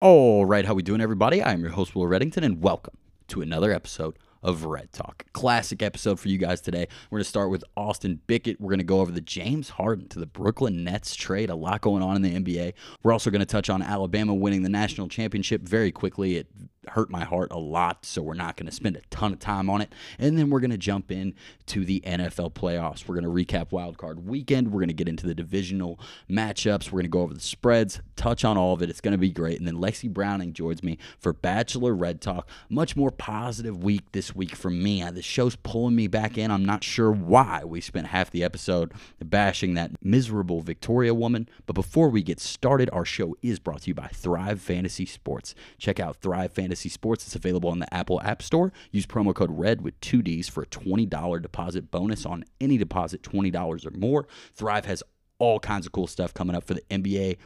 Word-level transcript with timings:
All 0.00 0.46
right, 0.46 0.64
how 0.64 0.74
we 0.74 0.84
doing, 0.84 1.00
everybody? 1.00 1.42
I 1.42 1.52
am 1.52 1.60
your 1.60 1.72
host, 1.72 1.96
Will 1.96 2.04
Reddington, 2.04 2.44
and 2.44 2.62
welcome 2.62 2.96
to 3.26 3.42
another 3.42 3.72
episode 3.72 4.16
of 4.44 4.64
Red 4.64 4.92
Talk. 4.92 5.24
Classic 5.32 5.82
episode 5.82 6.20
for 6.20 6.28
you 6.28 6.38
guys 6.38 6.60
today. 6.60 6.86
We're 7.10 7.16
going 7.16 7.24
to 7.24 7.28
start 7.28 7.50
with 7.50 7.64
Austin 7.76 8.20
Bickett. 8.28 8.60
We're 8.60 8.68
going 8.68 8.78
to 8.78 8.84
go 8.84 9.00
over 9.00 9.10
the 9.10 9.20
James 9.20 9.70
Harden 9.70 10.06
to 10.10 10.20
the 10.20 10.26
Brooklyn 10.26 10.84
Nets 10.84 11.16
trade. 11.16 11.50
A 11.50 11.56
lot 11.56 11.80
going 11.80 12.04
on 12.04 12.14
in 12.14 12.22
the 12.22 12.38
NBA. 12.38 12.74
We're 13.02 13.12
also 13.12 13.28
going 13.28 13.40
to 13.40 13.46
touch 13.46 13.68
on 13.68 13.82
Alabama 13.82 14.36
winning 14.36 14.62
the 14.62 14.68
national 14.68 15.08
championship 15.08 15.62
very 15.62 15.90
quickly. 15.90 16.36
It 16.36 16.46
hurt 16.88 17.10
my 17.10 17.24
heart 17.24 17.52
a 17.52 17.58
lot, 17.58 18.04
so 18.04 18.22
we're 18.22 18.34
not 18.34 18.56
going 18.56 18.66
to 18.66 18.72
spend 18.72 18.96
a 18.96 19.00
ton 19.10 19.32
of 19.32 19.38
time 19.38 19.70
on 19.70 19.80
it. 19.80 19.92
And 20.18 20.38
then 20.38 20.50
we're 20.50 20.60
going 20.60 20.70
to 20.70 20.78
jump 20.78 21.10
in 21.10 21.34
to 21.66 21.84
the 21.84 22.00
NFL 22.06 22.52
playoffs. 22.52 23.06
We're 23.06 23.20
going 23.20 23.24
to 23.24 23.30
recap 23.30 23.72
Wild 23.72 23.98
Card 23.98 24.26
Weekend. 24.26 24.72
We're 24.72 24.80
going 24.80 24.88
to 24.88 24.94
get 24.94 25.08
into 25.08 25.26
the 25.26 25.34
divisional 25.34 26.00
matchups. 26.30 26.86
We're 26.86 26.98
going 26.98 27.04
to 27.04 27.08
go 27.08 27.20
over 27.20 27.34
the 27.34 27.40
spreads, 27.40 28.00
touch 28.16 28.44
on 28.44 28.56
all 28.56 28.74
of 28.74 28.82
it. 28.82 28.90
It's 28.90 29.00
going 29.00 29.12
to 29.12 29.18
be 29.18 29.30
great. 29.30 29.58
And 29.58 29.66
then 29.66 29.76
Lexi 29.76 30.12
Browning 30.12 30.52
joins 30.52 30.82
me 30.82 30.98
for 31.18 31.32
Bachelor 31.32 31.94
Red 31.94 32.20
Talk. 32.20 32.48
Much 32.68 32.96
more 32.96 33.10
positive 33.10 33.82
week 33.82 34.12
this 34.12 34.34
week 34.34 34.54
for 34.54 34.70
me. 34.70 35.02
Uh, 35.02 35.10
the 35.10 35.22
show's 35.22 35.56
pulling 35.56 35.96
me 35.96 36.06
back 36.06 36.38
in. 36.38 36.50
I'm 36.50 36.64
not 36.64 36.84
sure 36.84 37.10
why 37.10 37.62
we 37.64 37.80
spent 37.80 38.08
half 38.08 38.30
the 38.30 38.44
episode 38.44 38.92
bashing 39.22 39.74
that 39.74 39.92
miserable 40.02 40.60
Victoria 40.60 41.14
woman. 41.14 41.48
But 41.66 41.74
before 41.74 42.08
we 42.08 42.22
get 42.22 42.40
started, 42.40 42.88
our 42.92 43.04
show 43.04 43.36
is 43.42 43.58
brought 43.58 43.82
to 43.82 43.88
you 43.88 43.94
by 43.94 44.08
Thrive 44.08 44.60
Fantasy 44.60 45.06
Sports. 45.06 45.54
Check 45.78 46.00
out 46.00 46.16
Thrive 46.16 46.52
Fantasy 46.52 46.77
Fantasy 46.78 46.88
Sports. 46.90 47.26
It's 47.26 47.34
available 47.34 47.70
on 47.70 47.80
the 47.80 47.92
Apple 47.92 48.20
App 48.22 48.40
Store. 48.40 48.72
Use 48.92 49.04
promo 49.04 49.34
code 49.34 49.50
RED 49.50 49.82
with 49.82 50.00
two 50.00 50.22
Ds 50.22 50.48
for 50.48 50.62
a 50.62 50.66
$20 50.66 51.42
deposit 51.42 51.90
bonus 51.90 52.24
on 52.24 52.44
any 52.60 52.78
deposit 52.78 53.22
$20 53.22 53.86
or 53.86 53.98
more. 53.98 54.28
Thrive 54.54 54.84
has 54.84 55.02
all 55.40 55.58
kinds 55.58 55.86
of 55.86 55.92
cool 55.92 56.06
stuff 56.06 56.32
coming 56.32 56.54
up 56.54 56.64
for 56.64 56.74
the 56.74 56.82
NBA 56.90 57.36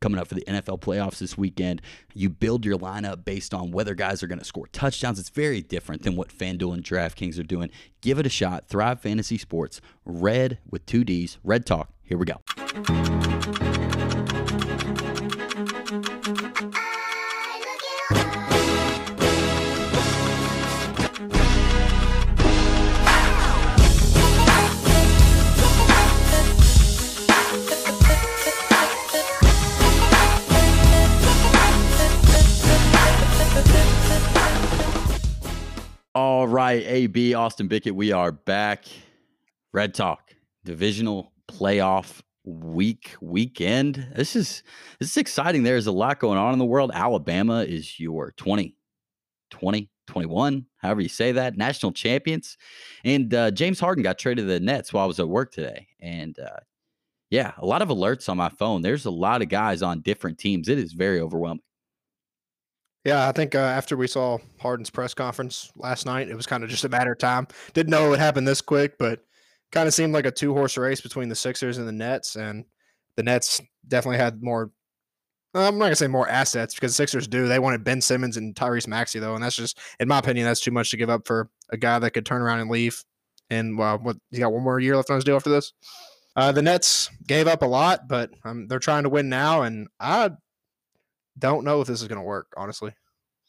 coming 0.00 0.20
up 0.20 0.28
for 0.28 0.36
the 0.36 0.44
NFL 0.46 0.78
playoffs 0.78 1.18
this 1.18 1.36
weekend. 1.36 1.82
You 2.14 2.30
build 2.30 2.64
your 2.64 2.78
lineup 2.78 3.24
based 3.24 3.52
on 3.52 3.72
whether 3.72 3.96
guys 3.96 4.22
are 4.22 4.28
going 4.28 4.38
to 4.38 4.44
score 4.44 4.68
touchdowns. 4.68 5.18
It's 5.18 5.28
very 5.28 5.60
different 5.60 6.04
than 6.04 6.14
what 6.14 6.28
FanDuel 6.28 6.72
and 6.72 6.84
DraftKings 6.84 7.36
are 7.36 7.42
doing. 7.42 7.68
Give 8.00 8.20
it 8.20 8.26
a 8.26 8.28
shot. 8.28 8.68
Thrive 8.68 9.00
Fantasy 9.00 9.38
Sports. 9.38 9.80
Red 10.04 10.58
with 10.70 10.86
two 10.86 11.02
Ds. 11.02 11.38
Red 11.42 11.66
Talk. 11.66 11.90
Here 12.04 12.16
we 12.16 12.26
go. 12.26 13.67
All 36.20 36.48
right, 36.48 36.82
AB 36.84 37.34
Austin 37.34 37.68
Bickett, 37.68 37.94
we 37.94 38.10
are 38.10 38.32
back. 38.32 38.86
Red 39.72 39.94
Talk, 39.94 40.34
divisional 40.64 41.32
playoff 41.46 42.22
week 42.44 43.14
weekend. 43.20 44.04
This 44.16 44.34
is 44.34 44.64
this 44.98 45.10
is 45.10 45.16
exciting. 45.16 45.62
There's 45.62 45.86
a 45.86 45.92
lot 45.92 46.18
going 46.18 46.36
on 46.36 46.52
in 46.54 46.58
the 46.58 46.64
world. 46.64 46.90
Alabama 46.92 47.62
is 47.62 48.00
your 48.00 48.32
20, 48.32 48.74
20, 49.50 49.90
21, 50.08 50.66
however 50.78 51.00
you 51.02 51.08
say 51.08 51.30
that, 51.30 51.56
national 51.56 51.92
champions. 51.92 52.58
And 53.04 53.32
uh, 53.32 53.52
James 53.52 53.78
Harden 53.78 54.02
got 54.02 54.18
traded 54.18 54.48
to 54.48 54.52
the 54.52 54.58
Nets 54.58 54.92
while 54.92 55.04
I 55.04 55.06
was 55.06 55.20
at 55.20 55.28
work 55.28 55.52
today. 55.52 55.86
And 56.00 56.36
uh, 56.36 56.58
yeah, 57.30 57.52
a 57.58 57.64
lot 57.64 57.80
of 57.80 57.90
alerts 57.90 58.28
on 58.28 58.38
my 58.38 58.48
phone. 58.48 58.82
There's 58.82 59.06
a 59.06 59.12
lot 59.12 59.40
of 59.40 59.50
guys 59.50 59.82
on 59.82 60.00
different 60.00 60.38
teams. 60.38 60.68
It 60.68 60.80
is 60.80 60.94
very 60.94 61.20
overwhelming. 61.20 61.62
Yeah, 63.08 63.26
I 63.26 63.32
think 63.32 63.54
uh, 63.54 63.60
after 63.60 63.96
we 63.96 64.06
saw 64.06 64.36
Harden's 64.60 64.90
press 64.90 65.14
conference 65.14 65.72
last 65.76 66.04
night, 66.04 66.28
it 66.28 66.34
was 66.34 66.46
kind 66.46 66.62
of 66.62 66.68
just 66.68 66.84
a 66.84 66.90
matter 66.90 67.12
of 67.12 67.18
time. 67.18 67.46
Didn't 67.72 67.90
know 67.90 68.04
it 68.04 68.10
would 68.10 68.18
happen 68.18 68.44
this 68.44 68.60
quick, 68.60 68.98
but 68.98 69.20
kind 69.72 69.88
of 69.88 69.94
seemed 69.94 70.12
like 70.12 70.26
a 70.26 70.30
two 70.30 70.52
horse 70.52 70.76
race 70.76 71.00
between 71.00 71.30
the 71.30 71.34
Sixers 71.34 71.78
and 71.78 71.88
the 71.88 71.92
Nets. 71.92 72.36
And 72.36 72.66
the 73.16 73.22
Nets 73.22 73.62
definitely 73.88 74.18
had 74.18 74.42
more. 74.42 74.72
I'm 75.54 75.78
not 75.78 75.86
gonna 75.86 75.96
say 75.96 76.06
more 76.06 76.28
assets 76.28 76.74
because 76.74 76.94
Sixers 76.94 77.26
do. 77.26 77.48
They 77.48 77.58
wanted 77.58 77.82
Ben 77.82 78.02
Simmons 78.02 78.36
and 78.36 78.54
Tyrese 78.54 78.86
Maxey 78.86 79.20
though, 79.20 79.34
and 79.34 79.42
that's 79.42 79.56
just, 79.56 79.78
in 79.98 80.06
my 80.06 80.18
opinion, 80.18 80.44
that's 80.44 80.60
too 80.60 80.70
much 80.70 80.90
to 80.90 80.98
give 80.98 81.08
up 81.08 81.26
for 81.26 81.48
a 81.70 81.78
guy 81.78 81.98
that 81.98 82.10
could 82.10 82.26
turn 82.26 82.42
around 82.42 82.60
and 82.60 82.70
leave. 82.70 83.02
And 83.48 83.78
well, 83.78 84.00
what 84.00 84.18
he 84.30 84.40
got 84.40 84.52
one 84.52 84.64
more 84.64 84.80
year 84.80 84.96
left 84.96 85.08
on 85.08 85.16
his 85.16 85.24
deal 85.24 85.36
after 85.36 85.48
this. 85.48 85.72
Uh, 86.36 86.52
the 86.52 86.60
Nets 86.60 87.08
gave 87.26 87.48
up 87.48 87.62
a 87.62 87.66
lot, 87.66 88.06
but 88.06 88.32
um, 88.44 88.68
they're 88.68 88.78
trying 88.78 89.04
to 89.04 89.08
win 89.08 89.30
now, 89.30 89.62
and 89.62 89.88
I 89.98 90.32
don't 91.38 91.64
know 91.64 91.80
if 91.80 91.88
this 91.88 92.02
is 92.02 92.08
going 92.08 92.20
to 92.20 92.24
work, 92.24 92.52
honestly. 92.56 92.92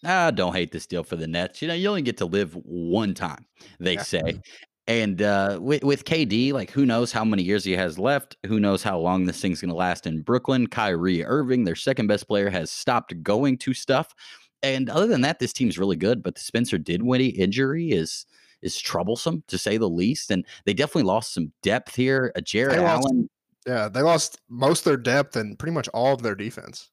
I 0.03 0.31
don't 0.31 0.53
hate 0.53 0.71
this 0.71 0.87
deal 0.87 1.03
for 1.03 1.15
the 1.15 1.27
Nets. 1.27 1.61
You 1.61 1.67
know, 1.67 1.73
you 1.73 1.89
only 1.89 2.01
get 2.01 2.17
to 2.17 2.25
live 2.25 2.53
one 2.63 3.13
time, 3.13 3.45
they 3.79 3.95
yeah. 3.95 4.03
say. 4.03 4.41
And 4.87 5.21
uh, 5.21 5.59
with, 5.61 5.83
with 5.83 6.05
KD, 6.05 6.51
like 6.51 6.71
who 6.71 6.85
knows 6.85 7.11
how 7.11 7.23
many 7.23 7.43
years 7.43 7.63
he 7.63 7.73
has 7.73 7.99
left? 7.99 8.37
Who 8.47 8.59
knows 8.59 8.81
how 8.81 8.97
long 8.97 9.25
this 9.25 9.39
thing's 9.39 9.61
going 9.61 9.69
to 9.69 9.75
last 9.75 10.07
in 10.07 10.21
Brooklyn? 10.21 10.67
Kyrie 10.67 11.23
Irving, 11.23 11.63
their 11.63 11.75
second 11.75 12.07
best 12.07 12.27
player, 12.27 12.49
has 12.49 12.71
stopped 12.71 13.21
going 13.21 13.57
to 13.59 13.73
stuff. 13.73 14.15
And 14.63 14.89
other 14.89 15.05
than 15.05 15.21
that, 15.21 15.39
this 15.39 15.53
team's 15.53 15.77
really 15.77 15.95
good. 15.95 16.23
But 16.23 16.35
the 16.35 16.41
Spencer 16.41 16.77
Dinwiddie 16.77 17.29
injury 17.29 17.91
is 17.91 18.25
is 18.61 18.77
troublesome 18.77 19.43
to 19.47 19.57
say 19.57 19.77
the 19.77 19.87
least. 19.87 20.31
And 20.31 20.45
they 20.65 20.73
definitely 20.73 21.03
lost 21.03 21.33
some 21.33 21.53
depth 21.61 21.95
here. 21.95 22.31
A 22.35 22.41
Jarrett 22.41 22.79
Allen. 22.79 23.29
Yeah, 23.67 23.89
they 23.89 24.01
lost 24.01 24.41
most 24.49 24.85
their 24.85 24.97
depth 24.97 25.35
and 25.35 25.59
pretty 25.59 25.73
much 25.73 25.87
all 25.89 26.13
of 26.13 26.23
their 26.23 26.35
defense. 26.35 26.89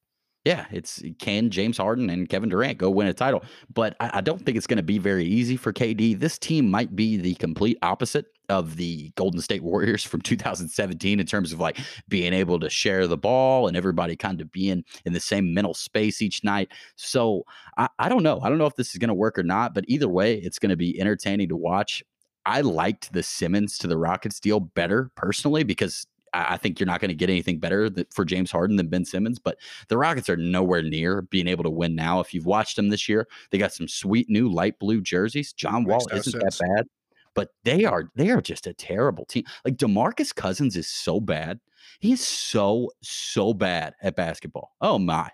Yeah, 0.46 0.66
it's 0.70 1.02
eh, 1.02 1.10
can 1.18 1.50
James 1.50 1.76
Harden 1.76 2.08
and 2.08 2.28
Kevin 2.28 2.48
Durant 2.48 2.78
go 2.78 2.88
win 2.88 3.08
a 3.08 3.12
title? 3.12 3.42
But 3.74 3.96
I, 3.98 4.18
I 4.18 4.20
don't 4.20 4.40
think 4.40 4.56
it's 4.56 4.68
going 4.68 4.76
to 4.76 4.82
be 4.84 4.96
very 4.96 5.24
easy 5.24 5.56
for 5.56 5.72
KD. 5.72 6.20
This 6.20 6.38
team 6.38 6.70
might 6.70 6.94
be 6.94 7.16
the 7.16 7.34
complete 7.34 7.78
opposite 7.82 8.26
of 8.48 8.76
the 8.76 9.10
Golden 9.16 9.40
State 9.40 9.64
Warriors 9.64 10.04
from 10.04 10.20
2017 10.22 11.18
in 11.18 11.26
terms 11.26 11.52
of 11.52 11.58
like 11.58 11.78
being 12.08 12.32
able 12.32 12.60
to 12.60 12.70
share 12.70 13.08
the 13.08 13.16
ball 13.16 13.66
and 13.66 13.76
everybody 13.76 14.14
kind 14.14 14.40
of 14.40 14.52
being 14.52 14.84
in 15.04 15.12
the 15.12 15.18
same 15.18 15.52
mental 15.52 15.74
space 15.74 16.22
each 16.22 16.44
night. 16.44 16.70
So 16.94 17.42
I, 17.76 17.88
I 17.98 18.08
don't 18.08 18.22
know. 18.22 18.38
I 18.40 18.48
don't 18.48 18.58
know 18.58 18.66
if 18.66 18.76
this 18.76 18.92
is 18.92 18.98
going 18.98 19.08
to 19.08 19.14
work 19.14 19.40
or 19.40 19.42
not, 19.42 19.74
but 19.74 19.84
either 19.88 20.08
way, 20.08 20.34
it's 20.34 20.60
going 20.60 20.70
to 20.70 20.76
be 20.76 21.00
entertaining 21.00 21.48
to 21.48 21.56
watch. 21.56 22.04
I 22.44 22.60
liked 22.60 23.12
the 23.12 23.24
Simmons 23.24 23.78
to 23.78 23.88
the 23.88 23.98
Rockets 23.98 24.38
deal 24.38 24.60
better 24.60 25.10
personally 25.16 25.64
because 25.64 26.06
I 26.36 26.56
think 26.56 26.78
you're 26.78 26.86
not 26.86 27.00
going 27.00 27.08
to 27.08 27.14
get 27.14 27.30
anything 27.30 27.58
better 27.58 27.90
for 28.10 28.24
James 28.24 28.50
Harden 28.50 28.76
than 28.76 28.88
Ben 28.88 29.04
Simmons, 29.04 29.38
but 29.38 29.58
the 29.88 29.96
Rockets 29.96 30.28
are 30.28 30.36
nowhere 30.36 30.82
near 30.82 31.22
being 31.22 31.48
able 31.48 31.64
to 31.64 31.70
win 31.70 31.94
now. 31.94 32.20
If 32.20 32.34
you've 32.34 32.46
watched 32.46 32.76
them 32.76 32.88
this 32.88 33.08
year, 33.08 33.26
they 33.50 33.58
got 33.58 33.72
some 33.72 33.88
sweet 33.88 34.28
new 34.28 34.48
light 34.48 34.78
blue 34.78 35.00
jerseys. 35.00 35.52
John 35.52 35.84
Wall 35.84 36.06
isn't 36.12 36.32
sense. 36.32 36.58
that 36.58 36.66
bad, 36.76 36.86
but 37.34 37.50
they 37.64 37.84
are 37.84 38.10
they 38.14 38.30
are 38.30 38.40
just 38.40 38.66
a 38.66 38.74
terrible 38.74 39.24
team. 39.26 39.44
Like 39.64 39.76
DeMarcus 39.76 40.34
Cousins 40.34 40.76
is 40.76 40.88
so 40.88 41.20
bad. 41.20 41.60
He's 42.00 42.26
so 42.26 42.90
so 43.02 43.54
bad 43.54 43.94
at 44.02 44.16
basketball. 44.16 44.74
Oh 44.80 44.98
my. 44.98 45.30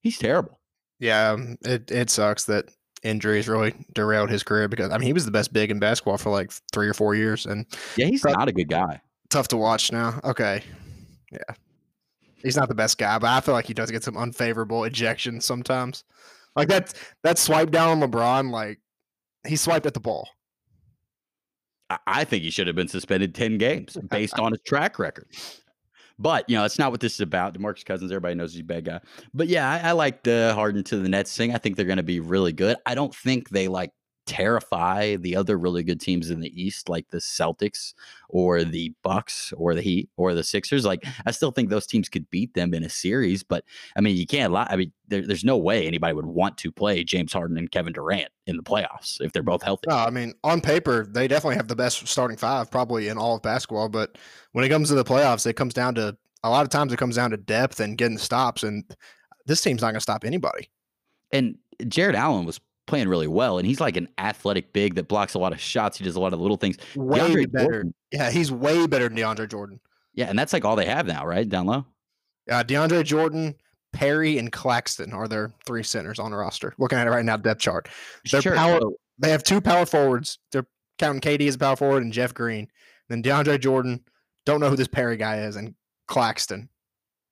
He's 0.00 0.18
terrible. 0.18 0.60
Yeah, 1.00 1.30
um, 1.30 1.56
it 1.64 1.90
it 1.90 2.10
sucks 2.10 2.44
that 2.44 2.66
injuries 3.02 3.48
really 3.48 3.74
derailed 3.94 4.30
his 4.30 4.42
career 4.42 4.68
because 4.68 4.90
I 4.90 4.98
mean 4.98 5.06
he 5.06 5.12
was 5.12 5.24
the 5.24 5.30
best 5.30 5.52
big 5.52 5.70
in 5.70 5.78
basketball 5.78 6.16
for 6.16 6.30
like 6.30 6.50
3 6.72 6.88
or 6.88 6.94
4 6.94 7.14
years 7.14 7.44
and 7.44 7.66
Yeah, 7.96 8.06
he's 8.06 8.24
not 8.24 8.48
a 8.48 8.52
good 8.52 8.68
guy 8.68 9.00
tough 9.34 9.48
to 9.48 9.56
watch 9.56 9.90
now. 9.90 10.20
Okay. 10.22 10.62
Yeah. 11.32 11.54
He's 12.36 12.56
not 12.56 12.68
the 12.68 12.74
best 12.74 12.98
guy, 12.98 13.18
but 13.18 13.28
I 13.28 13.40
feel 13.40 13.52
like 13.52 13.66
he 13.66 13.74
does 13.74 13.90
get 13.90 14.04
some 14.04 14.16
unfavorable 14.16 14.82
ejections 14.82 15.42
sometimes. 15.42 16.04
Like 16.54 16.68
that 16.68 16.94
that 17.24 17.36
swipe 17.36 17.72
down 17.72 18.00
on 18.02 18.10
LeBron, 18.10 18.50
like 18.52 18.78
he 19.44 19.56
swiped 19.56 19.86
at 19.86 19.94
the 19.94 20.00
ball. 20.00 20.28
I 22.06 22.24
think 22.24 22.44
he 22.44 22.50
should 22.50 22.66
have 22.66 22.76
been 22.76 22.88
suspended 22.88 23.34
10 23.34 23.58
games 23.58 23.98
based 24.10 24.38
on 24.38 24.52
his 24.52 24.60
track 24.64 24.98
record. 24.98 25.26
But 26.16 26.48
you 26.48 26.56
know, 26.56 26.64
it's 26.64 26.78
not 26.78 26.92
what 26.92 27.00
this 27.00 27.14
is 27.14 27.20
about. 27.20 27.58
Demarcus 27.58 27.84
Cousins, 27.84 28.12
everybody 28.12 28.36
knows 28.36 28.52
he's 28.52 28.60
a 28.60 28.64
bad 28.64 28.84
guy. 28.84 29.00
But 29.32 29.48
yeah, 29.48 29.68
I, 29.68 29.88
I 29.88 29.92
like 29.92 30.22
the 30.22 30.52
Harden 30.54 30.84
to 30.84 30.96
the 30.98 31.08
Nets 31.08 31.36
thing. 31.36 31.52
I 31.52 31.58
think 31.58 31.76
they're 31.76 31.84
going 31.86 31.96
to 31.96 32.04
be 32.04 32.20
really 32.20 32.52
good. 32.52 32.76
I 32.86 32.94
don't 32.94 33.14
think 33.14 33.48
they 33.48 33.66
like 33.66 33.90
terrify 34.26 35.16
the 35.16 35.36
other 35.36 35.58
really 35.58 35.82
good 35.82 36.00
teams 36.00 36.30
in 36.30 36.40
the 36.40 36.62
East, 36.62 36.88
like 36.88 37.08
the 37.10 37.18
Celtics 37.18 37.94
or 38.28 38.64
the 38.64 38.92
Bucks 39.02 39.52
or 39.56 39.74
the 39.74 39.82
Heat 39.82 40.08
or 40.16 40.34
the 40.34 40.42
Sixers. 40.42 40.84
Like, 40.84 41.04
I 41.26 41.30
still 41.30 41.50
think 41.50 41.68
those 41.68 41.86
teams 41.86 42.08
could 42.08 42.28
beat 42.30 42.54
them 42.54 42.74
in 42.74 42.84
a 42.84 42.88
series, 42.88 43.42
but 43.42 43.64
I 43.96 44.00
mean, 44.00 44.16
you 44.16 44.26
can't 44.26 44.52
lie. 44.52 44.66
I 44.68 44.76
mean, 44.76 44.92
there, 45.08 45.26
there's 45.26 45.44
no 45.44 45.56
way 45.56 45.86
anybody 45.86 46.14
would 46.14 46.26
want 46.26 46.56
to 46.58 46.72
play 46.72 47.04
James 47.04 47.32
Harden 47.32 47.58
and 47.58 47.70
Kevin 47.70 47.92
Durant 47.92 48.28
in 48.46 48.56
the 48.56 48.62
playoffs 48.62 49.20
if 49.20 49.32
they're 49.32 49.42
both 49.42 49.62
healthy. 49.62 49.86
No, 49.88 49.96
I 49.96 50.10
mean, 50.10 50.34
on 50.42 50.60
paper, 50.60 51.06
they 51.06 51.28
definitely 51.28 51.56
have 51.56 51.68
the 51.68 51.76
best 51.76 52.06
starting 52.06 52.36
five 52.36 52.70
probably 52.70 53.08
in 53.08 53.18
all 53.18 53.36
of 53.36 53.42
basketball, 53.42 53.88
but 53.88 54.16
when 54.52 54.64
it 54.64 54.68
comes 54.68 54.88
to 54.88 54.94
the 54.94 55.04
playoffs, 55.04 55.46
it 55.46 55.54
comes 55.54 55.74
down 55.74 55.94
to 55.96 56.16
a 56.42 56.50
lot 56.50 56.62
of 56.62 56.68
times 56.68 56.92
it 56.92 56.98
comes 56.98 57.16
down 57.16 57.30
to 57.30 57.36
depth 57.38 57.80
and 57.80 57.96
getting 57.98 58.18
stops, 58.18 58.62
and 58.62 58.84
this 59.46 59.62
team's 59.62 59.80
not 59.80 59.88
going 59.88 59.94
to 59.96 60.00
stop 60.00 60.24
anybody. 60.24 60.68
And 61.32 61.56
Jarrett 61.88 62.14
Allen 62.14 62.44
was 62.44 62.60
playing 62.86 63.08
really 63.08 63.26
well, 63.28 63.58
and 63.58 63.66
he's 63.66 63.80
like 63.80 63.96
an 63.96 64.08
athletic 64.18 64.72
big 64.72 64.94
that 64.94 65.08
blocks 65.08 65.34
a 65.34 65.38
lot 65.38 65.52
of 65.52 65.60
shots. 65.60 65.98
He 65.98 66.04
does 66.04 66.16
a 66.16 66.20
lot 66.20 66.32
of 66.32 66.40
little 66.40 66.56
things. 66.56 66.76
Way 66.94 67.18
DeAndre 67.20 67.52
better. 67.52 67.70
Jordan, 67.70 67.94
yeah, 68.12 68.30
he's 68.30 68.52
way 68.52 68.86
better 68.86 69.08
than 69.08 69.16
DeAndre 69.18 69.50
Jordan. 69.50 69.80
Yeah, 70.14 70.26
and 70.26 70.38
that's 70.38 70.52
like 70.52 70.64
all 70.64 70.76
they 70.76 70.86
have 70.86 71.06
now, 71.06 71.26
right? 71.26 71.48
Down 71.48 71.66
low. 71.66 71.86
Yeah, 72.46 72.62
DeAndre 72.62 73.04
Jordan, 73.04 73.54
Perry, 73.92 74.38
and 74.38 74.52
Claxton 74.52 75.12
are 75.12 75.26
their 75.26 75.52
three 75.66 75.82
centers 75.82 76.18
on 76.18 76.30
the 76.30 76.36
roster. 76.36 76.74
Looking 76.78 76.98
at 76.98 77.06
it 77.06 77.10
right 77.10 77.24
now, 77.24 77.36
depth 77.36 77.60
chart. 77.60 77.88
Their 78.30 78.42
Sure. 78.42 78.54
power, 78.54 78.80
they 79.18 79.30
have 79.30 79.42
two 79.42 79.60
power 79.60 79.86
forwards. 79.86 80.38
They're 80.52 80.66
counting 80.98 81.20
KD 81.20 81.48
as 81.48 81.54
a 81.54 81.58
power 81.58 81.76
forward 81.76 82.02
and 82.02 82.12
Jeff 82.12 82.34
Green. 82.34 82.68
Then 83.08 83.22
DeAndre 83.22 83.58
Jordan. 83.60 84.04
Don't 84.46 84.60
know 84.60 84.68
who 84.68 84.76
this 84.76 84.88
Perry 84.88 85.16
guy 85.16 85.38
is, 85.38 85.56
and 85.56 85.74
Claxton. 86.06 86.68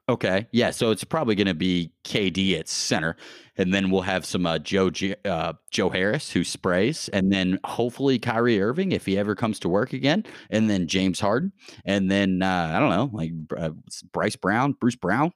Okay. 0.08 0.48
Yeah. 0.50 0.70
So 0.70 0.90
it's 0.90 1.04
probably 1.04 1.34
going 1.34 1.46
to 1.46 1.54
be 1.54 1.92
KD 2.04 2.58
at 2.58 2.68
center, 2.68 3.16
and 3.56 3.72
then 3.72 3.90
we'll 3.90 4.02
have 4.02 4.24
some 4.24 4.46
uh, 4.46 4.58
Joe 4.58 4.90
uh, 5.24 5.52
Joe 5.70 5.90
Harris 5.90 6.30
who 6.30 6.42
sprays, 6.42 7.08
and 7.12 7.32
then 7.32 7.58
hopefully 7.64 8.18
Kyrie 8.18 8.60
Irving 8.60 8.92
if 8.92 9.06
he 9.06 9.16
ever 9.16 9.36
comes 9.36 9.60
to 9.60 9.68
work 9.68 9.92
again, 9.92 10.24
and 10.50 10.68
then 10.68 10.88
James 10.88 11.20
Harden, 11.20 11.52
and 11.84 12.10
then 12.10 12.42
uh, 12.42 12.72
I 12.74 12.80
don't 12.80 12.90
know, 12.90 13.10
like 13.12 13.32
uh, 13.56 13.70
Bryce 14.12 14.36
Brown, 14.36 14.72
Bruce 14.72 14.96
Brown. 14.96 15.32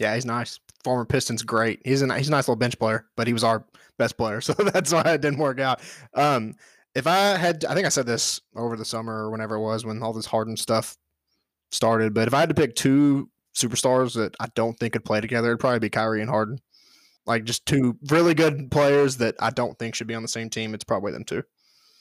Yeah, 0.00 0.14
he's 0.14 0.26
nice. 0.26 0.58
Former 0.82 1.04
Pistons, 1.04 1.42
great. 1.42 1.80
He's 1.84 2.02
a 2.02 2.18
he's 2.18 2.28
a 2.28 2.32
nice 2.32 2.48
little 2.48 2.56
bench 2.56 2.78
player, 2.78 3.06
but 3.16 3.28
he 3.28 3.32
was 3.32 3.44
our 3.44 3.64
best 3.96 4.16
player, 4.16 4.40
so 4.40 4.54
that's 4.54 4.92
why 4.92 5.02
it 5.02 5.20
didn't 5.20 5.38
work 5.38 5.60
out. 5.60 5.80
Um, 6.14 6.56
if 6.96 7.06
I 7.06 7.36
had, 7.36 7.64
I 7.64 7.74
think 7.74 7.86
I 7.86 7.90
said 7.90 8.06
this 8.06 8.40
over 8.56 8.76
the 8.76 8.84
summer 8.84 9.26
or 9.26 9.30
whenever 9.30 9.54
it 9.54 9.60
was 9.60 9.84
when 9.84 10.02
all 10.02 10.12
this 10.12 10.26
Harden 10.26 10.56
stuff 10.56 10.96
started, 11.70 12.12
but 12.12 12.26
if 12.26 12.34
I 12.34 12.40
had 12.40 12.48
to 12.48 12.54
pick 12.54 12.74
two 12.74 13.30
superstars 13.54 14.14
that 14.14 14.34
I 14.40 14.46
don't 14.54 14.78
think 14.78 14.92
could 14.92 15.04
play 15.04 15.20
together, 15.20 15.48
it'd 15.48 15.60
probably 15.60 15.78
be 15.78 15.90
Kyrie 15.90 16.20
and 16.20 16.30
Harden. 16.30 16.58
Like 17.26 17.44
just 17.44 17.66
two 17.66 17.96
really 18.08 18.34
good 18.34 18.70
players 18.70 19.16
that 19.18 19.34
I 19.40 19.50
don't 19.50 19.78
think 19.78 19.94
should 19.94 20.06
be 20.06 20.14
on 20.14 20.22
the 20.22 20.28
same 20.28 20.50
team. 20.50 20.74
It's 20.74 20.84
probably 20.84 21.12
them 21.12 21.24
two. 21.24 21.42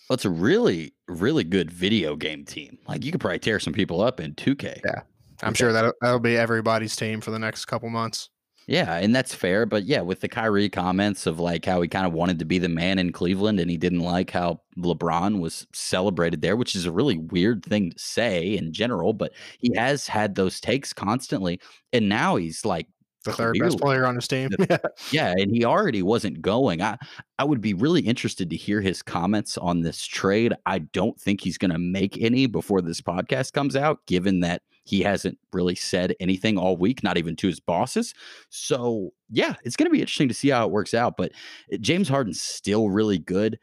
Well, 0.10 0.16
it's 0.16 0.25
a 0.25 0.30
really, 0.30 0.94
really 1.07 1.44
good 1.44 1.69
video 1.69 2.16
game 2.16 2.46
team. 2.46 2.80
Like 2.88 3.06
you 3.06 3.12
could 3.12 3.22
probably 3.22 3.40
tear 3.40 3.60
some 3.60 3.74
people 3.74 4.01
up 4.01 4.19
in 4.19 4.34
2K. 4.36 4.81
Yeah. 4.84 5.01
I'm 5.44 5.54
sure 5.54 5.72
that 5.72 5.94
that'll 6.01 6.19
be 6.19 6.36
everybody's 6.36 6.96
team 6.96 7.22
for 7.22 7.31
the 7.31 7.40
next 7.40 7.66
couple 7.66 7.90
months. 7.90 8.30
Yeah, 8.69 8.98
and 8.98 9.16
that's 9.16 9.33
fair. 9.33 9.66
But 9.66 9.86
yeah, 9.86 10.01
with 10.01 10.19
the 10.19 10.27
Kyrie 10.27 10.69
comments 10.69 11.25
of 11.25 11.39
like 11.39 11.66
how 11.66 11.81
he 11.81 11.88
kind 11.88 12.06
of 12.06 12.13
wanted 12.13 12.38
to 12.38 12.45
be 12.45 12.60
the 12.60 12.69
man 12.69 13.00
in 13.00 13.12
Cleveland 13.12 13.60
and 13.60 13.69
he 13.69 13.77
didn't 13.77 14.01
like 14.01 14.30
how 14.30 14.62
LeBron 14.77 15.39
was 15.39 15.66
celebrated 15.74 16.42
there, 16.44 16.56
which 16.56 16.75
is 16.75 16.86
a 16.86 16.92
really 16.92 17.18
weird 17.18 17.66
thing 17.66 17.92
to 17.92 17.98
say 18.00 18.56
in 18.56 18.71
general. 18.71 19.13
But 19.13 19.33
he 19.57 19.71
has 19.75 20.07
had 20.07 20.36
those 20.36 20.60
takes 20.62 20.94
constantly. 20.94 21.60
And 21.94 22.07
now 22.10 22.36
he's 22.36 22.63
like, 22.63 22.88
The 23.25 23.33
third 23.33 23.57
best 23.60 23.80
player 23.80 24.06
on 24.06 24.13
his 24.16 24.27
team. 24.27 24.50
The- 24.51 24.68
Yeah. 24.69 24.77
yeah, 25.12 25.33
and 25.36 25.50
he 25.50 25.65
already 25.65 26.04
wasn't 26.04 26.39
going. 26.39 26.80
I 26.83 26.98
I 27.39 27.45
would 27.45 27.62
be 27.62 27.74
really 27.74 28.01
interested 28.01 28.51
to 28.51 28.56
hear 28.56 28.81
his 28.81 29.01
comments 29.01 29.57
on 29.57 29.81
this 29.81 30.06
trade. 30.06 30.54
I 30.68 30.80
don't 30.80 31.19
think 31.19 31.42
he's 31.42 31.57
going 31.57 31.72
to 31.72 31.80
make 31.80 32.22
any 32.22 32.45
before 32.45 32.81
this 32.81 33.01
podcast 33.01 33.54
comes 33.54 33.75
out, 33.75 34.06
given 34.06 34.42
that 34.42 34.62
he 34.89 35.03
hasn't 35.03 35.38
really 35.53 35.75
said 35.75 36.15
anything 36.19 36.57
all 36.57 36.75
week, 36.75 37.03
not 37.03 37.19
even 37.19 37.36
to 37.36 37.47
his 37.47 37.59
bosses. 37.59 38.15
So 38.50 39.12
yeah, 39.30 39.53
it's 39.63 39.75
going 39.75 39.86
to 39.86 39.91
be 39.91 40.01
interesting 40.01 40.30
to 40.30 40.33
see 40.33 40.50
how 40.50 40.65
it 40.65 40.71
works 40.71 40.95
out. 40.95 41.15
But 41.15 41.31
uh, 41.71 41.77
James 41.77 42.09
Harden's 42.09 42.41
still 42.41 42.89
really 42.89 43.19
good. 43.19 43.59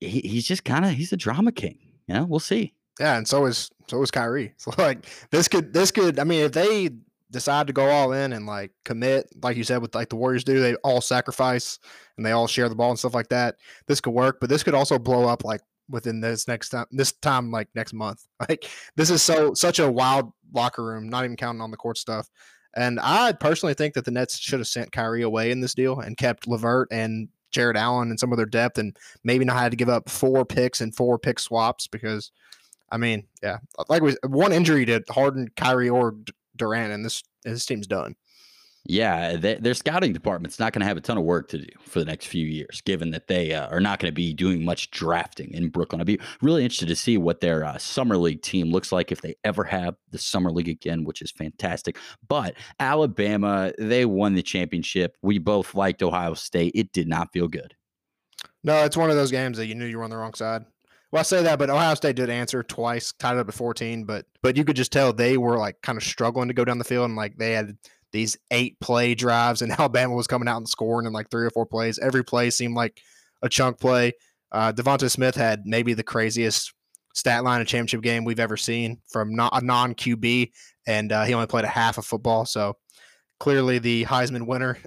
He, 0.00 0.20
he's 0.20 0.46
just 0.46 0.64
kind 0.64 0.86
of 0.86 0.92
he's 0.92 1.12
a 1.12 1.18
drama 1.18 1.52
king. 1.52 1.78
Yeah, 2.06 2.22
we'll 2.22 2.40
see. 2.40 2.72
Yeah, 2.98 3.18
and 3.18 3.28
so 3.28 3.44
is 3.44 3.70
so 3.88 4.02
is 4.02 4.10
Kyrie. 4.10 4.54
So 4.58 4.72
like 4.78 5.06
this 5.30 5.48
could 5.48 5.74
this 5.74 5.90
could 5.90 6.18
I 6.18 6.24
mean 6.24 6.40
if 6.40 6.52
they 6.52 6.90
decide 7.30 7.66
to 7.66 7.74
go 7.74 7.90
all 7.90 8.12
in 8.12 8.32
and 8.32 8.46
like 8.46 8.72
commit, 8.86 9.28
like 9.42 9.58
you 9.58 9.64
said 9.64 9.82
with 9.82 9.94
like 9.94 10.08
the 10.08 10.16
Warriors 10.16 10.44
do, 10.44 10.60
they 10.60 10.76
all 10.76 11.02
sacrifice 11.02 11.78
and 12.16 12.24
they 12.24 12.32
all 12.32 12.46
share 12.46 12.70
the 12.70 12.74
ball 12.74 12.88
and 12.88 12.98
stuff 12.98 13.14
like 13.14 13.28
that. 13.28 13.56
This 13.86 14.00
could 14.00 14.14
work, 14.14 14.38
but 14.40 14.48
this 14.48 14.62
could 14.62 14.74
also 14.74 14.98
blow 14.98 15.28
up 15.28 15.44
like 15.44 15.60
within 15.88 16.20
this 16.20 16.46
next 16.48 16.70
time 16.70 16.86
this 16.90 17.12
time 17.12 17.50
like 17.50 17.68
next 17.74 17.92
month. 17.92 18.26
Like 18.48 18.70
this 18.96 19.10
is 19.10 19.22
so 19.22 19.52
such 19.54 19.78
a 19.78 19.90
wild 19.90 20.32
locker 20.52 20.84
room, 20.84 21.08
not 21.08 21.24
even 21.24 21.36
counting 21.36 21.60
on 21.60 21.70
the 21.70 21.76
court 21.76 21.98
stuff. 21.98 22.28
And 22.76 23.00
I 23.00 23.32
personally 23.32 23.74
think 23.74 23.94
that 23.94 24.04
the 24.04 24.10
Nets 24.10 24.38
should 24.38 24.60
have 24.60 24.68
sent 24.68 24.92
Kyrie 24.92 25.22
away 25.22 25.50
in 25.50 25.60
this 25.60 25.74
deal 25.74 26.00
and 26.00 26.16
kept 26.16 26.46
LeVert 26.46 26.88
and 26.92 27.28
Jarrett 27.50 27.76
Allen 27.76 28.10
and 28.10 28.20
some 28.20 28.30
of 28.30 28.36
their 28.36 28.46
depth 28.46 28.78
and 28.78 28.96
maybe 29.24 29.44
not 29.44 29.56
had 29.56 29.72
to 29.72 29.76
give 29.76 29.88
up 29.88 30.08
four 30.08 30.44
picks 30.44 30.80
and 30.80 30.94
four 30.94 31.18
pick 31.18 31.38
swaps 31.38 31.86
because 31.86 32.30
I 32.90 32.96
mean, 32.96 33.26
yeah, 33.42 33.58
like 33.88 34.02
we, 34.02 34.16
one 34.26 34.52
injury 34.52 34.86
to 34.86 35.02
Harden, 35.10 35.48
Kyrie, 35.56 35.90
or 35.90 36.16
Durant, 36.56 36.92
and 36.92 37.04
this 37.04 37.22
this 37.44 37.66
team's 37.66 37.86
done. 37.86 38.14
Yeah, 38.90 39.36
they, 39.36 39.56
their 39.56 39.74
scouting 39.74 40.14
department's 40.14 40.58
not 40.58 40.72
going 40.72 40.80
to 40.80 40.86
have 40.86 40.96
a 40.96 41.02
ton 41.02 41.18
of 41.18 41.24
work 41.24 41.48
to 41.48 41.58
do 41.58 41.66
for 41.78 41.98
the 41.98 42.06
next 42.06 42.24
few 42.24 42.46
years, 42.46 42.80
given 42.80 43.10
that 43.10 43.26
they 43.26 43.52
uh, 43.52 43.68
are 43.68 43.80
not 43.80 43.98
going 43.98 44.10
to 44.10 44.14
be 44.14 44.32
doing 44.32 44.64
much 44.64 44.90
drafting 44.90 45.52
in 45.52 45.68
Brooklyn. 45.68 46.00
I'd 46.00 46.06
be 46.06 46.18
really 46.40 46.64
interested 46.64 46.88
to 46.88 46.96
see 46.96 47.18
what 47.18 47.42
their 47.42 47.66
uh, 47.66 47.76
summer 47.76 48.16
league 48.16 48.40
team 48.40 48.72
looks 48.72 48.90
like 48.90 49.12
if 49.12 49.20
they 49.20 49.34
ever 49.44 49.62
have 49.64 49.94
the 50.10 50.16
summer 50.16 50.50
league 50.50 50.70
again, 50.70 51.04
which 51.04 51.20
is 51.20 51.30
fantastic. 51.30 51.98
But 52.26 52.54
Alabama, 52.80 53.74
they 53.78 54.06
won 54.06 54.34
the 54.34 54.42
championship. 54.42 55.18
We 55.20 55.36
both 55.38 55.74
liked 55.74 56.02
Ohio 56.02 56.32
State. 56.32 56.72
It 56.74 56.90
did 56.92 57.08
not 57.08 57.30
feel 57.30 57.46
good. 57.46 57.74
No, 58.64 58.84
it's 58.84 58.96
one 58.96 59.10
of 59.10 59.16
those 59.16 59.30
games 59.30 59.58
that 59.58 59.66
you 59.66 59.74
knew 59.74 59.84
you 59.84 59.98
were 59.98 60.04
on 60.04 60.10
the 60.10 60.16
wrong 60.16 60.32
side. 60.32 60.64
Well, 61.10 61.20
I 61.20 61.24
say 61.24 61.42
that, 61.42 61.58
but 61.58 61.70
Ohio 61.70 61.94
State 61.94 62.16
did 62.16 62.28
answer 62.28 62.62
twice, 62.62 63.12
tied 63.12 63.36
it 63.36 63.40
up 63.40 63.48
at 63.48 63.54
14, 63.54 64.04
but 64.04 64.26
but 64.42 64.56
you 64.56 64.64
could 64.64 64.76
just 64.76 64.92
tell 64.92 65.12
they 65.12 65.38
were 65.38 65.58
like 65.58 65.80
kind 65.82 65.96
of 65.96 66.04
struggling 66.04 66.48
to 66.48 66.54
go 66.54 66.64
down 66.64 66.78
the 66.78 66.84
field 66.84 67.06
and 67.06 67.16
like 67.16 67.36
they 67.38 67.52
had 67.52 67.76
these 68.12 68.36
eight 68.50 68.78
play 68.80 69.14
drives 69.14 69.62
and 69.62 69.72
Alabama 69.78 70.14
was 70.14 70.26
coming 70.26 70.48
out 70.48 70.58
and 70.58 70.68
scoring 70.68 71.06
in 71.06 71.12
like 71.12 71.30
three 71.30 71.46
or 71.46 71.50
four 71.50 71.66
plays. 71.66 71.98
Every 71.98 72.24
play 72.24 72.50
seemed 72.50 72.74
like 72.74 73.00
a 73.42 73.48
chunk 73.48 73.78
play. 73.78 74.12
Uh, 74.50 74.72
DeVonta 74.72 75.10
Smith 75.10 75.34
had 75.34 75.66
maybe 75.66 75.94
the 75.94 76.02
craziest 76.02 76.72
stat 77.14 77.44
line 77.44 77.60
of 77.60 77.66
championship 77.66 78.00
game 78.00 78.24
we've 78.24 78.40
ever 78.40 78.56
seen 78.56 79.00
from 79.08 79.34
not 79.34 79.52
a 79.60 79.64
non 79.64 79.94
QB, 79.94 80.50
and 80.86 81.12
uh, 81.12 81.24
he 81.24 81.34
only 81.34 81.46
played 81.46 81.64
a 81.64 81.68
half 81.68 81.98
of 81.98 82.06
football. 82.06 82.46
So 82.46 82.76
clearly, 83.38 83.78
the 83.78 84.04
Heisman 84.04 84.46
winner 84.46 84.78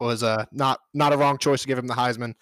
was 0.00 0.22
uh, 0.22 0.44
not 0.52 0.80
not 0.92 1.12
a 1.12 1.16
wrong 1.16 1.38
choice 1.38 1.62
to 1.62 1.68
give 1.68 1.78
him 1.78 1.86
the 1.86 1.94
Heisman. 1.94 2.34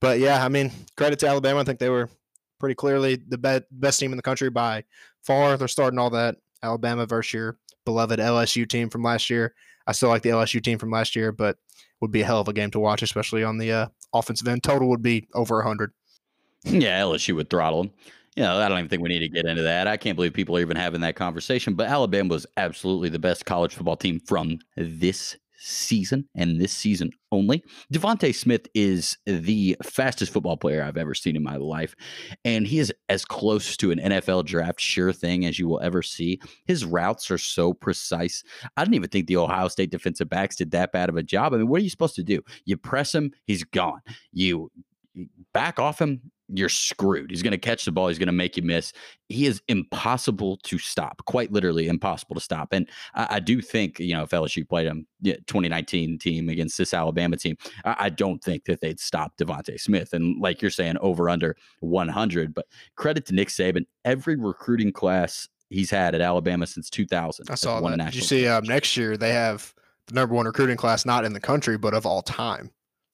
But 0.00 0.18
yeah, 0.18 0.44
I 0.44 0.48
mean, 0.48 0.72
credit 0.96 1.18
to 1.20 1.28
Alabama. 1.28 1.60
I 1.60 1.64
think 1.64 1.78
they 1.78 1.88
were 1.88 2.10
pretty 2.58 2.74
clearly 2.74 3.16
the 3.28 3.38
be- 3.38 3.66
best 3.70 4.00
team 4.00 4.12
in 4.12 4.16
the 4.16 4.22
country 4.22 4.50
by 4.50 4.84
far. 5.22 5.56
They're 5.56 5.68
starting 5.68 5.98
all 5.98 6.10
that 6.10 6.36
Alabama 6.62 7.06
versus 7.06 7.32
your 7.32 7.56
beloved 7.84 8.18
LSU 8.18 8.68
team 8.68 8.90
from 8.90 9.02
last 9.02 9.30
year. 9.30 9.54
I 9.86 9.92
still 9.92 10.08
like 10.08 10.22
the 10.22 10.30
LSU 10.30 10.62
team 10.62 10.78
from 10.78 10.90
last 10.90 11.16
year, 11.16 11.32
but 11.32 11.56
would 12.00 12.12
be 12.12 12.22
a 12.22 12.24
hell 12.24 12.40
of 12.40 12.48
a 12.48 12.52
game 12.52 12.70
to 12.72 12.80
watch, 12.80 13.02
especially 13.02 13.44
on 13.44 13.58
the 13.58 13.72
uh, 13.72 13.86
offensive 14.12 14.48
end. 14.48 14.62
Total 14.62 14.88
would 14.88 15.02
be 15.02 15.28
over 15.34 15.56
100. 15.56 15.92
Yeah, 16.64 17.00
LSU 17.00 17.34
would 17.36 17.50
throttle 17.50 17.84
them. 17.84 17.92
You 18.36 18.44
know, 18.44 18.58
I 18.58 18.68
don't 18.68 18.78
even 18.78 18.88
think 18.88 19.02
we 19.02 19.08
need 19.08 19.20
to 19.20 19.28
get 19.28 19.44
into 19.44 19.62
that. 19.62 19.86
I 19.86 19.96
can't 19.96 20.16
believe 20.16 20.32
people 20.32 20.56
are 20.56 20.60
even 20.60 20.76
having 20.76 21.02
that 21.02 21.16
conversation. 21.16 21.74
But 21.74 21.88
Alabama 21.88 22.30
was 22.30 22.46
absolutely 22.56 23.10
the 23.10 23.18
best 23.18 23.44
college 23.44 23.74
football 23.74 23.96
team 23.96 24.20
from 24.20 24.58
this 24.76 25.36
season 25.64 26.28
and 26.34 26.60
this 26.60 26.72
season 26.72 27.10
only. 27.30 27.64
DeVonta 27.92 28.34
Smith 28.34 28.66
is 28.74 29.16
the 29.26 29.76
fastest 29.82 30.32
football 30.32 30.56
player 30.56 30.82
I've 30.82 30.96
ever 30.96 31.14
seen 31.14 31.36
in 31.36 31.42
my 31.42 31.56
life. 31.56 31.94
And 32.44 32.66
he 32.66 32.78
is 32.78 32.92
as 33.08 33.24
close 33.24 33.76
to 33.78 33.90
an 33.90 33.98
NFL 33.98 34.44
draft 34.44 34.80
sure 34.80 35.12
thing 35.12 35.46
as 35.46 35.58
you 35.58 35.68
will 35.68 35.80
ever 35.80 36.02
see. 36.02 36.40
His 36.66 36.84
routes 36.84 37.30
are 37.30 37.38
so 37.38 37.72
precise. 37.72 38.44
I 38.76 38.84
didn't 38.84 38.94
even 38.94 39.10
think 39.10 39.26
the 39.26 39.36
Ohio 39.38 39.68
State 39.68 39.90
defensive 39.90 40.28
backs 40.28 40.56
did 40.56 40.70
that 40.72 40.92
bad 40.92 41.08
of 41.08 41.16
a 41.16 41.22
job. 41.22 41.54
I 41.54 41.56
mean, 41.56 41.68
what 41.68 41.80
are 41.80 41.84
you 41.84 41.90
supposed 41.90 42.16
to 42.16 42.22
do? 42.22 42.40
You 42.64 42.76
press 42.76 43.14
him, 43.14 43.32
he's 43.46 43.64
gone. 43.64 44.00
You 44.32 44.52
you 45.14 45.28
back 45.52 45.78
off 45.78 46.00
him, 46.00 46.31
you're 46.54 46.68
screwed. 46.68 47.30
He's 47.30 47.42
going 47.42 47.52
to 47.52 47.58
catch 47.58 47.84
the 47.84 47.92
ball. 47.92 48.08
He's 48.08 48.18
going 48.18 48.26
to 48.26 48.32
make 48.32 48.56
you 48.56 48.62
miss. 48.62 48.92
He 49.28 49.46
is 49.46 49.62
impossible 49.68 50.58
to 50.64 50.78
stop, 50.78 51.22
quite 51.24 51.50
literally 51.52 51.88
impossible 51.88 52.34
to 52.34 52.40
stop. 52.40 52.68
And 52.72 52.88
I, 53.14 53.36
I 53.36 53.40
do 53.40 53.60
think, 53.60 53.98
you 53.98 54.14
know, 54.14 54.22
if 54.22 54.30
LSU 54.30 54.68
played 54.68 54.86
him, 54.86 55.06
yeah, 55.20 55.36
2019 55.46 56.18
team 56.18 56.48
against 56.48 56.76
this 56.76 56.92
Alabama 56.92 57.36
team, 57.36 57.56
I, 57.84 57.96
I 58.00 58.08
don't 58.10 58.42
think 58.42 58.64
that 58.66 58.80
they'd 58.80 59.00
stop 59.00 59.32
DeVonta 59.38 59.80
Smith. 59.80 60.12
And 60.12 60.40
like 60.40 60.60
you're 60.60 60.70
saying, 60.70 60.98
over 61.00 61.28
under 61.28 61.56
100. 61.80 62.54
But 62.54 62.66
credit 62.96 63.26
to 63.26 63.34
Nick 63.34 63.48
Saban. 63.48 63.86
Every 64.04 64.36
recruiting 64.36 64.92
class 64.92 65.48
he's 65.70 65.90
had 65.90 66.14
at 66.14 66.20
Alabama 66.20 66.66
since 66.66 66.90
2000. 66.90 67.46
I 67.50 67.54
saw 67.54 67.80
that. 67.80 67.96
Did 67.96 68.14
you 68.14 68.20
see 68.20 68.46
um, 68.46 68.64
next 68.64 68.96
year 68.96 69.16
they 69.16 69.32
have 69.32 69.74
the 70.08 70.14
number 70.14 70.34
one 70.34 70.46
recruiting 70.46 70.76
class, 70.76 71.06
not 71.06 71.24
in 71.24 71.32
the 71.32 71.40
country, 71.40 71.78
but 71.78 71.94
of 71.94 72.04
all 72.04 72.22
time, 72.22 72.70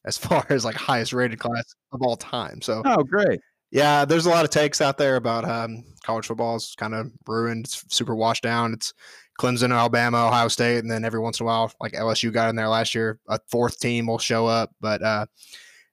as 0.09 0.19
far 0.19 0.45
as 0.49 0.65
like 0.65 0.75
highest 0.75 1.12
rated 1.12 1.38
class 1.38 1.75
of 1.93 2.03
all 2.03 2.17
time. 2.17 2.61
So 2.61 2.83
Oh, 2.85 3.05
great. 3.05 3.41
Yeah, 3.71 4.07
there's 4.07 4.25
a 4.25 4.31
lot 4.31 4.47
of 4.47 4.50
takes 4.50 4.81
out 4.81 4.97
there 4.97 5.17
about 5.17 5.45
um, 5.45 5.85
college 6.03 6.27
football 6.27 6.57
is 6.57 6.75
kind 6.79 6.95
of 6.95 7.12
ruined. 7.27 7.67
It's 7.67 7.85
super 7.95 8.15
washed 8.17 8.43
down. 8.43 8.73
It's 8.73 8.95
Clemson, 9.38 9.77
Alabama, 9.77 10.27
Ohio 10.27 10.49
State, 10.49 10.79
and 10.79 10.91
then 10.91 11.05
every 11.05 11.21
once 11.21 11.38
in 11.38 11.45
a 11.45 11.47
while, 11.47 11.71
like 11.79 11.93
LSU 11.93 12.33
got 12.33 12.49
in 12.49 12.57
there 12.57 12.69
last 12.69 12.95
year, 12.95 13.21
a 13.29 13.38
fourth 13.50 13.79
team 13.79 14.07
will 14.07 14.19
show 14.19 14.47
up. 14.47 14.71
But 14.81 15.03
uh, 15.03 15.27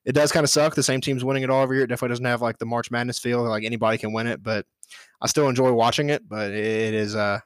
it 0.06 0.12
does 0.12 0.32
kind 0.32 0.42
of 0.42 0.48
suck. 0.50 0.74
The 0.74 0.82
same 0.82 1.02
team's 1.02 1.22
winning 1.22 1.42
it 1.42 1.50
all 1.50 1.62
every 1.62 1.76
year. 1.76 1.84
It 1.84 1.88
definitely 1.88 2.14
doesn't 2.14 2.24
have 2.24 2.40
like 2.40 2.58
the 2.58 2.64
March 2.64 2.90
Madness 2.90 3.18
feel. 3.18 3.42
Like 3.42 3.64
anybody 3.64 3.98
can 3.98 4.14
win 4.14 4.26
it, 4.26 4.42
but 4.42 4.64
I 5.20 5.26
still 5.26 5.48
enjoy 5.48 5.70
watching 5.72 6.08
it. 6.08 6.26
But 6.26 6.52
it 6.52 6.94
is 6.94 7.14
uh, 7.14 7.40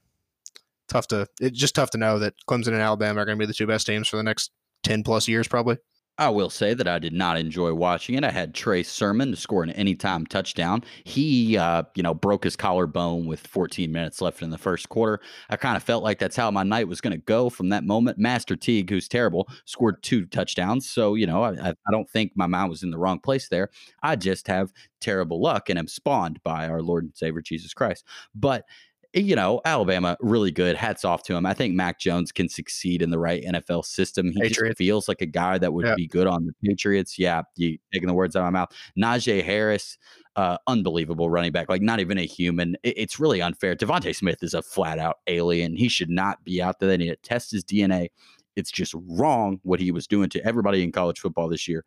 tough 0.89 1.09
to. 1.09 1.27
It's 1.41 1.59
just 1.59 1.75
tough 1.75 1.91
to 1.91 1.99
know 1.99 2.21
that 2.21 2.35
Clemson 2.49 2.69
and 2.69 2.77
Alabama 2.77 3.21
are 3.21 3.25
going 3.25 3.37
to 3.37 3.43
be 3.43 3.47
the 3.47 3.55
two 3.55 3.67
best 3.67 3.85
teams 3.85 4.07
for 4.07 4.17
the 4.17 4.23
next 4.23 4.53
ten 4.85 5.03
plus 5.03 5.27
years, 5.27 5.49
probably. 5.49 5.77
I 6.21 6.29
will 6.29 6.51
say 6.51 6.75
that 6.75 6.87
I 6.87 6.99
did 6.99 7.15
not 7.15 7.39
enjoy 7.39 7.73
watching 7.73 8.15
it. 8.15 8.25
I 8.25 8.31
had 8.31 8.53
Trey 8.55 8.83
Sermon 8.83 9.31
to 9.31 9.37
score 9.39 9.63
an 9.63 9.71
anytime 9.71 10.27
touchdown. 10.27 10.85
He, 11.05 11.57
uh, 11.57 11.85
you 11.95 12.03
know, 12.03 12.13
broke 12.13 12.45
his 12.45 12.57
collarbone 12.57 13.25
with 13.25 13.47
14 13.47 13.91
minutes 13.91 14.21
left 14.21 14.43
in 14.43 14.51
the 14.51 14.59
first 14.59 14.91
quarter. 14.91 15.23
I 15.49 15.57
kind 15.57 15.79
of 15.79 15.83
felt 15.83 16.05
like 16.05 16.19
that's 16.19 16.37
how 16.37 16.51
my 16.51 16.63
night 16.63 16.89
was 16.89 17.01
going 17.01 17.15
to 17.15 17.25
go 17.25 17.49
from 17.49 17.71
that 17.71 17.85
moment. 17.85 18.19
Master 18.19 18.55
Teague, 18.55 18.91
who's 18.91 19.09
terrible, 19.09 19.49
scored 19.65 20.03
two 20.03 20.27
touchdowns. 20.27 20.87
So, 20.87 21.15
you 21.15 21.27
know, 21.27 21.43
I, 21.43 21.71
I 21.71 21.91
don't 21.91 22.11
think 22.11 22.33
my 22.35 22.47
mind 22.47 22.69
was 22.69 22.83
in 22.83 22.91
the 22.91 22.99
wrong 22.99 23.19
place 23.19 23.49
there. 23.49 23.71
I 24.03 24.17
just 24.17 24.47
have 24.47 24.75
terrible 25.01 25.41
luck 25.41 25.71
and 25.71 25.79
am 25.79 25.89
spawned 25.89 26.43
by 26.43 26.69
our 26.69 26.83
Lord 26.83 27.05
and 27.05 27.17
Savior 27.17 27.41
Jesus 27.41 27.73
Christ. 27.73 28.05
But 28.35 28.67
you 29.13 29.35
know, 29.35 29.61
Alabama 29.65 30.17
really 30.21 30.53
good. 30.53 30.77
Hats 30.77 31.05
off 31.05 31.25
to 31.25 31.35
him. 31.35 31.45
I 31.45 31.55
think 31.55 31.75
Mac 31.75 31.99
Jones 31.99 32.31
can 32.31 32.49
succeed 32.49 33.03
in 33.03 33.11
the 33.11 33.19
right 33.19 33.43
NFL 33.43 33.85
system. 33.85 34.31
He 34.31 34.49
just 34.49 34.77
feels 34.77 35.09
like 35.09 35.21
a 35.21 35.27
guy 35.27 35.59
that 35.59 35.73
would 35.73 35.87
yeah. 35.87 35.95
be 35.97 36.07
good 36.07 36.27
on 36.27 36.47
the 36.47 36.53
Patriots. 36.65 37.19
Yeah, 37.19 37.43
you 37.57 37.79
taking 37.93 38.07
the 38.07 38.15
words 38.15 38.37
out 38.37 38.47
of 38.47 38.53
my 38.53 38.61
mouth. 38.61 38.73
Najee 38.97 39.43
Harris, 39.43 39.99
uh, 40.37 40.59
unbelievable 40.67 41.29
running 41.29 41.51
back. 41.51 41.69
Like 41.69 41.83
not 41.83 41.99
even 41.99 42.19
a 42.19 42.27
human. 42.27 42.77
It, 42.83 42.95
it's 42.99 43.19
really 43.19 43.43
unfair. 43.43 43.75
DeVonta 43.75 44.15
Smith 44.15 44.43
is 44.43 44.55
a 44.55 44.63
flat 44.63 44.99
out 44.99 45.19
alien. 45.27 45.75
He 45.75 45.89
should 45.89 46.11
not 46.11 46.45
be 46.45 46.63
out 46.63 46.79
there. 46.79 46.89
They 46.89 46.97
need 46.97 47.09
to 47.09 47.17
test 47.17 47.51
his 47.51 47.65
DNA. 47.65 48.09
It's 48.55 48.71
just 48.71 48.95
wrong 49.09 49.61
what 49.63 49.81
he 49.81 49.91
was 49.91 50.07
doing 50.07 50.29
to 50.31 50.45
everybody 50.45 50.83
in 50.83 50.93
college 50.93 51.19
football 51.19 51.49
this 51.49 51.67
year. 51.67 51.85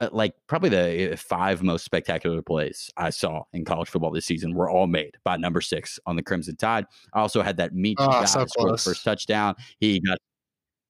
Uh, 0.00 0.08
like 0.12 0.34
probably 0.46 0.70
the 0.70 1.12
uh, 1.12 1.16
five 1.16 1.62
most 1.62 1.84
spectacular 1.84 2.40
plays 2.40 2.90
I 2.96 3.10
saw 3.10 3.42
in 3.52 3.64
college 3.64 3.88
football 3.88 4.10
this 4.10 4.24
season 4.24 4.54
were 4.54 4.70
all 4.70 4.86
made 4.86 5.16
by 5.24 5.36
number 5.36 5.60
six 5.60 5.98
on 6.06 6.16
the 6.16 6.22
Crimson 6.22 6.56
Tide. 6.56 6.86
I 7.12 7.20
also 7.20 7.42
had 7.42 7.58
that 7.58 7.74
meet 7.74 7.98
oh, 8.00 8.24
so 8.24 8.46
score 8.46 8.70
the 8.70 8.78
first 8.78 9.04
touchdown. 9.04 9.56
He 9.78 10.00
got 10.00 10.18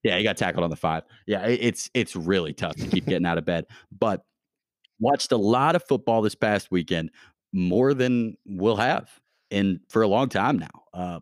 yeah, 0.03 0.17
he 0.17 0.25
got 0.25 0.37
tackled 0.37 0.65
on 0.65 0.71
the 0.71 0.77
five. 0.77 1.03
Yeah, 1.27 1.45
it's 1.47 1.91
it's 1.93 2.17
really 2.17 2.53
tough 2.53 2.77
to 2.77 2.87
keep 2.87 3.07
getting 3.07 3.27
out 3.27 3.37
of 3.37 3.45
bed. 3.45 3.67
But 3.99 4.23
watched 5.01 5.33
a 5.33 5.37
lot 5.37 5.75
of 5.75 5.83
football 5.83 6.23
this 6.23 6.35
past 6.35 6.71
weekend, 6.71 7.11
more 7.53 7.95
than 7.95 8.37
we'll 8.47 8.77
have 8.77 9.11
in 9.51 9.81
for 9.89 10.03
a 10.03 10.09
long 10.09 10.29
time 10.29 10.59
now. 10.59 10.85
Uh, 10.95 11.21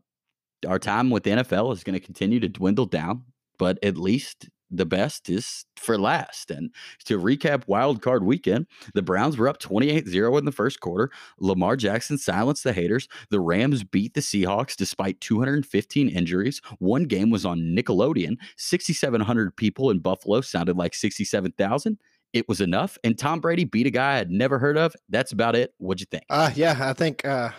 our 0.66 0.78
time 0.78 1.11
with 1.11 1.23
the 1.23 1.30
NFL 1.30 1.73
is 1.73 1.85
going 1.85 1.99
to 1.99 2.04
continue 2.04 2.40
to 2.40 2.49
dwindle 2.49 2.87
down, 2.87 3.25
but 3.59 3.78
at 3.83 3.97
least 3.97 4.49
the 4.71 4.87
best 4.87 5.29
is 5.31 5.65
for 5.77 5.99
last. 5.99 6.51
And 6.51 6.71
to 7.05 7.19
recap 7.19 7.67
wild 7.67 8.03
card 8.03 8.25
weekend, 8.25 8.67
the 8.95 9.03
Browns 9.03 9.37
were 9.37 9.49
up 9.49 9.61
28-0 9.61 10.39
in 10.39 10.45
the 10.45 10.53
first 10.53 10.81
quarter. 10.81 11.11
Lamar 11.39 11.77
Jackson 11.77 12.19
silenced 12.19 12.65
the 12.65 12.73
haters. 12.73 13.09
The 13.31 13.41
Rams 13.41 13.85
beat 13.85 14.15
the 14.15 14.21
Seahawks 14.21 14.77
despite 14.77 15.21
215 15.21 16.09
injuries. 16.09 16.61
One 16.79 17.05
game 17.05 17.31
was 17.31 17.45
on 17.45 17.75
Nickelodeon. 17.77 18.37
6,700 18.57 19.57
people 19.57 19.91
in 19.91 20.01
Buffalo 20.01 20.41
sounded 20.41 20.77
like 20.77 20.95
67,000 20.95 21.99
it 22.35 22.47
was 22.49 22.61
enough. 22.61 22.99
And 23.05 23.19
Tom 23.19 23.41
Brady 23.41 23.65
beat 23.65 23.87
a 23.87 23.91
guy 23.91 24.19
I'd 24.19 24.31
never 24.31 24.59
heard 24.59 24.77
of. 24.77 24.95
That's 25.09 25.33
about 25.33 25.57
it. 25.57 25.73
What'd 25.79 26.01
you 26.01 26.07
think? 26.11 26.25
Uh, 26.29 26.51
yeah, 26.55 26.77
I 26.79 26.93
think 26.93 27.25
uh, 27.25 27.51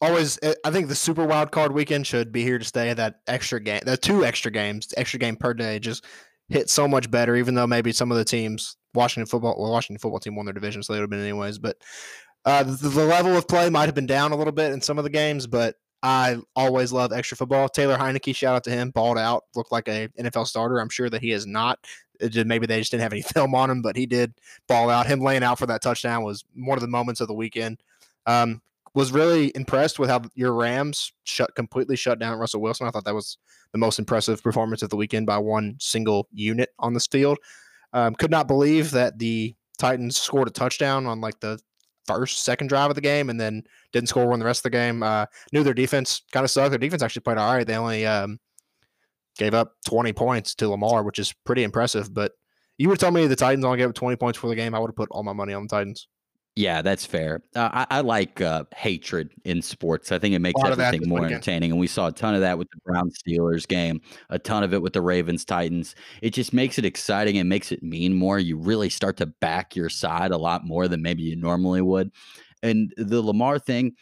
always 0.00 0.38
eh, 0.42 0.54
I 0.64 0.70
think 0.70 0.88
the 0.88 0.94
super 0.94 1.26
wild 1.26 1.52
card 1.52 1.72
weekend 1.72 2.06
should 2.06 2.32
be 2.32 2.42
here 2.42 2.58
to 2.58 2.64
stay. 2.64 2.92
That 2.92 3.20
extra 3.26 3.60
game, 3.60 3.80
the 3.84 3.96
two 3.96 4.24
extra 4.24 4.50
games, 4.50 4.92
extra 4.96 5.18
game 5.18 5.36
per 5.36 5.54
day, 5.54 5.78
just 5.78 6.04
hit 6.48 6.70
so 6.70 6.88
much 6.88 7.10
better. 7.10 7.36
Even 7.36 7.54
though 7.54 7.66
maybe 7.66 7.92
some 7.92 8.10
of 8.10 8.18
the 8.18 8.24
teams, 8.24 8.76
Washington 8.94 9.26
football, 9.26 9.56
well, 9.58 9.72
Washington 9.72 10.00
football 10.00 10.20
team 10.20 10.36
won 10.36 10.46
their 10.46 10.52
division, 10.52 10.82
so 10.82 10.92
they 10.92 10.98
would 10.98 11.04
have 11.04 11.10
been 11.10 11.20
anyways. 11.20 11.58
But 11.58 11.76
uh, 12.44 12.62
the, 12.62 12.88
the, 12.88 13.04
level 13.04 13.36
of 13.36 13.46
play 13.46 13.68
might 13.68 13.86
have 13.86 13.94
been 13.94 14.06
down 14.06 14.32
a 14.32 14.36
little 14.36 14.52
bit 14.52 14.72
in 14.72 14.80
some 14.80 14.98
of 14.98 15.04
the 15.04 15.10
games, 15.10 15.46
but 15.46 15.76
I 16.02 16.38
always 16.56 16.92
love 16.92 17.12
extra 17.12 17.36
football. 17.36 17.68
Taylor 17.68 17.98
Heinicke, 17.98 18.34
shout 18.34 18.56
out 18.56 18.64
to 18.64 18.70
him, 18.70 18.90
balled 18.90 19.18
out, 19.18 19.44
looked 19.54 19.72
like 19.72 19.88
a 19.88 20.08
NFL 20.18 20.46
starter. 20.46 20.80
I'm 20.80 20.88
sure 20.88 21.10
that 21.10 21.20
he 21.20 21.32
is 21.32 21.46
not. 21.46 21.78
Just, 22.22 22.46
maybe 22.46 22.66
they 22.66 22.78
just 22.78 22.90
didn't 22.90 23.02
have 23.02 23.12
any 23.12 23.22
film 23.34 23.54
on 23.54 23.70
him, 23.70 23.82
but 23.82 23.96
he 23.96 24.06
did 24.06 24.32
ball 24.66 24.88
out. 24.88 25.06
Him 25.06 25.20
laying 25.20 25.42
out 25.42 25.58
for 25.58 25.66
that 25.66 25.82
touchdown 25.82 26.24
was 26.24 26.44
one 26.54 26.78
of 26.78 26.82
the 26.82 26.88
moments 26.88 27.20
of 27.20 27.28
the 27.28 27.34
weekend. 27.34 27.82
Um, 28.26 28.62
was 28.94 29.12
really 29.12 29.52
impressed 29.54 29.98
with 29.98 30.10
how 30.10 30.22
your 30.34 30.52
Rams 30.52 31.12
shut 31.24 31.54
completely 31.54 31.96
shut 31.96 32.18
down 32.18 32.38
Russell 32.38 32.60
Wilson. 32.60 32.86
I 32.86 32.90
thought 32.90 33.04
that 33.04 33.14
was 33.14 33.38
the 33.72 33.78
most 33.78 33.98
impressive 33.98 34.42
performance 34.42 34.82
of 34.82 34.90
the 34.90 34.96
weekend 34.96 35.26
by 35.26 35.38
one 35.38 35.76
single 35.78 36.28
unit 36.32 36.70
on 36.78 36.94
this 36.94 37.06
field. 37.06 37.38
Um, 37.92 38.14
could 38.14 38.30
not 38.30 38.48
believe 38.48 38.90
that 38.92 39.18
the 39.18 39.54
Titans 39.78 40.18
scored 40.18 40.48
a 40.48 40.50
touchdown 40.50 41.06
on 41.06 41.20
like 41.20 41.38
the 41.40 41.58
first, 42.06 42.44
second 42.44 42.68
drive 42.68 42.90
of 42.90 42.96
the 42.96 43.00
game, 43.00 43.30
and 43.30 43.40
then 43.40 43.62
didn't 43.92 44.08
score 44.08 44.26
one 44.26 44.38
the 44.38 44.44
rest 44.44 44.60
of 44.60 44.64
the 44.64 44.70
game. 44.70 45.02
Uh, 45.02 45.26
knew 45.52 45.62
their 45.62 45.74
defense 45.74 46.22
kind 46.32 46.44
of 46.44 46.50
sucked. 46.50 46.70
Their 46.70 46.78
defense 46.78 47.02
actually 47.02 47.22
played 47.22 47.38
all 47.38 47.54
right. 47.54 47.66
They 47.66 47.76
only 47.76 48.06
um, 48.06 48.38
gave 49.38 49.54
up 49.54 49.74
20 49.86 50.12
points 50.12 50.54
to 50.56 50.68
Lamar, 50.68 51.02
which 51.02 51.18
is 51.18 51.32
pretty 51.44 51.62
impressive. 51.62 52.12
But 52.12 52.32
you 52.78 52.88
would 52.88 52.98
tell 52.98 53.10
me 53.10 53.26
the 53.26 53.36
Titans 53.36 53.64
only 53.64 53.78
gave 53.78 53.88
up 53.88 53.94
20 53.94 54.16
points 54.16 54.38
for 54.38 54.48
the 54.48 54.56
game, 54.56 54.74
I 54.74 54.78
would 54.78 54.88
have 54.88 54.96
put 54.96 55.10
all 55.10 55.22
my 55.22 55.32
money 55.32 55.54
on 55.54 55.62
the 55.62 55.68
Titans. 55.68 56.08
Yeah, 56.60 56.82
that's 56.82 57.06
fair. 57.06 57.42
Uh, 57.56 57.70
I, 57.72 57.86
I, 57.90 58.00
like 58.02 58.42
uh, 58.42 58.64
hatred 58.76 59.30
in 59.44 59.62
sports. 59.62 60.12
I 60.12 60.18
think 60.18 60.34
it 60.34 60.40
makes 60.40 60.60
everything 60.62 61.08
more 61.08 61.24
entertaining. 61.24 61.70
And 61.70 61.80
we 61.80 61.86
saw 61.86 62.08
a 62.08 62.12
ton 62.12 62.34
of 62.34 62.42
that 62.42 62.58
with 62.58 62.68
the 62.70 62.76
Brown 62.84 63.10
Steelers 63.10 63.66
game, 63.66 64.02
a 64.28 64.38
ton 64.38 64.62
of 64.62 64.74
it 64.74 64.82
with 64.82 64.92
the 64.92 65.00
Ravens 65.00 65.46
Titans. 65.46 65.94
It 66.20 66.34
just 66.34 66.52
makes 66.52 66.78
it 66.78 66.84
exciting 66.84 67.38
and 67.38 67.48
makes 67.48 67.72
it 67.72 67.82
mean 67.82 68.12
more. 68.12 68.38
You 68.38 68.58
really 68.58 68.90
start 68.90 69.16
to 69.18 69.26
back 69.26 69.74
your 69.74 69.88
side 69.88 70.32
a 70.32 70.36
lot 70.36 70.66
more 70.66 70.86
than 70.86 71.00
maybe 71.00 71.22
you 71.22 71.34
normally 71.34 71.80
would. 71.80 72.12
And 72.62 72.92
the 72.98 73.22
Lamar 73.22 73.58
thing, 73.58 73.94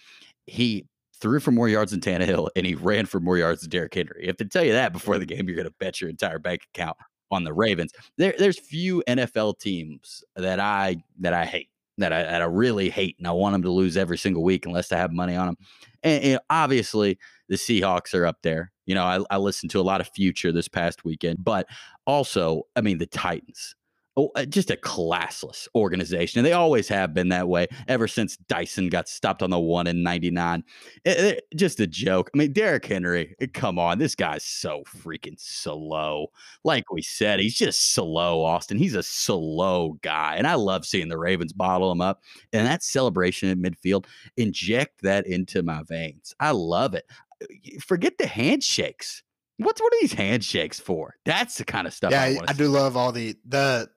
he 0.48 0.84
threw 1.20 1.38
for 1.38 1.52
more 1.52 1.68
yards 1.68 1.92
than 1.92 2.00
Tannehill 2.00 2.48
and 2.56 2.66
he 2.66 2.74
ran 2.74 3.06
for 3.06 3.20
more 3.20 3.38
yards 3.38 3.60
than 3.60 3.70
Derrick 3.70 3.94
Henry. 3.94 4.26
If 4.26 4.36
they 4.36 4.46
tell 4.46 4.64
you 4.64 4.72
that 4.72 4.92
before 4.92 5.20
the 5.20 5.26
game, 5.26 5.46
you're 5.46 5.56
going 5.56 5.68
to 5.68 5.74
bet 5.78 6.00
your 6.00 6.10
entire 6.10 6.40
bank 6.40 6.62
account 6.74 6.96
on 7.30 7.44
the 7.44 7.52
Ravens. 7.52 7.92
There, 8.16 8.34
there's 8.36 8.58
few 8.58 9.04
NFL 9.06 9.60
teams 9.60 10.24
that 10.34 10.58
I 10.58 10.96
that 11.20 11.34
I 11.34 11.44
hate 11.44 11.68
that 12.02 12.12
I, 12.12 12.22
that 12.22 12.42
I 12.42 12.46
really 12.46 12.90
hate, 12.90 13.16
and 13.18 13.26
I 13.26 13.32
want 13.32 13.54
them 13.54 13.62
to 13.62 13.70
lose 13.70 13.96
every 13.96 14.18
single 14.18 14.42
week 14.42 14.66
unless 14.66 14.92
I 14.92 14.96
have 14.96 15.12
money 15.12 15.36
on 15.36 15.46
them. 15.46 15.56
And, 16.02 16.24
and 16.24 16.40
obviously, 16.50 17.18
the 17.48 17.56
Seahawks 17.56 18.14
are 18.14 18.26
up 18.26 18.38
there. 18.42 18.72
You 18.86 18.94
know, 18.94 19.04
I, 19.04 19.20
I 19.30 19.36
listened 19.38 19.70
to 19.72 19.80
a 19.80 19.82
lot 19.82 20.00
of 20.00 20.08
Future 20.08 20.52
this 20.52 20.68
past 20.68 21.04
weekend, 21.04 21.44
but 21.44 21.66
also, 22.06 22.62
I 22.76 22.80
mean, 22.80 22.98
the 22.98 23.06
Titans. 23.06 23.74
Oh, 24.18 24.32
uh, 24.34 24.44
just 24.44 24.72
a 24.72 24.76
classless 24.76 25.68
organization. 25.76 26.40
And 26.40 26.46
they 26.46 26.52
always 26.52 26.88
have 26.88 27.14
been 27.14 27.28
that 27.28 27.46
way 27.46 27.68
ever 27.86 28.08
since 28.08 28.36
Dyson 28.36 28.88
got 28.88 29.08
stopped 29.08 29.44
on 29.44 29.50
the 29.50 29.60
one 29.60 29.86
in 29.86 30.02
99. 30.02 30.64
It, 31.04 31.10
it, 31.10 31.36
eh, 31.36 31.40
just 31.54 31.78
a 31.78 31.86
joke. 31.86 32.28
I 32.34 32.38
mean, 32.38 32.52
Derrick 32.52 32.84
Henry, 32.84 33.36
eh, 33.40 33.46
come 33.54 33.78
on. 33.78 33.98
This 33.98 34.16
guy's 34.16 34.42
so 34.42 34.82
freaking 34.88 35.38
slow. 35.38 36.32
Like 36.64 36.90
we 36.90 37.00
said, 37.00 37.38
he's 37.38 37.54
just 37.54 37.94
slow, 37.94 38.42
Austin. 38.42 38.76
He's 38.76 38.96
a 38.96 39.04
slow 39.04 40.00
guy. 40.02 40.34
And 40.34 40.48
I 40.48 40.54
love 40.54 40.84
seeing 40.84 41.08
the 41.08 41.16
Ravens 41.16 41.52
bottle 41.52 41.92
him 41.92 42.00
up. 42.00 42.20
And 42.52 42.66
that 42.66 42.82
celebration 42.82 43.50
at 43.50 43.58
midfield, 43.58 44.06
inject 44.36 45.02
that 45.02 45.28
into 45.28 45.62
my 45.62 45.84
veins. 45.84 46.34
I 46.40 46.50
love 46.50 46.94
it. 46.94 47.04
Uh, 47.40 47.46
forget 47.80 48.18
the 48.18 48.26
handshakes. 48.26 49.22
What's 49.58 49.80
what 49.80 49.92
are 49.92 50.00
these 50.00 50.12
handshakes 50.12 50.80
for? 50.80 51.14
That's 51.24 51.58
the 51.58 51.64
kind 51.64 51.86
of 51.86 51.92
stuff. 51.92 52.10
Yeah, 52.10 52.22
I, 52.22 52.38
I 52.48 52.52
do 52.52 52.66
love 52.68 52.96
all 52.96 53.12
the 53.12 53.36
the 53.46 53.88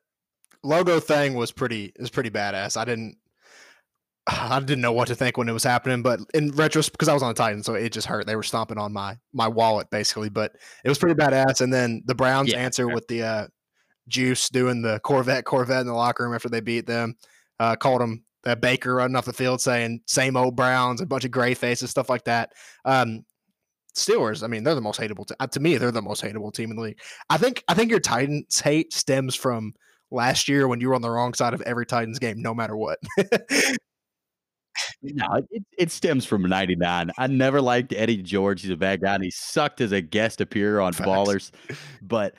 logo 0.63 0.99
thing 0.99 1.33
was 1.33 1.51
pretty 1.51 1.93
was 1.99 2.09
pretty 2.09 2.29
badass. 2.29 2.77
I 2.77 2.85
didn't 2.85 3.17
I 4.27 4.59
didn't 4.59 4.81
know 4.81 4.93
what 4.93 5.07
to 5.07 5.15
think 5.15 5.37
when 5.37 5.49
it 5.49 5.53
was 5.53 5.63
happening, 5.63 6.01
but 6.01 6.19
in 6.33 6.51
retrospect, 6.51 6.93
because 6.93 7.09
I 7.09 7.13
was 7.13 7.23
on 7.23 7.29
the 7.29 7.35
Titan, 7.35 7.63
so 7.63 7.73
it 7.73 7.91
just 7.91 8.07
hurt. 8.07 8.25
They 8.25 8.35
were 8.35 8.43
stomping 8.43 8.77
on 8.77 8.93
my 8.93 9.17
my 9.33 9.47
wallet 9.47 9.89
basically, 9.89 10.29
but 10.29 10.53
it 10.83 10.89
was 10.89 10.97
pretty 10.97 11.15
badass. 11.15 11.61
And 11.61 11.73
then 11.73 12.03
the 12.05 12.15
Browns 12.15 12.51
yeah, 12.51 12.59
answer 12.59 12.87
with 12.87 13.07
the 13.07 13.23
uh, 13.23 13.47
Juice 14.07 14.49
doing 14.49 14.81
the 14.81 14.99
Corvette 14.99 15.45
Corvette 15.45 15.81
in 15.81 15.87
the 15.87 15.93
locker 15.93 16.23
room 16.23 16.35
after 16.35 16.49
they 16.49 16.61
beat 16.61 16.85
them, 16.85 17.15
uh, 17.59 17.75
called 17.75 18.01
them 18.01 18.23
uh, 18.45 18.55
Baker 18.55 18.95
running 18.95 19.15
off 19.15 19.25
the 19.25 19.33
field 19.33 19.61
saying 19.61 20.01
"same 20.07 20.37
old 20.37 20.55
Browns," 20.55 21.01
a 21.01 21.05
bunch 21.05 21.25
of 21.25 21.31
gray 21.31 21.53
faces, 21.53 21.89
stuff 21.89 22.09
like 22.09 22.23
that. 22.25 22.51
Um, 22.85 23.25
Steelers, 23.95 24.41
I 24.41 24.47
mean, 24.47 24.63
they're 24.63 24.75
the 24.75 24.81
most 24.81 25.01
hateable. 25.01 25.27
T- 25.27 25.35
uh, 25.37 25.47
to 25.47 25.59
me, 25.59 25.77
they're 25.77 25.91
the 25.91 26.01
most 26.01 26.23
hateable 26.23 26.53
team 26.53 26.69
in 26.69 26.77
the 26.77 26.81
league. 26.81 26.99
I 27.29 27.37
think 27.37 27.63
I 27.67 27.73
think 27.73 27.89
your 27.89 27.99
Titans 27.99 28.59
hate 28.59 28.93
stems 28.93 29.35
from 29.35 29.73
last 30.11 30.47
year 30.47 30.67
when 30.67 30.81
you 30.81 30.89
were 30.89 30.95
on 30.95 31.01
the 31.01 31.09
wrong 31.09 31.33
side 31.33 31.53
of 31.53 31.61
every 31.61 31.85
Titans 31.85 32.19
game, 32.19 32.41
no 32.41 32.53
matter 32.53 32.75
what. 32.75 32.99
no, 35.01 35.25
it, 35.49 35.63
it, 35.77 35.91
stems 35.91 36.25
from 36.25 36.43
99. 36.43 37.11
I 37.17 37.27
never 37.27 37.61
liked 37.61 37.93
Eddie 37.93 38.21
George. 38.21 38.61
He's 38.61 38.71
a 38.71 38.77
bad 38.77 39.01
guy, 39.01 39.15
and 39.15 39.23
he 39.23 39.31
sucked 39.31 39.81
as 39.81 39.91
a 39.91 40.01
guest 40.01 40.41
appearer 40.41 40.81
on 40.81 40.93
Facts. 40.93 41.09
Ballers. 41.09 41.51
But 42.01 42.35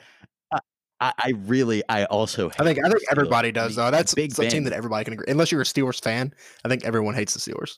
I, 0.99 1.13
I, 1.17 1.33
really, 1.45 1.83
I 1.89 2.05
also 2.05 2.49
I 2.57 2.63
think 2.63 2.79
I 2.79 2.87
think 2.89 3.01
everybody 3.11 3.51
does 3.51 3.75
though. 3.75 3.91
That's 3.91 4.13
big 4.13 4.37
a 4.39 4.49
team 4.49 4.63
that 4.63 4.73
everybody 4.73 5.03
can 5.03 5.13
agree. 5.13 5.25
Unless 5.27 5.51
you're 5.51 5.61
a 5.61 5.65
Steelers 5.65 6.01
fan, 6.01 6.33
I 6.63 6.69
think 6.69 6.85
everyone 6.85 7.13
hates 7.13 7.33
the 7.33 7.39
Steelers. 7.39 7.77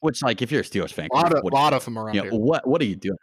Which, 0.00 0.22
like, 0.22 0.42
if 0.42 0.52
you're 0.52 0.60
a 0.60 0.64
Steelers 0.64 0.92
fan, 0.92 1.08
a 1.10 1.16
lot, 1.16 1.32
of, 1.32 1.42
lot 1.52 1.72
of 1.72 1.84
them 1.84 1.98
around 1.98 2.14
you 2.14 2.22
know, 2.22 2.30
here. 2.30 2.38
What 2.38 2.68
What 2.68 2.80
are 2.80 2.84
you 2.84 2.94
doing? 2.94 3.16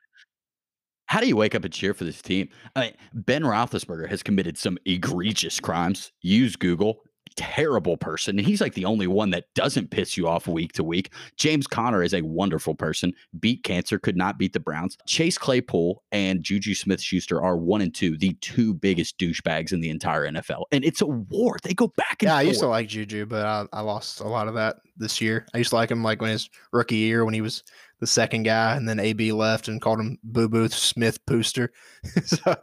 How 1.08 1.20
do 1.20 1.28
you 1.28 1.36
wake 1.36 1.54
up 1.54 1.64
and 1.64 1.74
cheer 1.74 1.94
for 1.94 2.06
this 2.06 2.22
team? 2.22 2.50
I 2.76 2.82
mean, 2.82 2.94
ben 3.14 3.44
Roethlisberger 3.44 4.10
has 4.10 4.24
committed 4.24 4.58
some 4.58 4.78
egregious 4.86 5.60
crimes. 5.60 6.12
Use 6.22 6.56
Google. 6.56 7.04
Terrible 7.36 7.98
person, 7.98 8.38
and 8.38 8.48
he's 8.48 8.62
like 8.62 8.74
the 8.74 8.86
only 8.86 9.08
one 9.08 9.30
that 9.32 9.46
doesn't 9.56 9.92
piss 9.92 10.18
you 10.18 10.28
off 10.28 10.48
week 10.48 10.74
to 10.74 10.84
week. 10.84 11.12
James 11.38 11.68
Conner 11.68 12.04
is 12.04 12.14
a 12.14 12.22
wonderful 12.22 12.76
person. 12.76 13.14
Beat 13.40 13.64
cancer, 13.64 14.00
could 14.00 14.18
not 14.18 14.38
beat 14.38 14.54
the 14.54 14.60
Browns. 14.60 14.98
Chase 15.08 15.38
Claypool 15.38 16.04
and 16.12 16.44
Juju 16.44 16.76
Smith 16.76 17.02
Schuster 17.02 17.42
are 17.42 17.58
one 17.58 17.82
and 17.82 17.94
two, 17.94 18.18
the 18.18 18.34
two 18.42 18.74
biggest 18.74 19.18
douchebags 19.18 19.74
in 19.74 19.82
the 19.82 19.90
entire 19.90 20.28
NFL. 20.28 20.64
And 20.72 20.84
it's 20.84 21.02
a 21.02 21.08
war. 21.08 21.58
They 21.64 21.74
go 21.74 21.88
back 21.96 22.22
and 22.22 22.30
Yeah, 22.30 22.36
I 22.36 22.42
used 22.44 22.60
to 22.60 22.68
like 22.68 22.88
Juju, 22.88 23.26
but 23.26 23.46
I, 23.46 23.66
I 23.74 23.82
lost 23.82 24.20
a 24.20 24.28
lot 24.28 24.48
of 24.48 24.54
that 24.56 24.78
this 24.98 25.22
year. 25.22 25.46
I 25.54 25.58
used 25.58 25.72
to 25.72 25.76
like 25.76 25.92
him 25.92 26.04
like 26.04 26.22
when 26.22 26.32
his 26.32 26.50
rookie 26.72 26.98
year 26.98 27.26
when 27.26 27.34
he 27.34 27.42
was 27.42 27.64
the 28.00 28.08
second 28.08 28.44
guy, 28.44 28.76
and 28.76 28.88
then 28.88 29.00
AB 29.00 29.32
left 29.32 29.70
and 29.70 29.82
called 29.82 30.00
him 30.00 30.18
Boo 30.24 30.50
Boo 30.50 30.68
Smith 30.68 31.26
Booster. 31.26 31.72
so, 32.26 32.56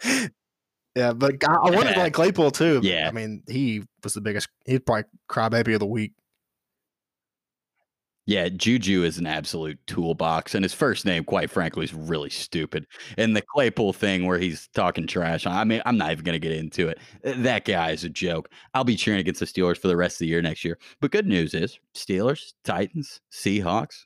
yeah, 1.00 1.12
but 1.14 1.42
I, 1.48 1.54
I 1.54 1.70
wanted 1.70 1.94
to 1.94 2.00
like 2.00 2.12
Claypool 2.12 2.50
too. 2.50 2.80
Yeah. 2.82 3.08
I 3.08 3.12
mean 3.12 3.42
he 3.48 3.82
was 4.04 4.12
the 4.12 4.20
biggest. 4.20 4.48
He's 4.66 4.80
probably 4.80 5.04
crybaby 5.30 5.74
of 5.74 5.80
the 5.80 5.86
week. 5.86 6.12
Yeah, 8.26 8.48
Juju 8.48 9.02
is 9.02 9.18
an 9.18 9.26
absolute 9.26 9.78
toolbox, 9.86 10.54
and 10.54 10.62
his 10.62 10.74
first 10.74 11.04
name, 11.04 11.24
quite 11.24 11.50
frankly, 11.50 11.84
is 11.84 11.94
really 11.94 12.30
stupid. 12.30 12.86
And 13.16 13.34
the 13.34 13.42
Claypool 13.42 13.94
thing 13.94 14.24
where 14.26 14.38
he's 14.38 14.68
talking 14.68 15.08
trash, 15.08 15.46
I 15.46 15.64
mean, 15.64 15.82
I'm 15.84 15.96
not 15.96 16.12
even 16.12 16.24
going 16.24 16.40
to 16.40 16.48
get 16.48 16.56
into 16.56 16.86
it. 16.86 16.98
That 17.24 17.64
guy 17.64 17.90
is 17.90 18.04
a 18.04 18.08
joke. 18.08 18.50
I'll 18.72 18.84
be 18.84 18.94
cheering 18.94 19.18
against 19.20 19.40
the 19.40 19.46
Steelers 19.46 19.78
for 19.78 19.88
the 19.88 19.96
rest 19.96 20.16
of 20.16 20.18
the 20.20 20.26
year 20.28 20.42
next 20.42 20.64
year. 20.64 20.78
But 21.00 21.10
good 21.10 21.26
news 21.26 21.54
is 21.54 21.80
Steelers, 21.96 22.52
Titans, 22.62 23.20
Seahawks, 23.32 24.04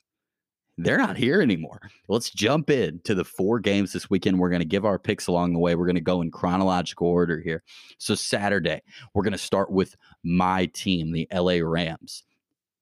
they're 0.77 0.97
not 0.97 1.17
here 1.17 1.41
anymore. 1.41 1.79
Let's 2.07 2.29
jump 2.29 2.69
in 2.69 2.99
to 3.05 3.15
the 3.15 3.23
four 3.23 3.59
games 3.59 3.93
this 3.93 4.09
weekend. 4.09 4.39
We're 4.39 4.49
going 4.49 4.61
to 4.61 4.65
give 4.65 4.85
our 4.85 4.99
picks 4.99 5.27
along 5.27 5.53
the 5.53 5.59
way. 5.59 5.75
We're 5.75 5.85
going 5.85 5.95
to 5.95 6.01
go 6.01 6.21
in 6.21 6.31
chronological 6.31 7.07
order 7.07 7.39
here. 7.39 7.63
So, 7.97 8.15
Saturday, 8.15 8.81
we're 9.13 9.23
going 9.23 9.31
to 9.31 9.37
start 9.37 9.71
with 9.71 9.95
my 10.23 10.65
team, 10.67 11.11
the 11.11 11.27
LA 11.33 11.59
Rams 11.61 12.23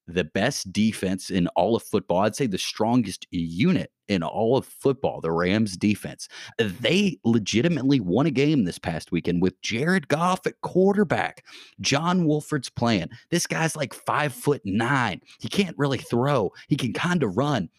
the 0.07 0.23
best 0.23 0.71
defense 0.73 1.29
in 1.29 1.47
all 1.49 1.75
of 1.75 1.83
football. 1.83 2.19
I'd 2.19 2.35
say 2.35 2.47
the 2.47 2.57
strongest 2.57 3.25
unit 3.31 3.91
in 4.07 4.21
all 4.21 4.57
of 4.57 4.65
football, 4.65 5.21
the 5.21 5.31
Rams 5.31 5.77
defense. 5.77 6.27
They 6.57 7.19
legitimately 7.23 7.99
won 7.99 8.25
a 8.25 8.31
game 8.31 8.65
this 8.65 8.77
past 8.77 9.11
weekend 9.11 9.41
with 9.41 9.61
Jared 9.61 10.07
Goff 10.09 10.45
at 10.45 10.59
quarterback. 10.61 11.45
John 11.79 12.25
Wolford's 12.25 12.69
playing. 12.69 13.09
This 13.29 13.47
guy's 13.47 13.75
like 13.75 13.93
five 13.93 14.33
foot 14.33 14.61
nine. 14.65 15.21
He 15.39 15.47
can't 15.47 15.77
really 15.77 15.99
throw, 15.99 16.51
he 16.67 16.75
can 16.75 16.93
kind 16.93 17.23
of 17.23 17.37
run. 17.37 17.69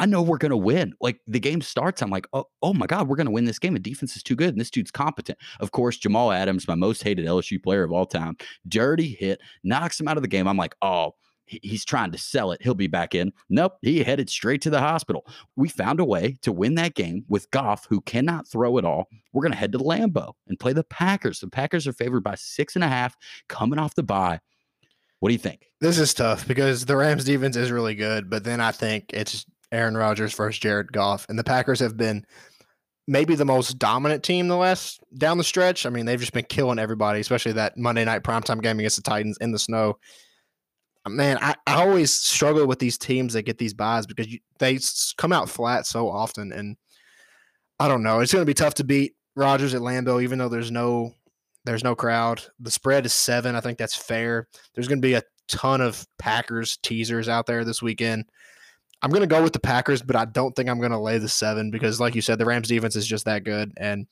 I 0.00 0.06
know 0.06 0.22
we're 0.22 0.38
going 0.38 0.50
to 0.50 0.56
win. 0.56 0.94
Like 1.02 1.20
the 1.26 1.38
game 1.38 1.60
starts, 1.60 2.00
I'm 2.00 2.08
like, 2.08 2.26
oh, 2.32 2.46
oh 2.62 2.72
my 2.72 2.86
God, 2.86 3.06
we're 3.06 3.16
going 3.16 3.26
to 3.26 3.32
win 3.32 3.44
this 3.44 3.58
game. 3.58 3.74
The 3.74 3.78
defense 3.78 4.16
is 4.16 4.22
too 4.22 4.34
good, 4.34 4.48
and 4.48 4.58
this 4.58 4.70
dude's 4.70 4.90
competent. 4.90 5.38
Of 5.60 5.72
course, 5.72 5.98
Jamal 5.98 6.32
Adams, 6.32 6.66
my 6.66 6.74
most 6.74 7.02
hated 7.02 7.26
LSU 7.26 7.62
player 7.62 7.84
of 7.84 7.92
all 7.92 8.06
time, 8.06 8.38
dirty 8.66 9.10
hit, 9.20 9.42
knocks 9.62 10.00
him 10.00 10.08
out 10.08 10.16
of 10.16 10.22
the 10.22 10.28
game. 10.28 10.48
I'm 10.48 10.56
like, 10.56 10.74
oh, 10.80 11.16
he's 11.44 11.84
trying 11.84 12.12
to 12.12 12.18
sell 12.18 12.50
it. 12.52 12.62
He'll 12.62 12.74
be 12.74 12.86
back 12.86 13.14
in. 13.14 13.30
Nope, 13.50 13.74
he 13.82 14.02
headed 14.02 14.30
straight 14.30 14.62
to 14.62 14.70
the 14.70 14.80
hospital. 14.80 15.26
We 15.54 15.68
found 15.68 16.00
a 16.00 16.04
way 16.06 16.38
to 16.40 16.50
win 16.50 16.76
that 16.76 16.94
game 16.94 17.26
with 17.28 17.50
Goff, 17.50 17.86
who 17.90 18.00
cannot 18.00 18.48
throw 18.48 18.78
at 18.78 18.86
all. 18.86 19.06
We're 19.34 19.42
going 19.42 19.52
to 19.52 19.58
head 19.58 19.72
to 19.72 19.78
Lambeau 19.78 20.32
and 20.48 20.58
play 20.58 20.72
the 20.72 20.84
Packers. 20.84 21.40
The 21.40 21.50
Packers 21.50 21.86
are 21.86 21.92
favored 21.92 22.24
by 22.24 22.36
six 22.36 22.74
and 22.74 22.84
a 22.84 22.88
half 22.88 23.14
coming 23.50 23.78
off 23.78 23.94
the 23.94 24.02
bye. 24.02 24.40
What 25.18 25.28
do 25.28 25.34
you 25.34 25.38
think? 25.38 25.66
This 25.82 25.98
is 25.98 26.14
tough 26.14 26.48
because 26.48 26.86
the 26.86 26.96
Rams 26.96 27.24
defense 27.24 27.54
is 27.54 27.70
really 27.70 27.94
good, 27.94 28.30
but 28.30 28.44
then 28.44 28.62
I 28.62 28.72
think 28.72 29.10
it's 29.12 29.44
Aaron 29.72 29.96
Rodgers 29.96 30.34
versus 30.34 30.58
Jared 30.58 30.92
Goff, 30.92 31.26
and 31.28 31.38
the 31.38 31.44
Packers 31.44 31.80
have 31.80 31.96
been 31.96 32.24
maybe 33.06 33.34
the 33.34 33.44
most 33.44 33.78
dominant 33.78 34.22
team 34.22 34.46
the 34.48 34.56
last 34.56 35.00
down 35.18 35.38
the 35.38 35.44
stretch. 35.44 35.84
I 35.84 35.90
mean, 35.90 36.06
they've 36.06 36.20
just 36.20 36.32
been 36.32 36.44
killing 36.44 36.78
everybody, 36.78 37.20
especially 37.20 37.52
that 37.52 37.76
Monday 37.76 38.04
night 38.04 38.22
primetime 38.22 38.62
game 38.62 38.78
against 38.78 38.96
the 38.96 39.02
Titans 39.02 39.38
in 39.40 39.52
the 39.52 39.58
snow. 39.58 39.98
Man, 41.08 41.38
I, 41.40 41.54
I 41.66 41.82
always 41.82 42.14
struggle 42.14 42.66
with 42.66 42.78
these 42.78 42.98
teams 42.98 43.32
that 43.32 43.42
get 43.42 43.58
these 43.58 43.74
byes 43.74 44.06
because 44.06 44.28
you, 44.28 44.38
they 44.58 44.78
come 45.16 45.32
out 45.32 45.48
flat 45.48 45.86
so 45.86 46.10
often, 46.10 46.52
and 46.52 46.76
I 47.78 47.88
don't 47.88 48.02
know. 48.02 48.20
It's 48.20 48.32
going 48.32 48.42
to 48.42 48.50
be 48.50 48.54
tough 48.54 48.74
to 48.74 48.84
beat 48.84 49.14
Rodgers 49.34 49.74
at 49.74 49.80
Lambeau, 49.80 50.22
even 50.22 50.38
though 50.38 50.50
there's 50.50 50.70
no 50.70 51.14
there's 51.64 51.84
no 51.84 51.94
crowd. 51.94 52.42
The 52.60 52.70
spread 52.70 53.06
is 53.06 53.12
seven. 53.12 53.56
I 53.56 53.60
think 53.60 53.78
that's 53.78 53.96
fair. 53.96 54.46
There's 54.74 54.88
going 54.88 55.00
to 55.00 55.06
be 55.06 55.14
a 55.14 55.22
ton 55.48 55.80
of 55.80 56.06
Packers 56.18 56.78
teasers 56.82 57.28
out 57.28 57.46
there 57.46 57.64
this 57.64 57.82
weekend. 57.82 58.26
I'm 59.02 59.10
going 59.10 59.22
to 59.22 59.26
go 59.26 59.42
with 59.42 59.52
the 59.52 59.60
Packers, 59.60 60.02
but 60.02 60.16
I 60.16 60.26
don't 60.26 60.54
think 60.54 60.68
I'm 60.68 60.78
going 60.78 60.92
to 60.92 60.98
lay 60.98 61.18
the 61.18 61.28
seven 61.28 61.70
because, 61.70 62.00
like 62.00 62.14
you 62.14 62.20
said, 62.20 62.38
the 62.38 62.44
Rams 62.44 62.68
defense 62.68 62.96
is 62.96 63.06
just 63.06 63.24
that 63.24 63.44
good, 63.44 63.72
and 63.76 64.06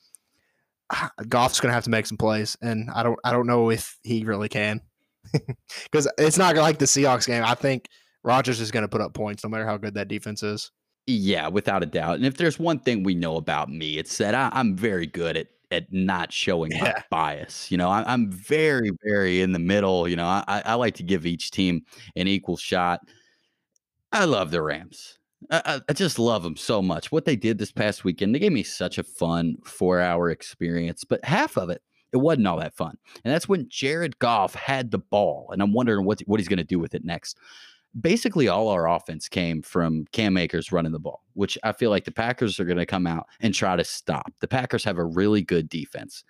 Goff's 1.27 1.59
going 1.59 1.69
to 1.69 1.73
have 1.73 1.83
to 1.83 1.89
make 1.89 2.07
some 2.07 2.17
plays, 2.17 2.57
and 2.61 2.89
I 2.93 3.03
don't 3.03 3.19
I 3.23 3.31
don't 3.31 3.47
know 3.47 3.69
if 3.69 3.97
he 4.03 4.23
really 4.25 4.49
can 4.49 4.81
because 5.83 6.07
it's 6.17 6.37
not 6.37 6.55
like 6.55 6.79
the 6.79 6.85
Seahawks 6.85 7.27
game. 7.27 7.43
I 7.43 7.55
think 7.55 7.87
Rodgers 8.23 8.59
is 8.59 8.71
going 8.71 8.83
to 8.83 8.89
put 8.89 9.01
up 9.01 9.13
points 9.13 9.43
no 9.43 9.49
matter 9.49 9.65
how 9.65 9.77
good 9.77 9.93
that 9.93 10.07
defense 10.07 10.43
is. 10.43 10.71
Yeah, 11.07 11.47
without 11.47 11.81
a 11.81 11.87
doubt. 11.87 12.17
And 12.17 12.25
if 12.25 12.37
there's 12.37 12.59
one 12.59 12.79
thing 12.79 13.03
we 13.03 13.15
know 13.15 13.37
about 13.37 13.69
me, 13.69 13.97
it's 13.97 14.17
that 14.19 14.35
I, 14.35 14.49
I'm 14.53 14.75
very 14.75 15.07
good 15.07 15.37
at 15.37 15.47
at 15.71 15.85
not 15.91 16.33
showing 16.33 16.71
my 16.79 16.95
bias. 17.11 17.69
You 17.69 17.77
know, 17.77 17.89
I, 17.89 18.03
I'm 18.11 18.31
very, 18.31 18.89
very 19.03 19.41
in 19.41 19.51
the 19.51 19.59
middle. 19.59 20.07
You 20.07 20.15
know, 20.15 20.25
I 20.25 20.61
I 20.65 20.73
like 20.75 20.95
to 20.95 21.03
give 21.03 21.25
each 21.25 21.51
team 21.51 21.83
an 22.15 22.27
equal 22.27 22.57
shot. 22.57 23.01
I 24.11 24.25
love 24.25 24.51
the 24.51 24.61
Rams. 24.61 25.17
I, 25.51 25.81
I- 25.87 25.93
just 25.93 26.19
love 26.19 26.43
them 26.43 26.57
so 26.57 26.81
much. 26.81 27.11
What 27.11 27.25
they 27.25 27.35
did 27.35 27.57
this 27.57 27.71
mm. 27.71 27.75
past 27.75 28.03
weekend, 28.03 28.33
they 28.33 28.39
gave 28.39 28.51
me 28.51 28.63
such 28.63 28.97
a 28.97 29.03
fun 29.03 29.57
four 29.63 29.99
hour 30.01 30.29
experience, 30.29 31.03
but 31.03 31.23
half 31.23 31.57
of 31.57 31.69
it, 31.69 31.81
it 32.11 32.17
wasn't 32.17 32.47
all 32.47 32.59
that 32.59 32.75
fun. 32.75 32.97
And 33.23 33.33
that's 33.33 33.47
when 33.47 33.69
Jared 33.69 34.17
Goff 34.19 34.55
had 34.55 34.91
the 34.91 34.97
ball. 34.97 35.49
And 35.51 35.61
I'm 35.61 35.73
wondering 35.73 36.05
what, 36.05 36.21
what 36.21 36.39
he's 36.39 36.47
going 36.47 36.57
to 36.57 36.63
do 36.63 36.79
with 36.79 36.95
it 36.95 37.05
next 37.05 37.37
basically 37.99 38.47
all 38.47 38.67
our 38.69 38.87
offense 38.87 39.27
came 39.27 39.61
from 39.61 40.05
Cam 40.11 40.37
Akers 40.37 40.71
running 40.71 40.91
the 40.91 40.99
ball, 40.99 41.23
which 41.33 41.57
I 41.63 41.71
feel 41.71 41.89
like 41.89 42.05
the 42.05 42.11
Packers 42.11 42.59
are 42.59 42.65
going 42.65 42.77
to 42.77 42.85
come 42.85 43.07
out 43.07 43.27
and 43.39 43.53
try 43.53 43.75
to 43.75 43.83
stop. 43.83 44.31
The 44.41 44.47
Packers 44.47 44.83
have 44.83 44.97
a 44.97 45.05
really 45.05 45.41
good 45.41 45.69
defense. 45.69 46.23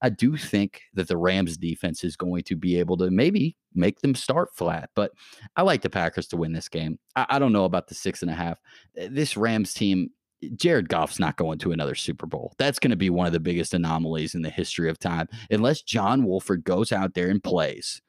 I 0.00 0.10
do 0.10 0.36
think 0.36 0.82
that 0.94 1.08
the 1.08 1.16
Rams 1.16 1.56
defense 1.56 2.04
is 2.04 2.16
going 2.16 2.44
to 2.44 2.56
be 2.56 2.78
able 2.78 2.96
to 2.98 3.10
maybe 3.10 3.56
make 3.74 4.00
them 4.00 4.14
start 4.14 4.54
flat, 4.54 4.90
but 4.94 5.12
I 5.56 5.62
like 5.62 5.82
the 5.82 5.90
Packers 5.90 6.28
to 6.28 6.36
win 6.36 6.52
this 6.52 6.68
game. 6.68 6.98
I, 7.16 7.26
I 7.30 7.38
don't 7.38 7.52
know 7.52 7.64
about 7.64 7.88
the 7.88 7.94
six 7.94 8.22
and 8.22 8.30
a 8.30 8.34
half. 8.34 8.60
Uh, 9.00 9.08
This 9.10 9.36
Rams 9.36 9.74
team, 9.74 10.10
Jared 10.54 10.88
Goff's 10.88 11.18
not 11.18 11.36
going 11.36 11.58
to 11.58 11.72
another 11.72 11.96
Super 11.96 12.26
Bowl. 12.26 12.54
That's 12.58 12.78
going 12.78 12.92
to 12.92 12.96
be 12.96 13.10
one 13.10 13.26
of 13.26 13.32
the 13.32 13.40
biggest 13.40 13.74
anomalies 13.74 14.34
in 14.34 14.42
the 14.42 14.50
history 14.50 14.88
of 14.88 14.98
time, 14.98 15.28
unless 15.50 15.82
John 15.82 16.24
Wolford 16.24 16.62
goes 16.64 16.92
out 16.92 17.14
there 17.14 17.28
and 17.28 17.42
plays. 17.42 18.00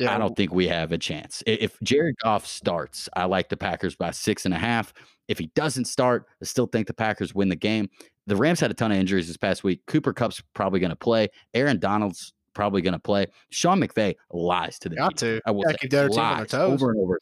I 0.00 0.16
don't 0.18 0.36
think 0.36 0.52
we 0.52 0.68
have 0.68 0.92
a 0.92 0.98
chance. 0.98 1.42
If 1.44 1.76
Jared 1.82 2.14
Goff 2.22 2.46
starts, 2.46 3.08
I 3.16 3.24
like 3.24 3.48
the 3.48 3.56
Packers 3.56 3.96
by 3.96 4.12
six 4.12 4.44
and 4.44 4.54
a 4.54 4.58
half. 4.58 4.94
If 5.26 5.40
he 5.40 5.50
doesn't 5.56 5.86
start, 5.86 6.26
I 6.40 6.44
still 6.44 6.66
think 6.66 6.86
the 6.86 6.94
Packers 6.94 7.34
win 7.34 7.48
the 7.48 7.56
game. 7.56 7.90
The 8.28 8.36
Rams 8.36 8.60
had 8.60 8.70
a 8.70 8.74
ton 8.74 8.92
of 8.92 8.98
injuries 8.98 9.26
this 9.26 9.36
past 9.36 9.64
week. 9.64 9.80
Cooper 9.86 10.12
Kupp's 10.12 10.42
probably 10.54 10.80
going 10.80 10.90
to 10.90 10.96
play. 10.96 11.28
Aaron 11.54 11.78
Donald's 11.78 12.32
probably 12.54 12.82
going 12.82 12.92
to 12.92 12.98
play. 12.98 13.26
Sean 13.50 13.80
McVay 13.80 14.14
lies 14.32 14.78
to 14.80 14.88
the 14.88 14.96
got 14.96 15.16
team. 15.16 15.36
to. 15.36 15.40
I 15.46 15.50
will 15.50 15.62
Gotta 15.62 15.74
say, 15.74 15.78
keep 15.80 15.90
the 15.90 15.98
other 16.00 16.08
team 16.10 16.18
on 16.20 16.28
their 16.28 16.38
lies 16.42 16.50
toes. 16.50 16.72
over 16.82 16.90
and 16.90 17.00
over. 17.00 17.18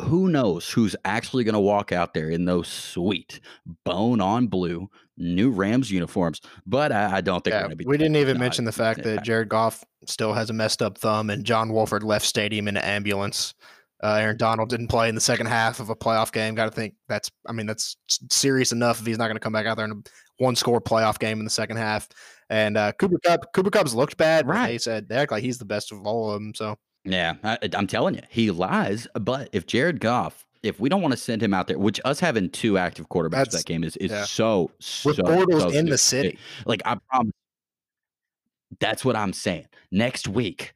Who 0.00 0.28
knows 0.28 0.70
who's 0.70 0.96
actually 1.04 1.44
going 1.44 1.52
to 1.54 1.60
walk 1.60 1.92
out 1.92 2.14
there 2.14 2.30
in 2.30 2.46
those 2.46 2.66
sweet 2.66 3.40
bone 3.84 4.20
on 4.22 4.46
blue 4.46 4.88
new 5.18 5.50
Rams 5.50 5.90
uniforms? 5.90 6.40
But 6.66 6.92
I, 6.92 7.16
I 7.16 7.20
don't 7.20 7.44
think 7.44 7.52
we're 7.52 7.58
Yeah, 7.58 7.62
going 7.62 7.70
to 7.70 7.76
be. 7.76 7.84
we 7.86 7.98
didn't 7.98 8.16
even 8.16 8.38
mention 8.38 8.64
the 8.64 8.72
fact 8.72 9.02
that 9.02 9.22
Jared 9.22 9.50
Goff 9.50 9.84
still 10.06 10.32
has 10.32 10.48
a 10.50 10.54
messed 10.54 10.80
up 10.82 10.96
thumb, 10.98 11.28
and 11.30 11.44
John 11.44 11.72
Wolford 11.72 12.02
left 12.02 12.24
stadium 12.24 12.68
in 12.68 12.76
an 12.78 12.82
ambulance. 12.84 13.54
Uh, 14.02 14.14
Aaron 14.14 14.36
Donald 14.36 14.68
didn't 14.68 14.88
play 14.88 15.08
in 15.08 15.14
the 15.14 15.20
second 15.20 15.46
half 15.46 15.78
of 15.78 15.88
a 15.90 15.94
playoff 15.94 16.32
game. 16.32 16.54
Got 16.56 16.64
to 16.64 16.70
think 16.72 16.94
that's, 17.08 17.30
I 17.46 17.52
mean, 17.52 17.66
that's 17.66 17.96
serious 18.30 18.72
enough 18.72 19.00
if 19.00 19.06
he's 19.06 19.18
not 19.18 19.26
going 19.26 19.36
to 19.36 19.40
come 19.40 19.52
back 19.52 19.66
out 19.66 19.76
there 19.76 19.84
in 19.86 19.92
a 19.92 20.02
one 20.38 20.56
score 20.56 20.80
playoff 20.80 21.18
game 21.20 21.38
in 21.38 21.44
the 21.44 21.50
second 21.50 21.76
half. 21.76 22.08
And 22.50 22.76
uh, 22.76 22.92
Cooper 22.92 23.18
Kupp, 23.24 23.52
Cooper 23.54 23.70
Kupp's 23.70 23.94
looked 23.94 24.16
bad, 24.16 24.46
Right. 24.48 24.66
they 24.72 24.78
said 24.78 25.08
they 25.08 25.14
act 25.16 25.30
like 25.30 25.42
he's 25.44 25.58
the 25.58 25.64
best 25.64 25.92
of 25.92 26.04
all 26.04 26.30
of 26.30 26.34
them. 26.40 26.52
So 26.54 26.76
Yeah, 27.04 27.34
I, 27.44 27.58
I'm 27.74 27.86
telling 27.86 28.14
you, 28.16 28.22
he 28.28 28.50
lies. 28.50 29.06
But 29.14 29.48
if 29.52 29.66
Jared 29.66 30.00
Goff, 30.00 30.44
if 30.64 30.80
we 30.80 30.88
don't 30.88 31.00
want 31.02 31.12
to 31.12 31.18
send 31.18 31.42
him 31.42 31.54
out 31.54 31.68
there, 31.68 31.78
which 31.78 32.00
us 32.04 32.18
having 32.20 32.50
two 32.50 32.78
active 32.78 33.08
quarterbacks 33.08 33.30
That's- 33.30 33.54
that 33.58 33.66
game 33.66 33.84
is 33.84 33.96
is 33.98 34.10
yeah. 34.10 34.24
so 34.24 34.70
so 34.80 35.10
with 35.10 35.18
Bortles 35.18 35.60
so 35.60 35.68
in 35.70 35.86
the 35.86 35.98
city, 35.98 36.38
Like 36.66 36.82
I 36.84 36.96
promise, 37.10 37.32
that's 38.80 39.04
what 39.04 39.16
I'm 39.16 39.32
saying. 39.32 39.66
Next 39.90 40.26
week, 40.28 40.72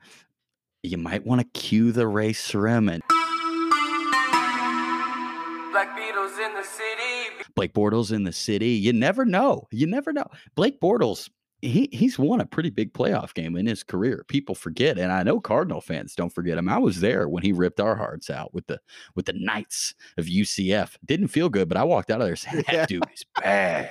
you 0.86 0.98
might 0.98 1.26
want 1.26 1.40
to 1.40 1.60
cue 1.60 1.92
the 1.92 2.06
Rae 2.06 2.32
Sremmurd. 2.32 3.00
Black 5.72 5.90
Beatles 5.98 6.38
in 6.44 6.54
the 6.54 6.62
city. 6.64 7.44
Blake 7.54 7.74
Bortles 7.74 8.12
in 8.12 8.24
the 8.24 8.32
city. 8.32 8.70
You 8.70 8.92
never 8.92 9.24
know. 9.24 9.66
You 9.70 9.86
never 9.86 10.12
know. 10.12 10.26
Blake 10.54 10.80
Bortles, 10.80 11.28
he 11.60 11.88
he's 11.92 12.18
won 12.18 12.40
a 12.40 12.46
pretty 12.46 12.70
big 12.70 12.92
playoff 12.94 13.34
game 13.34 13.56
in 13.56 13.66
his 13.66 13.82
career. 13.82 14.24
People 14.28 14.54
forget, 14.54 14.98
and 14.98 15.12
I 15.12 15.22
know 15.22 15.38
Cardinal 15.40 15.80
fans 15.82 16.14
don't 16.14 16.32
forget 16.32 16.56
him. 16.58 16.68
I 16.68 16.78
was 16.78 17.00
there 17.00 17.28
when 17.28 17.42
he 17.42 17.52
ripped 17.52 17.80
our 17.80 17.94
hearts 17.96 18.30
out 18.30 18.54
with 18.54 18.66
the 18.68 18.80
with 19.14 19.26
the 19.26 19.34
Knights 19.34 19.94
of 20.16 20.26
UCF. 20.26 20.96
Didn't 21.04 21.28
feel 21.28 21.48
good, 21.50 21.68
but 21.68 21.76
I 21.76 21.84
walked 21.84 22.10
out 22.10 22.20
of 22.22 22.26
there 22.26 22.36
saying 22.36 22.64
that 22.66 22.72
Yeah. 22.72 22.86
dude 22.86 23.04
is 23.14 23.24
bad. 23.42 23.90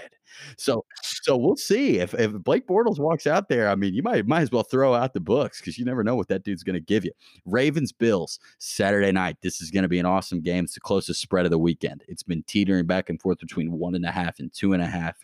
So 0.57 0.85
so 1.01 1.37
we'll 1.37 1.55
see 1.55 1.99
if 1.99 2.13
if 2.13 2.31
Blake 2.33 2.67
Bortles 2.67 2.99
walks 2.99 3.27
out 3.27 3.49
there. 3.49 3.69
I 3.69 3.75
mean, 3.75 3.93
you 3.93 4.03
might 4.03 4.27
might 4.27 4.41
as 4.41 4.51
well 4.51 4.63
throw 4.63 4.93
out 4.93 5.13
the 5.13 5.19
books 5.19 5.59
because 5.59 5.77
you 5.77 5.85
never 5.85 6.03
know 6.03 6.15
what 6.15 6.27
that 6.29 6.43
dude's 6.43 6.63
going 6.63 6.75
to 6.75 6.79
give 6.79 7.05
you. 7.05 7.11
Ravens 7.45 7.91
Bills 7.91 8.39
Saturday 8.59 9.11
night. 9.11 9.37
This 9.41 9.61
is 9.61 9.71
going 9.71 9.83
to 9.83 9.89
be 9.89 9.99
an 9.99 10.05
awesome 10.05 10.41
game. 10.41 10.65
It's 10.65 10.73
the 10.73 10.79
closest 10.79 11.21
spread 11.21 11.45
of 11.45 11.51
the 11.51 11.59
weekend. 11.59 12.03
It's 12.07 12.23
been 12.23 12.43
teetering 12.43 12.85
back 12.85 13.09
and 13.09 13.21
forth 13.21 13.39
between 13.39 13.71
one 13.71 13.95
and 13.95 14.05
a 14.05 14.11
half 14.11 14.39
and 14.39 14.51
two 14.53 14.73
and 14.73 14.81
a 14.81 14.87
half. 14.87 15.17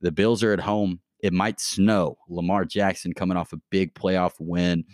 The 0.00 0.12
Bills 0.12 0.42
are 0.42 0.52
at 0.52 0.60
home. 0.60 1.00
It 1.20 1.32
might 1.32 1.58
snow. 1.58 2.16
Lamar 2.28 2.64
Jackson 2.64 3.12
coming 3.12 3.36
off 3.36 3.52
a 3.52 3.60
big 3.70 3.92
playoff 3.94 4.34
win 4.38 4.84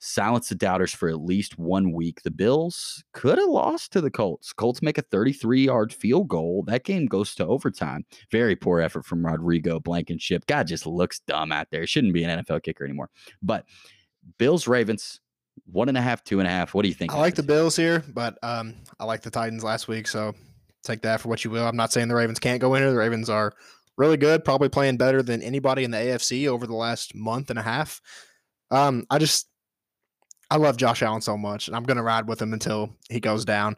silence 0.00 0.48
the 0.48 0.54
doubters 0.54 0.92
for 0.94 1.08
at 1.08 1.20
least 1.20 1.58
one 1.58 1.92
week. 1.92 2.22
The 2.22 2.30
Bills 2.30 3.04
could 3.12 3.38
have 3.38 3.48
lost 3.48 3.92
to 3.92 4.00
the 4.00 4.10
Colts. 4.10 4.52
Colts 4.52 4.82
make 4.82 4.98
a 4.98 5.02
33 5.02 5.64
yard 5.66 5.92
field 5.92 6.28
goal. 6.28 6.64
That 6.66 6.84
game 6.84 7.06
goes 7.06 7.34
to 7.36 7.46
overtime. 7.46 8.04
Very 8.30 8.56
poor 8.56 8.80
effort 8.80 9.04
from 9.04 9.24
Rodrigo 9.24 9.78
Blankenship. 9.78 10.46
God 10.46 10.66
just 10.66 10.86
looks 10.86 11.20
dumb 11.20 11.52
out 11.52 11.68
there. 11.70 11.86
Shouldn't 11.86 12.14
be 12.14 12.24
an 12.24 12.42
NFL 12.42 12.62
kicker 12.62 12.84
anymore. 12.84 13.10
But 13.42 13.66
Bills, 14.38 14.66
Ravens, 14.66 15.20
one 15.66 15.88
and 15.88 15.98
a 15.98 16.02
half, 16.02 16.24
two 16.24 16.40
and 16.40 16.48
a 16.48 16.50
half. 16.50 16.74
What 16.74 16.82
do 16.82 16.88
you 16.88 16.94
think? 16.94 17.12
I 17.12 17.18
like 17.18 17.34
the 17.34 17.42
Bills 17.42 17.76
here, 17.76 18.02
but 18.08 18.38
um, 18.42 18.74
I 18.98 19.04
like 19.04 19.22
the 19.22 19.30
Titans 19.30 19.62
last 19.62 19.86
week, 19.88 20.08
so 20.08 20.34
take 20.82 21.02
that 21.02 21.20
for 21.20 21.28
what 21.28 21.44
you 21.44 21.50
will. 21.50 21.66
I'm 21.66 21.76
not 21.76 21.92
saying 21.92 22.08
the 22.08 22.14
Ravens 22.14 22.38
can't 22.38 22.60
go 22.60 22.74
in 22.74 22.82
here. 22.82 22.90
The 22.90 22.96
Ravens 22.96 23.28
are 23.28 23.52
really 23.96 24.16
good, 24.16 24.44
probably 24.44 24.70
playing 24.70 24.96
better 24.96 25.22
than 25.22 25.42
anybody 25.42 25.84
in 25.84 25.90
the 25.90 25.98
AFC 25.98 26.48
over 26.48 26.66
the 26.66 26.74
last 26.74 27.14
month 27.14 27.50
and 27.50 27.58
a 27.58 27.62
half. 27.62 28.00
Um, 28.70 29.04
I 29.10 29.18
just 29.18 29.50
I 30.50 30.56
love 30.56 30.76
Josh 30.76 31.02
Allen 31.02 31.20
so 31.20 31.36
much, 31.36 31.68
and 31.68 31.76
I'm 31.76 31.84
going 31.84 31.96
to 31.96 32.02
ride 32.02 32.26
with 32.26 32.42
him 32.42 32.52
until 32.52 32.96
he 33.08 33.20
goes 33.20 33.44
down. 33.44 33.76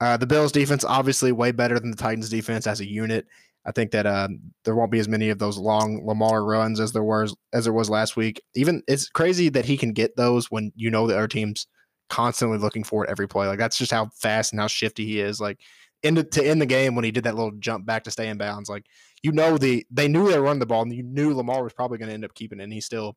Uh, 0.00 0.16
the 0.16 0.26
Bills' 0.26 0.52
defense 0.52 0.84
obviously 0.84 1.32
way 1.32 1.52
better 1.52 1.78
than 1.78 1.90
the 1.90 1.96
Titans' 1.96 2.30
defense 2.30 2.66
as 2.66 2.80
a 2.80 2.88
unit. 2.88 3.26
I 3.66 3.72
think 3.72 3.90
that 3.90 4.06
uh, 4.06 4.28
there 4.64 4.74
won't 4.74 4.90
be 4.90 4.98
as 4.98 5.08
many 5.08 5.28
of 5.28 5.38
those 5.38 5.58
long 5.58 6.06
Lamar 6.06 6.44
runs 6.44 6.80
as 6.80 6.92
there 6.92 7.04
was 7.04 7.36
as 7.52 7.64
there 7.64 7.72
was 7.74 7.90
last 7.90 8.16
week. 8.16 8.40
Even 8.54 8.82
it's 8.88 9.08
crazy 9.10 9.50
that 9.50 9.66
he 9.66 9.76
can 9.76 9.92
get 9.92 10.16
those 10.16 10.50
when 10.50 10.72
you 10.76 10.90
know 10.90 11.06
that 11.06 11.18
our 11.18 11.28
team's 11.28 11.66
constantly 12.08 12.58
looking 12.58 12.84
for 12.84 13.04
it 13.04 13.10
every 13.10 13.28
play. 13.28 13.46
Like 13.46 13.58
that's 13.58 13.76
just 13.76 13.92
how 13.92 14.08
fast 14.14 14.52
and 14.52 14.60
how 14.60 14.66
shifty 14.66 15.04
he 15.04 15.20
is. 15.20 15.40
Like 15.40 15.60
into 16.02 16.24
to 16.24 16.42
end 16.42 16.62
the 16.62 16.66
game 16.66 16.94
when 16.94 17.04
he 17.04 17.10
did 17.10 17.24
that 17.24 17.34
little 17.34 17.52
jump 17.52 17.84
back 17.84 18.04
to 18.04 18.10
stay 18.10 18.28
in 18.28 18.38
bounds. 18.38 18.70
Like 18.70 18.86
you 19.22 19.32
know 19.32 19.58
the 19.58 19.86
they 19.90 20.08
knew 20.08 20.30
they 20.30 20.38
were 20.38 20.44
running 20.44 20.60
the 20.60 20.66
ball 20.66 20.82
and 20.82 20.94
you 20.94 21.02
knew 21.02 21.34
Lamar 21.34 21.62
was 21.62 21.74
probably 21.74 21.98
going 21.98 22.08
to 22.08 22.14
end 22.14 22.24
up 22.24 22.34
keeping 22.34 22.60
it. 22.60 22.64
And 22.64 22.72
he 22.72 22.80
still 22.80 23.16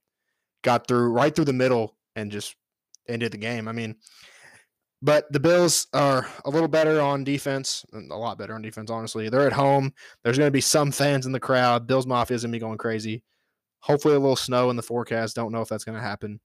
got 0.61 0.87
through 0.87 1.09
right 1.13 1.33
through 1.33 1.45
the 1.45 1.53
middle 1.53 1.95
and 2.17 2.31
just 2.31 2.55
ended 3.07 3.31
the 3.31 3.37
game. 3.37 3.67
I 3.67 3.71
mean, 3.71 3.95
but 5.01 5.31
the 5.33 5.39
Bills 5.39 5.87
are 5.93 6.27
a 6.45 6.49
little 6.49 6.69
better 6.69 7.01
on 7.01 7.23
defense, 7.23 7.85
a 7.93 8.15
lot 8.15 8.37
better 8.37 8.53
on 8.53 8.61
defense, 8.61 8.89
honestly. 8.89 9.27
They're 9.27 9.45
at 9.47 9.53
home. 9.53 9.91
There's 10.23 10.37
going 10.37 10.47
to 10.47 10.51
be 10.51 10.61
some 10.61 10.91
fans 10.91 11.25
in 11.25 11.33
the 11.33 11.39
crowd. 11.39 11.87
Bills 11.87 12.07
Mafia 12.07 12.35
is 12.35 12.43
going 12.43 12.53
to 12.53 12.55
be 12.55 12.61
going 12.61 12.77
crazy. 12.77 13.21
Hopefully, 13.79 14.15
a 14.15 14.19
little 14.19 14.37
snow 14.37 14.69
in 14.69 14.77
the 14.77 14.81
forecast. 14.81 15.35
Don't 15.35 15.51
know 15.51 15.61
if 15.61 15.67
that's 15.67 15.83
going 15.83 15.97
to 15.97 16.03
happen. 16.03 16.39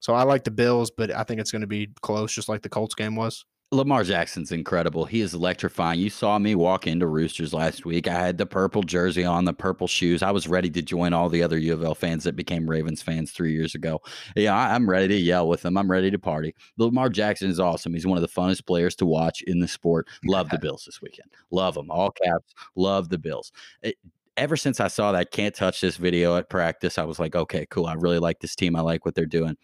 So 0.00 0.12
I 0.14 0.24
like 0.24 0.42
the 0.42 0.50
Bills, 0.50 0.90
but 0.90 1.12
I 1.12 1.22
think 1.22 1.40
it's 1.40 1.52
going 1.52 1.60
to 1.60 1.68
be 1.68 1.90
close, 2.00 2.32
just 2.32 2.48
like 2.48 2.62
the 2.62 2.68
Colts 2.68 2.96
game 2.96 3.14
was. 3.14 3.44
Lamar 3.72 4.02
Jackson's 4.02 4.50
incredible. 4.50 5.04
He 5.04 5.20
is 5.20 5.32
electrifying. 5.32 6.00
You 6.00 6.10
saw 6.10 6.40
me 6.40 6.56
walk 6.56 6.88
into 6.88 7.06
Roosters 7.06 7.54
last 7.54 7.84
week. 7.84 8.08
I 8.08 8.14
had 8.14 8.36
the 8.36 8.44
purple 8.46 8.82
jersey 8.82 9.24
on, 9.24 9.44
the 9.44 9.52
purple 9.52 9.86
shoes. 9.86 10.24
I 10.24 10.32
was 10.32 10.48
ready 10.48 10.68
to 10.70 10.82
join 10.82 11.12
all 11.12 11.28
the 11.28 11.44
other 11.44 11.56
U 11.56 11.72
of 11.72 11.84
L 11.84 11.94
fans 11.94 12.24
that 12.24 12.34
became 12.34 12.68
Ravens 12.68 13.00
fans 13.00 13.30
three 13.30 13.52
years 13.52 13.76
ago. 13.76 14.00
Yeah, 14.34 14.56
I'm 14.56 14.90
ready 14.90 15.06
to 15.06 15.16
yell 15.16 15.46
with 15.46 15.62
them. 15.62 15.76
I'm 15.76 15.88
ready 15.88 16.10
to 16.10 16.18
party. 16.18 16.52
Lamar 16.78 17.10
Jackson 17.10 17.48
is 17.48 17.60
awesome. 17.60 17.94
He's 17.94 18.08
one 18.08 18.18
of 18.18 18.22
the 18.22 18.40
funnest 18.40 18.66
players 18.66 18.96
to 18.96 19.06
watch 19.06 19.40
in 19.42 19.60
the 19.60 19.68
sport. 19.68 20.08
Love 20.24 20.50
the 20.50 20.58
Bills 20.58 20.82
this 20.84 21.00
weekend. 21.00 21.30
Love 21.52 21.74
them. 21.74 21.92
All 21.92 22.10
caps. 22.10 22.52
Love 22.74 23.08
the 23.08 23.18
Bills. 23.18 23.52
It, 23.82 23.96
ever 24.36 24.56
since 24.56 24.80
I 24.80 24.88
saw 24.88 25.12
that 25.12 25.30
can't 25.30 25.54
touch 25.54 25.80
this 25.80 25.96
video 25.96 26.36
at 26.36 26.50
practice, 26.50 26.98
I 26.98 27.04
was 27.04 27.20
like, 27.20 27.36
okay, 27.36 27.66
cool. 27.66 27.86
I 27.86 27.94
really 27.94 28.18
like 28.18 28.40
this 28.40 28.56
team. 28.56 28.74
I 28.74 28.80
like 28.80 29.04
what 29.04 29.14
they're 29.14 29.26
doing. 29.26 29.56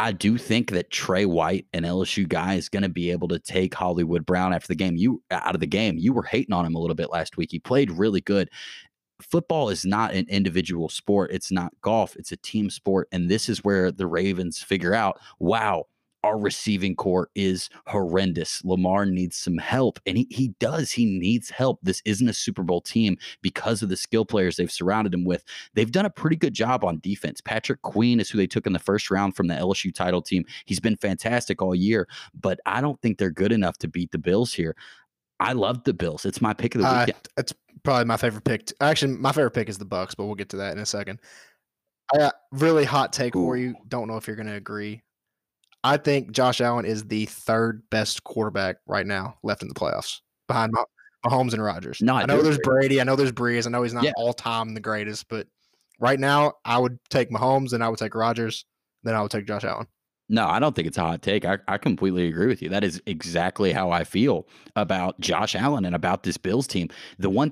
I 0.00 0.12
do 0.12 0.38
think 0.38 0.70
that 0.70 0.90
Trey 0.90 1.26
White, 1.26 1.66
an 1.74 1.82
LSU 1.82 2.26
guy, 2.26 2.54
is 2.54 2.70
going 2.70 2.84
to 2.84 2.88
be 2.88 3.10
able 3.10 3.28
to 3.28 3.38
take 3.38 3.74
Hollywood 3.74 4.24
Brown 4.24 4.54
after 4.54 4.68
the 4.68 4.74
game. 4.74 4.96
You 4.96 5.22
out 5.30 5.54
of 5.54 5.60
the 5.60 5.66
game. 5.66 5.98
You 5.98 6.14
were 6.14 6.22
hating 6.22 6.54
on 6.54 6.64
him 6.64 6.74
a 6.74 6.78
little 6.78 6.94
bit 6.94 7.10
last 7.10 7.36
week. 7.36 7.50
He 7.52 7.58
played 7.58 7.90
really 7.90 8.22
good. 8.22 8.48
Football 9.20 9.68
is 9.68 9.84
not 9.84 10.14
an 10.14 10.24
individual 10.30 10.88
sport. 10.88 11.32
It's 11.32 11.52
not 11.52 11.74
golf. 11.82 12.16
It's 12.16 12.32
a 12.32 12.38
team 12.38 12.70
sport. 12.70 13.08
And 13.12 13.28
this 13.28 13.50
is 13.50 13.62
where 13.62 13.92
the 13.92 14.06
Ravens 14.06 14.62
figure 14.62 14.94
out, 14.94 15.20
wow, 15.38 15.84
our 16.22 16.38
receiving 16.38 16.94
corps 16.94 17.30
is 17.34 17.70
horrendous. 17.86 18.62
Lamar 18.64 19.06
needs 19.06 19.36
some 19.36 19.56
help, 19.58 19.98
and 20.06 20.18
he, 20.18 20.26
he 20.30 20.48
does. 20.60 20.90
He 20.90 21.04
needs 21.06 21.48
help. 21.50 21.78
This 21.82 22.02
isn't 22.04 22.28
a 22.28 22.32
Super 22.34 22.62
Bowl 22.62 22.80
team 22.80 23.16
because 23.42 23.82
of 23.82 23.88
the 23.88 23.96
skill 23.96 24.24
players 24.24 24.56
they've 24.56 24.70
surrounded 24.70 25.14
him 25.14 25.24
with. 25.24 25.44
They've 25.74 25.90
done 25.90 26.04
a 26.06 26.10
pretty 26.10 26.36
good 26.36 26.54
job 26.54 26.84
on 26.84 27.00
defense. 27.00 27.40
Patrick 27.40 27.82
Queen 27.82 28.20
is 28.20 28.28
who 28.28 28.38
they 28.38 28.46
took 28.46 28.66
in 28.66 28.72
the 28.72 28.78
first 28.78 29.10
round 29.10 29.34
from 29.34 29.46
the 29.46 29.54
LSU 29.54 29.94
title 29.94 30.20
team. 30.22 30.44
He's 30.66 30.80
been 30.80 30.96
fantastic 30.96 31.62
all 31.62 31.74
year, 31.74 32.06
but 32.38 32.60
I 32.66 32.80
don't 32.80 33.00
think 33.00 33.18
they're 33.18 33.30
good 33.30 33.52
enough 33.52 33.78
to 33.78 33.88
beat 33.88 34.10
the 34.12 34.18
Bills 34.18 34.52
here. 34.52 34.76
I 35.40 35.54
love 35.54 35.84
the 35.84 35.94
Bills. 35.94 36.26
It's 36.26 36.42
my 36.42 36.52
pick 36.52 36.74
of 36.74 36.82
the 36.82 36.88
Uh, 36.88 37.00
weekend. 37.06 37.28
it's 37.38 37.54
probably 37.82 38.04
my 38.04 38.18
favorite 38.18 38.44
pick. 38.44 38.70
Actually, 38.82 39.12
my 39.16 39.32
favorite 39.32 39.52
pick 39.52 39.70
is 39.70 39.78
the 39.78 39.86
Bucks, 39.86 40.14
but 40.14 40.26
we'll 40.26 40.34
get 40.34 40.50
to 40.50 40.56
that 40.58 40.72
in 40.74 40.78
a 40.82 40.86
second. 40.86 41.18
I 42.12 42.18
got 42.18 42.34
really 42.52 42.84
hot 42.84 43.12
take 43.12 43.32
for 43.32 43.56
you. 43.56 43.74
Don't 43.88 44.06
know 44.08 44.16
if 44.18 44.26
you're 44.26 44.36
going 44.36 44.48
to 44.48 44.54
agree. 44.54 45.00
I 45.82 45.96
think 45.96 46.32
Josh 46.32 46.60
Allen 46.60 46.84
is 46.84 47.04
the 47.04 47.26
third 47.26 47.82
best 47.90 48.22
quarterback 48.24 48.76
right 48.86 49.06
now 49.06 49.36
left 49.42 49.62
in 49.62 49.68
the 49.68 49.74
playoffs 49.74 50.20
behind 50.46 50.72
Mah- 50.72 50.84
Mahomes 51.26 51.52
and 51.54 51.62
Rodgers. 51.62 52.00
No, 52.02 52.14
I 52.14 52.26
know 52.26 52.42
there's. 52.42 52.58
Brady. 52.58 53.00
I 53.00 53.04
know 53.04 53.16
there's 53.16 53.32
Brees. 53.32 53.66
I 53.66 53.70
know 53.70 53.82
he's 53.82 53.94
not 53.94 54.04
Yeah. 54.04 54.12
all 54.16 54.32
time 54.32 54.74
the 54.74 54.80
greatest, 54.80 55.28
but 55.28 55.46
right 55.98 56.18
now 56.20 56.54
I 56.64 56.78
would 56.78 56.98
take 57.10 57.30
Mahomes, 57.30 57.70
then 57.70 57.82
I 57.82 57.88
would 57.88 57.98
take 57.98 58.14
Rodgers, 58.14 58.64
then 59.04 59.14
I 59.14 59.22
would 59.22 59.30
take 59.30 59.46
Josh 59.46 59.64
Allen. 59.64 59.86
No, 60.32 60.46
I 60.46 60.60
don't 60.60 60.76
think 60.76 60.86
it's 60.86 60.96
a 60.96 61.00
hot 61.02 61.22
take. 61.22 61.44
I, 61.44 61.58
I 61.66 61.76
completely 61.76 62.28
agree 62.28 62.46
with 62.46 62.62
you. 62.62 62.68
That 62.68 62.84
is 62.84 63.02
exactly 63.06 63.72
how 63.72 63.90
I 63.90 64.04
feel 64.04 64.46
about 64.76 65.18
Josh 65.18 65.56
Allen 65.56 65.84
and 65.84 65.92
about 65.94 66.22
this 66.22 66.36
Bills 66.36 66.68
team. 66.68 66.88
The 67.18 67.28
one, 67.28 67.50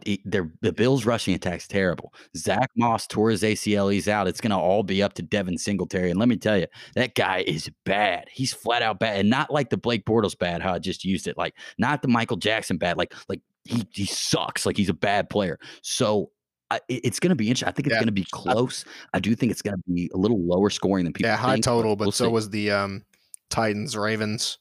the 0.60 0.72
Bills 0.72 1.04
rushing 1.04 1.34
attack's 1.34 1.66
terrible. 1.66 2.12
Zach 2.36 2.70
Moss 2.76 3.08
tore 3.08 3.30
his 3.30 3.42
ACL. 3.42 3.88
He's 3.90 4.06
out. 4.06 4.28
It's 4.28 4.40
going 4.40 4.52
to 4.52 4.56
all 4.56 4.84
be 4.84 5.02
up 5.02 5.14
to 5.14 5.22
Devin 5.22 5.58
Singletary. 5.58 6.10
And 6.10 6.20
let 6.20 6.28
me 6.28 6.36
tell 6.36 6.56
you, 6.56 6.66
that 6.94 7.16
guy 7.16 7.42
is 7.48 7.68
bad. 7.84 8.26
He's 8.30 8.52
flat 8.52 8.82
out 8.82 9.00
bad, 9.00 9.18
and 9.18 9.28
not 9.28 9.50
like 9.52 9.70
the 9.70 9.76
Blake 9.76 10.04
Bortles 10.06 10.38
bad. 10.38 10.62
How 10.62 10.74
I 10.74 10.78
just 10.78 11.04
used 11.04 11.26
it, 11.26 11.36
like 11.36 11.54
not 11.78 12.00
the 12.02 12.08
Michael 12.08 12.36
Jackson 12.36 12.76
bad. 12.78 12.96
Like 12.96 13.12
like 13.28 13.40
he 13.64 13.82
he 13.90 14.06
sucks. 14.06 14.64
Like 14.64 14.76
he's 14.76 14.88
a 14.88 14.94
bad 14.94 15.30
player. 15.30 15.58
So. 15.82 16.30
I, 16.70 16.80
it's 16.88 17.18
going 17.18 17.30
to 17.30 17.36
be 17.36 17.48
interesting. 17.48 17.68
I 17.68 17.72
think 17.72 17.86
it's 17.86 17.94
Yeah. 17.94 18.00
going 18.00 18.06
to 18.06 18.12
be 18.12 18.26
close. 18.30 18.84
I 19.14 19.20
do 19.20 19.34
think 19.34 19.52
it's 19.52 19.62
going 19.62 19.76
to 19.76 19.82
be 19.90 20.10
a 20.12 20.16
little 20.18 20.38
lower 20.44 20.68
scoring 20.70 21.04
than 21.04 21.12
people. 21.14 21.30
yeah, 21.30 21.36
high 21.36 21.54
think, 21.54 21.64
total, 21.64 21.96
but 21.96 22.04
we'll 22.06 22.12
so 22.12 22.26
see. 22.26 22.30
was 22.30 22.50
the 22.50 22.70
um, 22.70 23.04
Titans 23.50 23.96
Ravens. 23.96 24.58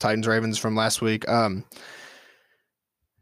Titans 0.00 0.26
Ravens 0.26 0.58
from 0.58 0.74
last 0.74 1.00
week. 1.00 1.28
Um, 1.28 1.64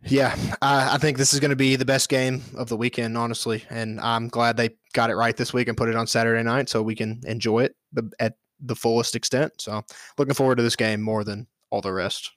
yeah, 0.05 0.35
I, 0.63 0.95
I 0.95 0.99
think 0.99 1.19
this 1.19 1.33
is 1.33 1.39
going 1.41 1.51
to 1.51 1.57
be 1.57 1.77
the 1.77 1.85
best 1.85 2.09
game 2.09 2.43
of 2.57 2.69
the 2.69 2.77
weekend, 2.77 3.17
honestly, 3.17 3.65
and 3.71 4.01
I'm 4.01 4.29
glad 4.29 4.57
they 4.57 4.71
got 4.95 5.11
it 5.11 5.15
right 5.15 5.37
this 5.37 5.53
week 5.53 5.69
and 5.69 5.77
put 5.77 5.89
it 5.89 5.95
on 5.95 6.07
Saturday 6.07 6.43
night 6.43 6.69
so 6.69 6.83
we 6.83 6.95
can 6.97 7.21
enjoy 7.25 7.61
it 7.65 7.77
the, 7.93 8.11
at 8.19 8.35
the 8.59 8.75
fullest 8.75 9.15
extent. 9.15 9.53
So, 9.61 9.83
looking 10.19 10.35
forward 10.35 10.57
to 10.57 10.63
this 10.63 10.77
game 10.77 11.03
more 11.03 11.25
than 11.25 11.47
all 11.71 11.83
the 11.83 11.93
rest. 11.93 12.31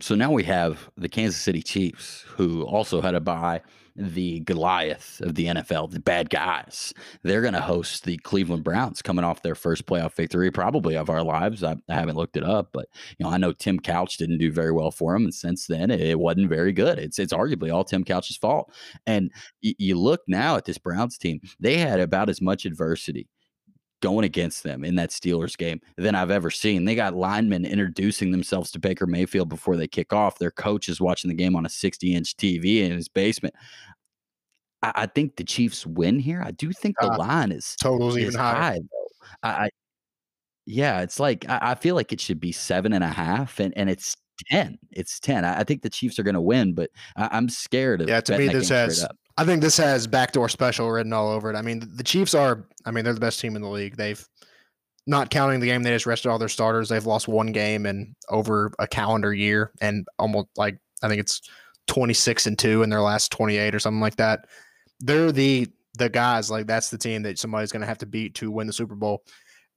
So 0.00 0.14
now 0.14 0.32
we 0.32 0.44
have 0.44 0.90
the 0.96 1.08
Kansas 1.08 1.40
City 1.40 1.62
Chiefs, 1.62 2.24
who 2.28 2.62
also 2.62 3.02
had 3.02 3.10
to 3.10 3.20
buy 3.20 3.60
the 3.94 4.40
Goliath 4.40 5.20
of 5.20 5.34
the 5.34 5.46
NFL, 5.46 5.90
the 5.90 6.00
bad 6.00 6.30
guys. 6.30 6.94
They're 7.22 7.42
going 7.42 7.54
to 7.54 7.60
host 7.60 8.04
the 8.04 8.16
Cleveland 8.18 8.64
Browns 8.64 9.02
coming 9.02 9.26
off 9.26 9.42
their 9.42 9.54
first 9.54 9.84
playoff 9.84 10.14
victory, 10.14 10.50
probably 10.50 10.96
of 10.96 11.10
our 11.10 11.22
lives. 11.22 11.62
I, 11.62 11.76
I 11.88 11.94
haven't 11.94 12.16
looked 12.16 12.38
it 12.38 12.44
up, 12.44 12.70
but 12.72 12.86
you 13.18 13.24
know 13.24 13.30
I 13.30 13.36
know 13.36 13.52
Tim 13.52 13.78
Couch 13.78 14.16
didn't 14.16 14.38
do 14.38 14.50
very 14.50 14.72
well 14.72 14.90
for 14.90 15.12
them, 15.12 15.24
and 15.24 15.34
since 15.34 15.66
then 15.66 15.90
it, 15.90 16.00
it 16.00 16.18
wasn't 16.18 16.48
very 16.48 16.72
good. 16.72 16.98
It's 16.98 17.18
it's 17.18 17.32
arguably 17.32 17.72
all 17.72 17.84
Tim 17.84 18.04
Couch's 18.04 18.38
fault. 18.38 18.72
And 19.06 19.30
y- 19.62 19.74
you 19.78 19.98
look 19.98 20.22
now 20.26 20.56
at 20.56 20.64
this 20.64 20.78
Browns 20.78 21.18
team; 21.18 21.40
they 21.58 21.76
had 21.76 22.00
about 22.00 22.30
as 22.30 22.40
much 22.40 22.64
adversity 22.64 23.28
going 24.00 24.24
against 24.24 24.62
them 24.62 24.84
in 24.84 24.94
that 24.96 25.10
Steelers 25.10 25.56
game 25.56 25.80
than 25.96 26.14
I've 26.14 26.30
ever 26.30 26.50
seen. 26.50 26.84
They 26.84 26.94
got 26.94 27.14
linemen 27.14 27.64
introducing 27.64 28.30
themselves 28.30 28.70
to 28.72 28.78
Baker 28.78 29.06
Mayfield 29.06 29.48
before 29.48 29.76
they 29.76 29.86
kick 29.88 30.12
off. 30.12 30.38
Their 30.38 30.50
coach 30.50 30.88
is 30.88 31.00
watching 31.00 31.28
the 31.28 31.34
game 31.34 31.54
on 31.56 31.66
a 31.66 31.68
60 31.68 32.14
inch 32.14 32.36
TV 32.36 32.80
in 32.84 32.92
his 32.92 33.08
basement. 33.08 33.54
I, 34.82 34.92
I 34.94 35.06
think 35.06 35.36
the 35.36 35.44
Chiefs 35.44 35.86
win 35.86 36.18
here. 36.18 36.42
I 36.44 36.50
do 36.52 36.72
think 36.72 36.96
the 37.00 37.10
Uh, 37.12 37.18
line 37.18 37.52
is, 37.52 37.76
Totals 37.80 38.16
is 38.16 38.22
even 38.22 38.34
higher. 38.40 38.54
high, 38.56 38.78
though. 38.78 39.28
I, 39.42 39.48
I 39.66 39.70
yeah, 40.66 41.00
it's 41.00 41.18
like 41.18 41.48
I, 41.48 41.58
I 41.62 41.74
feel 41.74 41.94
like 41.94 42.12
it 42.12 42.20
should 42.20 42.40
be 42.40 42.52
seven 42.52 42.92
and 42.92 43.02
a 43.02 43.08
half, 43.08 43.60
and, 43.60 43.72
and 43.76 43.90
it's 43.90 44.14
10. 44.50 44.78
It's 44.92 45.18
10. 45.20 45.44
I, 45.44 45.60
I 45.60 45.64
think 45.64 45.82
the 45.82 45.90
Chiefs 45.90 46.18
are 46.18 46.22
going 46.22 46.34
to 46.34 46.40
win, 46.40 46.74
but 46.74 46.90
I, 47.16 47.28
I'm 47.32 47.48
scared 47.48 48.00
of 48.02 48.08
Yeah, 48.08 48.20
to 48.22 48.38
me, 48.38 48.48
this 48.48 48.68
has- 48.68 49.04
up. 49.04 49.16
I 49.40 49.44
think 49.44 49.62
this 49.62 49.78
has 49.78 50.06
backdoor 50.06 50.50
special 50.50 50.90
written 50.90 51.14
all 51.14 51.30
over 51.30 51.50
it. 51.50 51.56
I 51.56 51.62
mean, 51.62 51.82
the 51.94 52.04
Chiefs 52.04 52.34
are, 52.34 52.68
I 52.84 52.90
mean, 52.90 53.04
they're 53.04 53.14
the 53.14 53.20
best 53.20 53.40
team 53.40 53.56
in 53.56 53.62
the 53.62 53.68
league. 53.68 53.96
They've, 53.96 54.22
not 55.06 55.30
counting 55.30 55.60
the 55.60 55.66
game 55.66 55.82
they 55.82 55.90
just 55.90 56.04
rested 56.04 56.28
all 56.28 56.38
their 56.38 56.48
starters, 56.48 56.90
they've 56.90 57.06
lost 57.06 57.26
one 57.26 57.52
game 57.52 57.86
in 57.86 58.14
over 58.28 58.70
a 58.78 58.86
calendar 58.86 59.32
year 59.32 59.72
and 59.80 60.06
almost 60.18 60.48
like, 60.56 60.76
I 61.02 61.08
think 61.08 61.20
it's 61.20 61.40
26 61.86 62.46
and 62.46 62.58
2 62.58 62.82
in 62.82 62.90
their 62.90 63.00
last 63.00 63.32
28 63.32 63.74
or 63.74 63.78
something 63.78 64.00
like 64.00 64.16
that. 64.16 64.46
They're 65.00 65.32
the 65.32 65.68
the 65.98 66.08
guys 66.08 66.50
like 66.50 66.66
that's 66.66 66.90
the 66.90 66.98
team 66.98 67.22
that 67.22 67.38
somebody's 67.38 67.72
going 67.72 67.80
to 67.80 67.86
have 67.86 67.98
to 67.98 68.06
beat 68.06 68.34
to 68.36 68.50
win 68.50 68.66
the 68.66 68.72
Super 68.72 68.94
Bowl. 68.94 69.22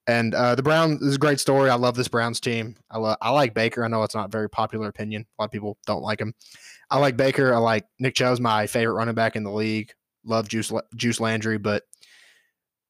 And 0.06 0.36
uh, 0.36 0.54
the 0.54 0.62
Browns 0.62 1.02
is 1.02 1.16
a 1.16 1.20
great 1.20 1.40
story. 1.40 1.70
I 1.70 1.76
love 1.76 1.96
this 1.96 2.10
Browns 2.10 2.40
team. 2.40 2.76
I 2.92 2.98
love 3.00 3.18
I 3.22 3.32
like 3.32 3.54
Baker. 3.54 3.84
I 3.84 3.88
know 3.88 4.04
it's 4.04 4.14
not 4.14 4.32
very 4.32 4.50
popular 4.50 4.90
opinion. 4.90 5.24
A 5.24 5.42
lot 5.42 5.46
of 5.46 5.52
people 5.52 5.78
don't 5.88 6.04
like 6.04 6.20
him. 6.20 6.34
I 6.94 7.00
like 7.00 7.18
Baker. 7.18 7.52
I 7.52 7.58
like 7.58 7.88
Nick 7.98 8.14
Chubb's 8.14 8.40
my 8.40 8.68
favorite 8.68 8.94
running 8.94 9.16
back 9.16 9.36
in 9.36 9.44
the 9.44 9.52
league. 9.52 9.92
Love 10.24 10.48
Juice 10.48 10.72
Juice 10.96 11.20
Landry, 11.20 11.58
but 11.58 11.82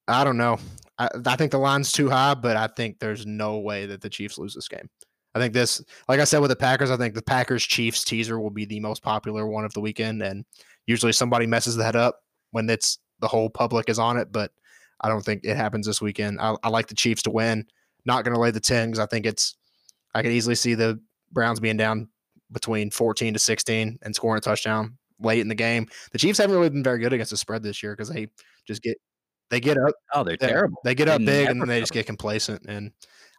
I 0.10 0.26
don't 0.26 0.36
know. 0.36 0.60
I, 1.00 1.08
I 1.26 1.38
think 1.38 1.52
the 1.52 1.58
line's 1.58 1.94
too 1.94 2.10
high, 2.10 2.34
but 2.34 2.58
I 2.58 2.68
think 2.68 3.00
there's 3.00 3.26
no 3.26 3.60
way 3.60 3.86
that 3.86 4.02
the 4.02 4.10
Chiefs 4.10 4.38
lose 4.38 4.54
this 4.54 4.68
game. 4.68 4.90
I 5.34 5.40
think 5.40 5.54
this, 5.54 5.82
like 6.10 6.20
I 6.20 6.26
said 6.26 6.40
with 6.40 6.50
the 6.50 6.56
Packers, 6.58 6.92
I 6.92 6.98
think 6.98 7.16
the 7.16 7.22
Packers 7.22 7.64
Chiefs 7.64 8.04
teaser 8.04 8.42
will 8.42 8.50
be 8.50 8.66
the 8.66 8.82
most 8.82 9.02
popular 9.02 9.48
one 9.48 9.64
of 9.64 9.74
the 9.74 9.80
weekend, 9.80 10.22
and 10.22 10.44
usually 10.86 11.14
somebody 11.14 11.48
messes 11.48 11.78
that 11.78 11.96
up 11.96 12.20
when 12.52 12.70
it's 12.70 13.00
the 13.22 13.30
whole 13.30 13.50
public 13.50 13.90
is 13.90 14.00
on 14.00 14.18
it. 14.18 14.34
But 14.34 14.52
I 15.00 15.08
don't 15.08 15.24
think 15.24 15.46
it 15.46 15.56
happens 15.56 15.88
this 15.88 16.02
weekend. 16.02 16.42
I, 16.42 16.58
I 16.62 16.68
like 16.68 16.88
the 16.88 16.94
Chiefs 16.94 17.24
to 17.24 17.32
win. 17.32 17.66
Not 18.06 18.26
going 18.26 18.36
to 18.36 18.42
lay 18.42 18.52
the 18.52 18.60
ten 18.60 18.90
because 18.90 19.00
I 19.00 19.06
think 19.06 19.26
it's. 19.26 19.56
I 20.14 20.22
could 20.24 20.34
easily 20.34 20.56
see 20.56 20.74
the 20.74 21.00
Browns 21.32 21.62
being 21.62 21.78
down 21.78 22.10
between 22.54 22.92
14 22.92 23.34
to 23.34 23.40
16 23.40 24.00
and 24.02 24.16
scoring 24.16 24.38
a 24.38 24.42
touchdown 24.42 24.98
late 25.20 25.40
in 25.40 25.48
the 25.48 25.56
game. 25.56 25.88
The 26.12 26.18
Chiefs 26.18 26.38
haven't 26.38 26.56
really 26.56 26.70
been 26.70 26.84
very 26.84 27.00
good 27.00 27.14
against 27.14 27.32
the 27.32 27.38
spread 27.38 27.64
this 27.64 27.84
year 27.84 27.94
because 27.94 28.10
they 28.10 28.28
just 28.66 28.82
get 28.82 28.98
they 29.50 29.60
get 29.60 29.78
up. 29.78 29.94
Oh, 30.14 30.24
they're 30.24 30.38
terrible. 30.38 30.80
They 30.84 30.96
get 30.96 31.10
up 31.10 31.20
They 31.20 31.26
big 31.26 31.50
and 31.50 31.62
then 31.62 31.68
they 31.68 31.80
just 31.80 31.94
get 31.94 32.06
complacent. 32.06 32.66
And 32.68 32.92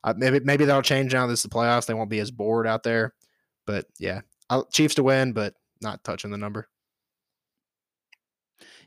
uh, 0.05 0.15
maybe 0.17 0.41
maybe 0.41 0.65
that'll 0.65 0.83
change 0.83 1.13
now. 1.13 1.27
This 1.27 1.41
is 1.41 1.45
the 1.45 1.49
playoffs. 1.49 1.87
They 1.87 1.95
won't 1.95 2.11
be 2.11 2.21
as 2.21 2.31
bored 2.31 2.67
out 2.67 2.83
there. 2.83 3.15
But 3.67 3.87
yeah, 3.99 4.21
I'll, 4.51 4.67
Chiefs 4.67 4.97
to 4.97 5.03
win, 5.03 5.33
but 5.33 5.55
not 5.81 6.05
touching 6.05 6.31
the 6.31 6.39
number. 6.39 6.69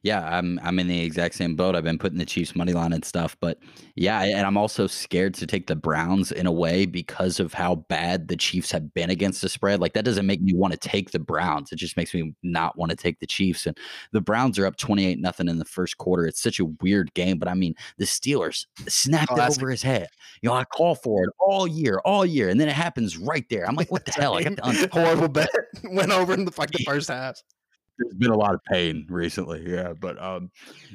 Yeah, 0.08 0.26
I'm 0.26 0.58
I'm 0.64 0.80
in 0.80 0.88
the 0.88 1.04
exact 1.04 1.36
same 1.36 1.58
boat. 1.58 1.76
I've 1.76 1.84
been 1.84 1.98
putting 1.98 2.18
the 2.18 2.26
Chiefs 2.26 2.56
money 2.56 2.72
line 2.72 2.94
and 2.94 3.04
stuff, 3.04 3.36
but 3.42 3.60
yeah, 3.96 4.22
and 4.22 4.48
I'm 4.48 4.56
also 4.56 4.88
scared 4.88 5.34
to 5.34 5.46
take 5.46 5.68
the 5.68 5.76
Browns 5.76 6.32
in 6.32 6.46
a 6.46 6.52
way 6.52 6.86
because 6.86 7.42
of 7.42 7.54
how 7.54 7.76
bad 7.76 8.30
the 8.30 8.38
Chiefs 8.38 8.72
have 8.72 8.94
been 8.94 9.10
against 9.10 9.42
the 9.42 9.50
spread. 9.50 9.82
Like 9.82 9.92
that 9.96 10.06
doesn't 10.06 10.26
make 10.26 10.42
me 10.42 10.54
want 10.54 10.72
to 10.72 10.80
take 10.80 11.12
the 11.12 11.20
Browns. 11.20 11.74
It 11.74 11.76
just 11.76 11.98
makes 11.98 12.14
me 12.14 12.34
not 12.42 12.78
want 12.78 12.90
to 12.92 12.96
take 12.96 13.20
the 13.20 13.28
Chiefs. 13.28 13.66
And 13.66 13.78
the 14.14 14.22
Browns 14.22 14.58
are 14.58 14.66
up 14.66 14.78
28 14.78 15.20
nothing 15.20 15.50
in 15.50 15.60
the 15.60 15.66
first 15.66 15.98
quarter. 15.98 16.26
It's 16.26 16.42
such 16.42 16.62
a 16.62 16.66
weird 16.82 17.14
game, 17.14 17.38
but 17.38 17.50
I 17.50 17.54
mean, 17.54 17.76
the 17.98 18.06
Steelers 18.06 18.66
snapped 18.88 19.34
it 19.34 19.40
oh, 19.40 19.48
over 19.50 19.70
his 19.70 19.84
head. 19.84 20.08
You 20.42 20.48
know, 20.50 20.56
I 20.56 20.64
call 20.64 20.96
for 20.96 21.26
it 21.26 21.32
all 21.38 21.68
year, 21.68 22.00
all 22.06 22.26
year, 22.26 22.48
and 22.48 22.62
then 22.62 22.70
it 22.70 22.76
happens 22.76 23.18
right 23.18 23.46
there. 23.50 23.68
I'm 23.68 23.76
like, 23.76 23.92
what 23.92 24.06
the 24.06 24.14
hell? 24.14 24.38
I 24.38 24.44
got 24.44 24.56
the 24.74 24.90
horrible 24.90 25.28
bet 25.28 25.50
went 25.84 26.12
over 26.12 26.34
in 26.34 26.46
the 26.46 26.52
the 26.52 26.84
first 26.86 27.10
half. 27.10 27.42
There's 27.98 28.14
been 28.16 28.32
a 28.32 28.38
lot 28.38 28.54
of 28.54 28.64
pain 28.64 29.06
recently. 29.10 29.64
Yeah, 29.68 29.94
but 30.00 30.22
um, 30.22 30.52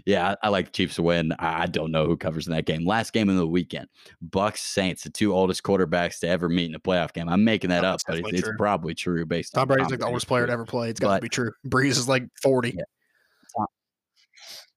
yeah, 0.06 0.34
I, 0.42 0.46
I 0.46 0.48
like 0.50 0.66
the 0.66 0.72
Chiefs 0.72 0.96
to 0.96 1.02
win. 1.02 1.32
I, 1.38 1.62
I 1.62 1.66
don't 1.66 1.90
know 1.90 2.06
who 2.06 2.16
covers 2.16 2.46
in 2.46 2.52
that 2.52 2.64
game. 2.64 2.86
Last 2.86 3.12
game 3.12 3.28
of 3.28 3.36
the 3.36 3.46
weekend, 3.46 3.88
Bucks 4.20 4.62
Saints, 4.62 5.02
the 5.02 5.10
two 5.10 5.34
oldest 5.34 5.62
quarterbacks 5.62 6.20
to 6.20 6.28
ever 6.28 6.48
meet 6.48 6.66
in 6.66 6.74
a 6.74 6.80
playoff 6.80 7.12
game. 7.12 7.28
I'm 7.28 7.44
making 7.44 7.70
that 7.70 7.84
up, 7.84 8.00
but 8.06 8.18
it's, 8.18 8.32
it's 8.32 8.50
probably 8.56 8.94
true 8.94 9.26
based 9.26 9.54
Tom 9.54 9.62
on 9.62 9.68
Brady's 9.68 9.90
like 9.90 10.00
the 10.00 10.06
oldest 10.06 10.26
player 10.26 10.46
to 10.46 10.52
ever 10.52 10.64
play. 10.64 10.90
It's 10.90 11.00
got 11.00 11.16
to 11.16 11.22
be 11.22 11.28
true. 11.28 11.52
Brees 11.66 11.90
is 11.90 12.08
like 12.08 12.24
40. 12.42 12.70
Yeah. 12.70 12.82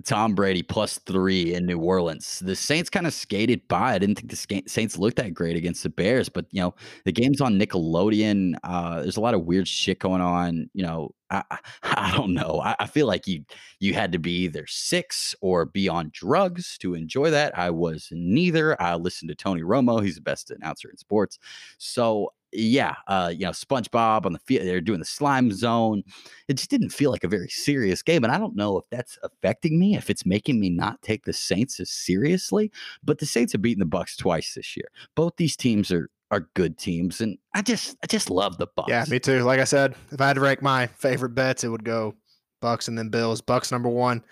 Tom 0.04 0.36
Brady 0.36 0.62
plus 0.62 1.00
three 1.00 1.54
in 1.54 1.66
New 1.66 1.80
Orleans. 1.80 2.40
The 2.40 2.56
Saints 2.56 2.90
kind 2.90 3.08
of 3.08 3.14
skated 3.14 3.68
by. 3.68 3.94
I 3.94 3.98
didn't 3.98 4.16
think 4.20 4.30
the 4.30 4.64
Saints 4.68 4.98
looked 4.98 5.18
that 5.18 5.34
great 5.34 5.56
against 5.56 5.84
the 5.84 5.90
Bears, 5.90 6.30
but 6.30 6.46
you 6.52 6.62
know 6.62 6.76
the 7.06 7.12
game's 7.12 7.42
on 7.42 7.60
Nickelodeon. 7.60 8.56
Uh, 8.64 9.02
there's 9.02 9.18
a 9.18 9.22
lot 9.22 9.34
of 9.34 9.46
weird 9.46 9.68
shit 9.68 10.00
going 10.00 10.22
on. 10.22 10.70
You 10.74 10.84
know, 10.86 11.12
I 11.32 11.44
I, 11.84 12.14
don't 12.16 12.34
know. 12.34 12.62
I, 12.64 12.76
I 12.80 12.88
feel 12.88 13.08
like 13.08 13.26
you 13.26 13.46
you 13.80 13.94
had 13.94 14.12
to 14.12 14.20
be 14.20 14.44
either 14.44 14.66
six 14.68 15.34
or 15.42 15.66
be 15.66 15.88
on 15.90 16.12
drugs 16.14 16.78
to 16.80 16.94
enjoy 16.94 17.32
that. 17.32 17.58
I 17.58 17.70
was 17.72 18.10
neither. 18.12 18.80
I 18.82 18.96
listened 18.96 19.30
to 19.30 19.36
Tony 19.36 19.62
Romo. 19.62 20.04
He's 20.04 20.16
the 20.16 20.22
best 20.22 20.52
announcer 20.52 20.90
in 20.90 20.98
sports. 20.98 21.40
So 21.78 22.32
yeah, 22.58 22.96
uh, 23.08 23.32
you 23.34 23.46
know, 23.46 23.52
SpongeBob 23.52 24.26
on 24.26 24.34
the 24.34 24.40
field. 24.40 24.66
They're 24.66 24.82
doing 24.82 25.00
the 25.00 25.06
slime 25.06 25.52
zone 25.52 26.04
it 26.48 26.56
just 26.58 26.70
didn't 26.70 26.90
feel 26.90 27.12
like 27.12 27.24
a 27.24 27.28
very 27.28 27.50
serious 27.50 28.02
game. 28.02 28.24
And 28.24 28.32
I 28.32 28.38
don't 28.38 28.56
know 28.56 28.78
if 28.78 28.86
that's 28.92 29.18
affecting 29.24 29.80
me, 29.80 29.96
if 29.96 30.10
it's 30.10 30.26
making 30.26 30.60
me 30.60 30.70
not 30.70 31.02
take 31.02 31.26
the 31.26 31.34
Saints 31.34 31.80
as 31.80 31.90
seriously. 31.90 32.72
But 33.04 33.20
the 33.20 33.26
Saints 33.26 33.54
have 33.54 33.62
beaten 33.62 33.80
the 33.80 33.86
Bucks 33.86 34.16
twice 34.16 34.54
this 34.54 34.78
year. 34.78 34.88
Both 35.16 35.34
these 35.38 35.56
teams 35.56 35.92
are 35.92 36.10
are 36.32 36.50
good 36.56 36.78
teams, 36.78 37.22
and 37.22 37.38
I 37.54 37.62
just 37.62 37.96
I 38.04 38.08
just 38.08 38.30
love 38.30 38.58
the 38.58 38.68
Bucks. 38.76 38.90
Yeah, 38.90 39.06
me 39.10 39.20
too. 39.20 39.42
Like 39.42 39.60
I 39.60 39.64
said, 39.64 39.96
if 40.12 40.20
I 40.20 40.28
had 40.28 40.34
to 40.34 40.42
rank 40.42 40.62
my 40.62 40.88
favorite 40.88 41.36
bets, 41.36 41.64
it 41.64 41.70
would 41.70 41.86
go 41.86 42.16
Bucks 42.62 42.88
and 42.88 42.98
then 42.98 43.10
Bills. 43.10 43.42
Bucks 43.42 43.72
number 43.72 43.90
one. 43.90 44.24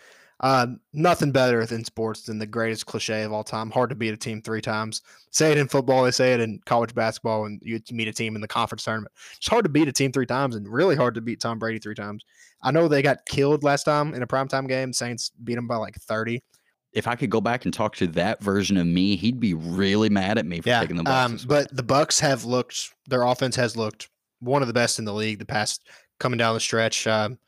Uh, 0.44 0.68
nothing 0.92 1.32
better 1.32 1.66
than 1.66 1.86
sports 1.86 2.24
than 2.24 2.38
the 2.38 2.46
greatest 2.46 2.86
cliche 2.86 3.24
of 3.24 3.32
all 3.32 3.46
time. 3.46 3.72
Hard 3.72 3.90
to 3.92 3.96
beat 3.96 4.14
a 4.14 4.18
team 4.18 4.42
three 4.42 4.60
times. 4.60 5.02
Say 5.32 5.54
it 5.54 5.58
in 5.58 5.70
football, 5.70 6.04
they 6.04 6.12
say 6.12 6.34
it 6.34 6.42
in 6.42 6.60
college 6.66 6.94
basketball, 6.94 7.46
and 7.46 7.62
you 7.64 7.80
meet 7.92 8.10
a 8.10 8.14
team 8.14 8.36
in 8.36 8.42
the 8.42 8.48
conference 8.48 8.84
tournament. 8.84 9.14
It's 9.38 9.48
hard 9.48 9.64
to 9.64 9.70
beat 9.70 9.88
a 9.88 9.94
team 9.94 10.12
three 10.12 10.26
times, 10.26 10.58
and 10.58 10.68
really 10.68 10.98
hard 10.98 11.16
to 11.16 11.22
beat 11.22 11.40
Tom 11.40 11.60
Brady 11.60 11.80
three 11.80 11.96
times. 11.96 12.26
I 12.62 12.72
know 12.72 12.90
they 12.90 13.02
got 13.02 13.26
killed 13.26 13.64
last 13.64 13.84
time 13.84 14.14
in 14.14 14.22
a 14.22 14.28
primetime 14.28 14.68
game. 14.68 14.92
Saints 14.92 15.32
beat 15.46 15.56
them 15.56 15.66
by 15.66 15.78
like 15.78 15.96
thirty. 15.96 16.44
If 16.92 17.08
I 17.08 17.16
could 17.16 17.30
go 17.30 17.40
back 17.40 17.64
and 17.64 17.74
talk 17.74 17.96
to 17.96 18.08
that 18.08 18.44
version 18.44 18.76
of 18.76 18.86
me, 18.86 19.16
he'd 19.16 19.40
be 19.40 19.54
really 19.54 20.10
mad 20.10 20.38
at 20.38 20.46
me 20.46 20.60
for 20.60 20.68
Yeah, 20.68 20.82
taking 20.82 20.98
the 20.98 21.04
Bucks. 21.04 21.42
um, 21.44 21.48
but 21.48 21.74
the 21.74 21.84
Bucks 21.84 22.20
have 22.20 22.44
looked. 22.44 22.94
Their 23.08 23.24
offense 23.24 23.56
has 23.56 23.78
looked 23.78 24.10
one 24.42 24.62
of 24.62 24.68
the 24.68 24.74
best 24.74 25.00
in 25.00 25.06
the 25.06 25.14
league 25.14 25.40
the 25.40 25.46
past 25.46 25.88
coming 26.20 26.38
down 26.38 26.54
the 26.54 26.60
stretch. 26.60 27.08
Um, 27.08 27.40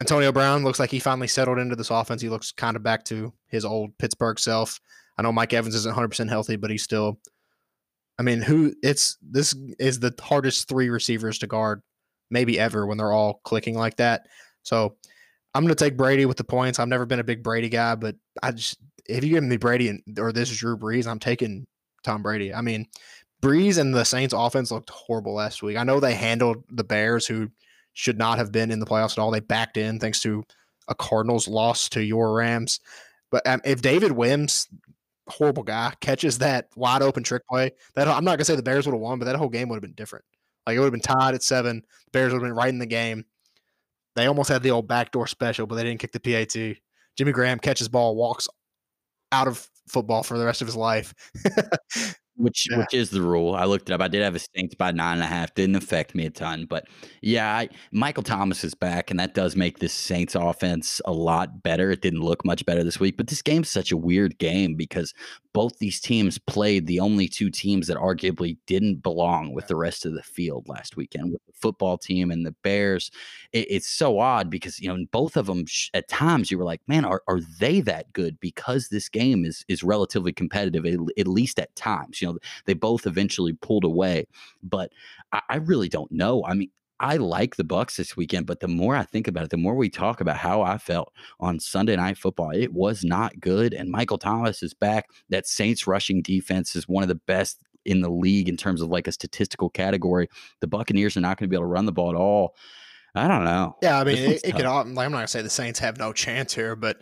Antonio 0.00 0.30
Brown 0.30 0.62
looks 0.62 0.78
like 0.78 0.90
he 0.90 0.98
finally 0.98 1.28
settled 1.28 1.58
into 1.58 1.76
this 1.76 1.90
offense. 1.90 2.20
He 2.20 2.28
looks 2.28 2.52
kind 2.52 2.76
of 2.76 2.82
back 2.82 3.04
to 3.06 3.32
his 3.48 3.64
old 3.64 3.96
Pittsburgh 3.98 4.38
self. 4.38 4.80
I 5.16 5.22
know 5.22 5.32
Mike 5.32 5.54
Evans 5.54 5.74
isn't 5.74 5.90
100 5.90 6.08
percent 6.08 6.30
healthy, 6.30 6.56
but 6.56 6.70
he's 6.70 6.82
still. 6.82 7.18
I 8.18 8.22
mean, 8.22 8.40
who? 8.40 8.74
It's 8.82 9.16
this 9.22 9.54
is 9.78 10.00
the 10.00 10.14
hardest 10.20 10.68
three 10.68 10.88
receivers 10.88 11.38
to 11.38 11.46
guard, 11.46 11.82
maybe 12.30 12.58
ever, 12.58 12.86
when 12.86 12.98
they're 12.98 13.12
all 13.12 13.40
clicking 13.44 13.76
like 13.76 13.96
that. 13.96 14.26
So, 14.62 14.96
I'm 15.54 15.62
going 15.62 15.74
to 15.74 15.84
take 15.84 15.96
Brady 15.96 16.26
with 16.26 16.36
the 16.36 16.44
points. 16.44 16.78
I've 16.78 16.88
never 16.88 17.06
been 17.06 17.20
a 17.20 17.24
big 17.24 17.42
Brady 17.42 17.68
guy, 17.68 17.94
but 17.94 18.16
I 18.42 18.52
just 18.52 18.78
if 19.06 19.24
you 19.24 19.30
give 19.30 19.44
me 19.44 19.56
Brady 19.56 19.88
and 19.88 20.02
or 20.18 20.32
this 20.32 20.50
is 20.50 20.58
Drew 20.58 20.76
Brees, 20.76 21.06
I'm 21.06 21.18
taking 21.18 21.66
Tom 22.04 22.22
Brady. 22.22 22.52
I 22.52 22.60
mean, 22.60 22.86
Brees 23.42 23.78
and 23.78 23.94
the 23.94 24.04
Saints 24.04 24.34
offense 24.36 24.70
looked 24.70 24.90
horrible 24.90 25.34
last 25.34 25.62
week. 25.62 25.76
I 25.76 25.84
know 25.84 26.00
they 26.00 26.14
handled 26.14 26.64
the 26.70 26.84
Bears, 26.84 27.26
who 27.26 27.50
should 27.96 28.18
not 28.18 28.36
have 28.36 28.52
been 28.52 28.70
in 28.70 28.78
the 28.78 28.86
playoffs 28.86 29.12
at 29.12 29.18
all. 29.18 29.30
They 29.30 29.40
backed 29.40 29.78
in 29.78 29.98
thanks 29.98 30.20
to 30.20 30.44
a 30.86 30.94
Cardinals 30.94 31.48
loss 31.48 31.88
to 31.88 32.04
your 32.04 32.34
Rams. 32.34 32.78
But 33.30 33.46
um, 33.46 33.62
if 33.64 33.80
David 33.80 34.12
Wims, 34.12 34.68
horrible 35.28 35.62
guy, 35.62 35.94
catches 36.00 36.38
that 36.38 36.68
wide 36.76 37.00
open 37.00 37.22
trick 37.22 37.42
play, 37.48 37.72
that 37.94 38.06
I'm 38.06 38.22
not 38.22 38.36
gonna 38.36 38.44
say 38.44 38.54
the 38.54 38.62
Bears 38.62 38.86
would 38.86 38.92
have 38.92 39.00
won, 39.00 39.18
but 39.18 39.24
that 39.24 39.36
whole 39.36 39.48
game 39.48 39.68
would 39.70 39.76
have 39.76 39.82
been 39.82 39.94
different. 39.94 40.26
Like 40.66 40.76
it 40.76 40.78
would 40.78 40.84
have 40.84 40.92
been 40.92 41.00
tied 41.00 41.34
at 41.34 41.42
seven. 41.42 41.82
The 42.04 42.10
Bears 42.12 42.32
would 42.32 42.42
have 42.42 42.48
been 42.48 42.56
right 42.56 42.68
in 42.68 42.78
the 42.78 42.86
game. 42.86 43.24
They 44.14 44.26
almost 44.26 44.50
had 44.50 44.62
the 44.62 44.70
old 44.72 44.86
backdoor 44.86 45.26
special, 45.26 45.66
but 45.66 45.76
they 45.76 45.84
didn't 45.84 46.00
kick 46.00 46.12
the 46.12 46.20
PAT. 46.20 46.78
Jimmy 47.16 47.32
Graham 47.32 47.58
catches 47.58 47.88
ball, 47.88 48.14
walks 48.14 48.46
out 49.32 49.48
of 49.48 49.68
football 49.88 50.22
for 50.22 50.38
the 50.38 50.44
rest 50.44 50.60
of 50.60 50.68
his 50.68 50.76
life. 50.76 51.14
which 52.36 52.66
Yeah. 52.70 52.78
which 52.78 52.94
is 52.94 53.10
the 53.10 53.22
rule. 53.22 53.54
I 53.54 53.64
looked 53.64 53.90
it 53.90 53.92
up. 53.92 54.00
I 54.00 54.08
did 54.08 54.22
have 54.22 54.34
a 54.34 54.38
Saints 54.38 54.74
by 54.74 54.90
nine 54.92 55.14
and 55.14 55.22
a 55.22 55.26
half. 55.26 55.54
Didn't 55.54 55.76
affect 55.76 56.14
me 56.14 56.26
a 56.26 56.30
ton, 56.30 56.66
but 56.68 56.86
yeah, 57.22 57.54
I, 57.56 57.68
Michael 57.92 58.22
Thomas 58.22 58.64
is 58.64 58.74
back, 58.74 59.10
and 59.10 59.18
that 59.20 59.34
does 59.34 59.56
make 59.56 59.78
this 59.78 59.92
Saints 59.92 60.34
offense 60.34 61.00
a 61.04 61.12
lot 61.12 61.62
better. 61.62 61.90
It 61.90 62.02
didn't 62.02 62.22
look 62.22 62.44
much 62.44 62.64
better 62.66 62.84
this 62.84 63.00
week, 63.00 63.16
but 63.16 63.28
this 63.28 63.42
game's 63.42 63.70
such 63.70 63.92
a 63.92 63.96
weird 63.96 64.38
game 64.38 64.74
because 64.74 65.12
both 65.52 65.78
these 65.78 66.00
teams 66.00 66.36
played 66.38 66.86
the 66.86 67.00
only 67.00 67.26
two 67.28 67.48
teams 67.50 67.86
that 67.86 67.96
arguably 67.96 68.58
didn't 68.66 69.02
belong 69.02 69.54
with 69.54 69.66
the 69.68 69.76
rest 69.76 70.04
of 70.04 70.12
the 70.12 70.22
field 70.22 70.68
last 70.68 70.98
weekend 70.98 71.32
with 71.32 71.40
the 71.46 71.52
football 71.54 71.96
team 71.96 72.30
and 72.30 72.44
the 72.44 72.54
Bears. 72.62 73.10
It, 73.52 73.66
it's 73.70 73.88
so 73.88 74.18
odd 74.18 74.50
because 74.50 74.78
you 74.80 74.88
know 74.88 74.94
in 74.94 75.06
both 75.12 75.36
of 75.36 75.46
them 75.46 75.64
sh- 75.66 75.88
at 75.94 76.08
times 76.08 76.50
you 76.50 76.58
were 76.58 76.64
like, 76.64 76.82
man, 76.86 77.06
are, 77.06 77.22
are 77.26 77.40
they 77.58 77.80
that 77.80 78.12
good? 78.12 78.38
Because 78.38 78.88
this 78.88 79.08
game 79.08 79.46
is 79.46 79.64
is 79.68 79.82
relatively 79.82 80.32
competitive, 80.32 80.84
at, 80.84 80.98
at 81.18 81.26
least 81.26 81.58
at 81.58 81.74
times. 81.74 82.20
You 82.26 82.32
know, 82.32 82.38
they 82.64 82.74
both 82.74 83.06
eventually 83.06 83.52
pulled 83.52 83.84
away, 83.84 84.26
but 84.62 84.92
I, 85.32 85.40
I 85.48 85.56
really 85.56 85.88
don't 85.88 86.10
know. 86.10 86.44
I 86.44 86.54
mean. 86.54 86.70
I 86.98 87.18
like 87.18 87.56
the 87.56 87.62
Bucks 87.64 87.98
this 87.98 88.16
weekend, 88.16 88.46
but 88.46 88.60
the 88.60 88.68
more 88.68 88.96
I 88.96 89.02
think 89.02 89.28
about 89.28 89.44
it, 89.44 89.50
the 89.50 89.58
more 89.58 89.74
we 89.74 89.90
talk 89.90 90.22
about 90.22 90.38
how 90.38 90.62
I 90.62 90.78
felt 90.78 91.12
on 91.40 91.60
Sunday 91.60 91.94
Night 91.94 92.16
Football, 92.16 92.52
it 92.52 92.72
was 92.72 93.04
not 93.04 93.38
good. 93.38 93.74
And 93.74 93.90
Michael 93.90 94.16
Thomas 94.16 94.62
is 94.62 94.72
back. 94.72 95.10
That 95.28 95.46
Saints 95.46 95.86
rushing 95.86 96.22
defense 96.22 96.74
is 96.74 96.88
one 96.88 97.02
of 97.02 97.10
the 97.10 97.20
best 97.26 97.58
in 97.84 98.00
the 98.00 98.08
league 98.08 98.48
in 98.48 98.56
terms 98.56 98.80
of 98.80 98.88
like 98.88 99.06
a 99.06 99.12
statistical 99.12 99.68
category. 99.68 100.30
The 100.60 100.68
Buccaneers 100.68 101.18
are 101.18 101.20
not 101.20 101.36
going 101.36 101.48
to 101.48 101.50
be 101.50 101.56
able 101.56 101.64
to 101.64 101.70
run 101.74 101.84
the 101.84 101.92
ball 101.92 102.08
at 102.08 102.16
all. 102.16 102.56
I 103.14 103.28
don't 103.28 103.44
know. 103.44 103.76
Yeah, 103.82 104.00
I 104.00 104.04
mean, 104.04 104.16
it, 104.16 104.40
it 104.42 104.56
could. 104.56 104.64
Like, 104.64 104.84
I'm 104.84 104.94
not 104.94 105.10
gonna 105.10 105.28
say 105.28 105.42
the 105.42 105.50
Saints 105.50 105.78
have 105.80 105.98
no 105.98 106.14
chance 106.14 106.54
here, 106.54 106.76
but 106.76 106.96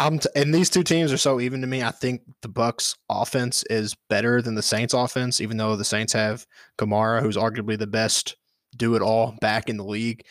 I'm. 0.00 0.18
T- 0.18 0.28
and 0.34 0.54
these 0.54 0.70
two 0.70 0.82
teams 0.82 1.12
are 1.12 1.18
so 1.18 1.40
even 1.40 1.60
to 1.60 1.66
me. 1.66 1.82
I 1.82 1.90
think 1.90 2.22
the 2.42 2.48
Bucks 2.48 2.96
offense 3.08 3.64
is 3.68 3.96
better 4.08 4.40
than 4.40 4.54
the 4.54 4.62
Saints 4.62 4.94
offense, 4.94 5.40
even 5.40 5.56
though 5.56 5.76
the 5.76 5.84
Saints 5.84 6.12
have 6.12 6.46
Kamara, 6.78 7.20
who's 7.20 7.36
arguably 7.36 7.78
the 7.78 7.86
best 7.86 8.36
do 8.76 8.94
it 8.94 9.02
all 9.02 9.34
back 9.40 9.68
in 9.68 9.76
the 9.76 9.84
league. 9.84 10.24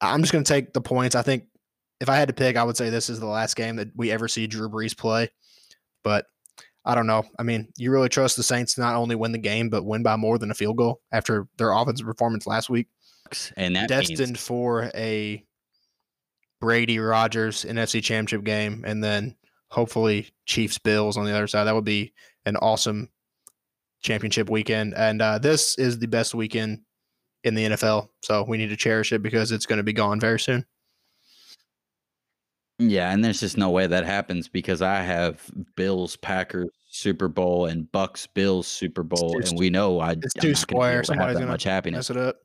I'm 0.00 0.20
just 0.22 0.32
going 0.32 0.44
to 0.44 0.52
take 0.52 0.72
the 0.72 0.80
points. 0.80 1.14
I 1.14 1.22
think 1.22 1.44
if 2.00 2.08
I 2.08 2.16
had 2.16 2.28
to 2.28 2.34
pick, 2.34 2.56
I 2.56 2.64
would 2.64 2.76
say 2.76 2.90
this 2.90 3.10
is 3.10 3.20
the 3.20 3.26
last 3.26 3.56
game 3.56 3.76
that 3.76 3.88
we 3.94 4.10
ever 4.10 4.28
see 4.28 4.46
Drew 4.46 4.68
Brees 4.68 4.96
play. 4.96 5.28
But 6.02 6.26
I 6.84 6.94
don't 6.94 7.06
know. 7.06 7.24
I 7.38 7.42
mean, 7.42 7.68
you 7.76 7.90
really 7.90 8.08
trust 8.08 8.36
the 8.36 8.42
Saints 8.42 8.78
not 8.78 8.94
only 8.94 9.14
win 9.14 9.32
the 9.32 9.38
game, 9.38 9.68
but 9.68 9.84
win 9.84 10.02
by 10.02 10.16
more 10.16 10.38
than 10.38 10.50
a 10.50 10.54
field 10.54 10.78
goal 10.78 11.00
after 11.12 11.46
their 11.58 11.72
offensive 11.72 12.06
performance 12.06 12.46
last 12.46 12.70
week. 12.70 12.88
And 13.56 13.76
that 13.76 13.88
Destined 13.88 14.18
means, 14.18 14.40
for 14.40 14.90
a 14.94 15.44
Brady 16.60 16.98
Rodgers 16.98 17.64
NFC 17.64 18.02
Championship 18.02 18.44
game, 18.44 18.84
and 18.86 19.02
then 19.02 19.36
hopefully 19.68 20.28
Chiefs 20.46 20.78
Bills 20.78 21.16
on 21.16 21.24
the 21.24 21.32
other 21.32 21.46
side. 21.46 21.64
That 21.64 21.74
would 21.74 21.84
be 21.84 22.12
an 22.44 22.56
awesome 22.56 23.08
championship 24.02 24.50
weekend. 24.50 24.94
And 24.94 25.22
uh, 25.22 25.38
this 25.38 25.76
is 25.78 25.98
the 25.98 26.06
best 26.06 26.34
weekend 26.34 26.80
in 27.44 27.54
the 27.54 27.66
NFL. 27.66 28.08
So 28.22 28.44
we 28.46 28.58
need 28.58 28.68
to 28.68 28.76
cherish 28.76 29.12
it 29.12 29.22
because 29.22 29.52
it's 29.52 29.66
going 29.66 29.78
to 29.78 29.82
be 29.82 29.92
gone 29.92 30.20
very 30.20 30.40
soon. 30.40 30.64
yeah, 32.78 33.12
and 33.12 33.24
there's 33.24 33.40
just 33.40 33.56
no 33.56 33.70
way 33.70 33.86
that 33.86 34.04
happens 34.04 34.48
because 34.48 34.82
I 34.82 35.02
have 35.02 35.42
Bills, 35.76 36.16
Packers, 36.16 36.70
Super 36.88 37.28
Bowl, 37.28 37.66
and 37.66 37.90
Bucks, 37.92 38.26
Bills, 38.26 38.66
Super 38.66 39.02
Bowl, 39.02 39.38
and 39.38 39.58
we 39.58 39.70
know 39.70 40.00
I, 40.00 40.12
it's 40.12 40.34
I'm 40.36 40.42
too 40.42 40.48
not 40.48 40.58
square. 40.58 41.04
Somebody's 41.04 41.34
have 41.34 41.42
gonna 41.42 41.52
much 41.52 41.64
happiness. 41.64 42.08
Mess 42.08 42.16
it 42.16 42.22
up. 42.22 42.36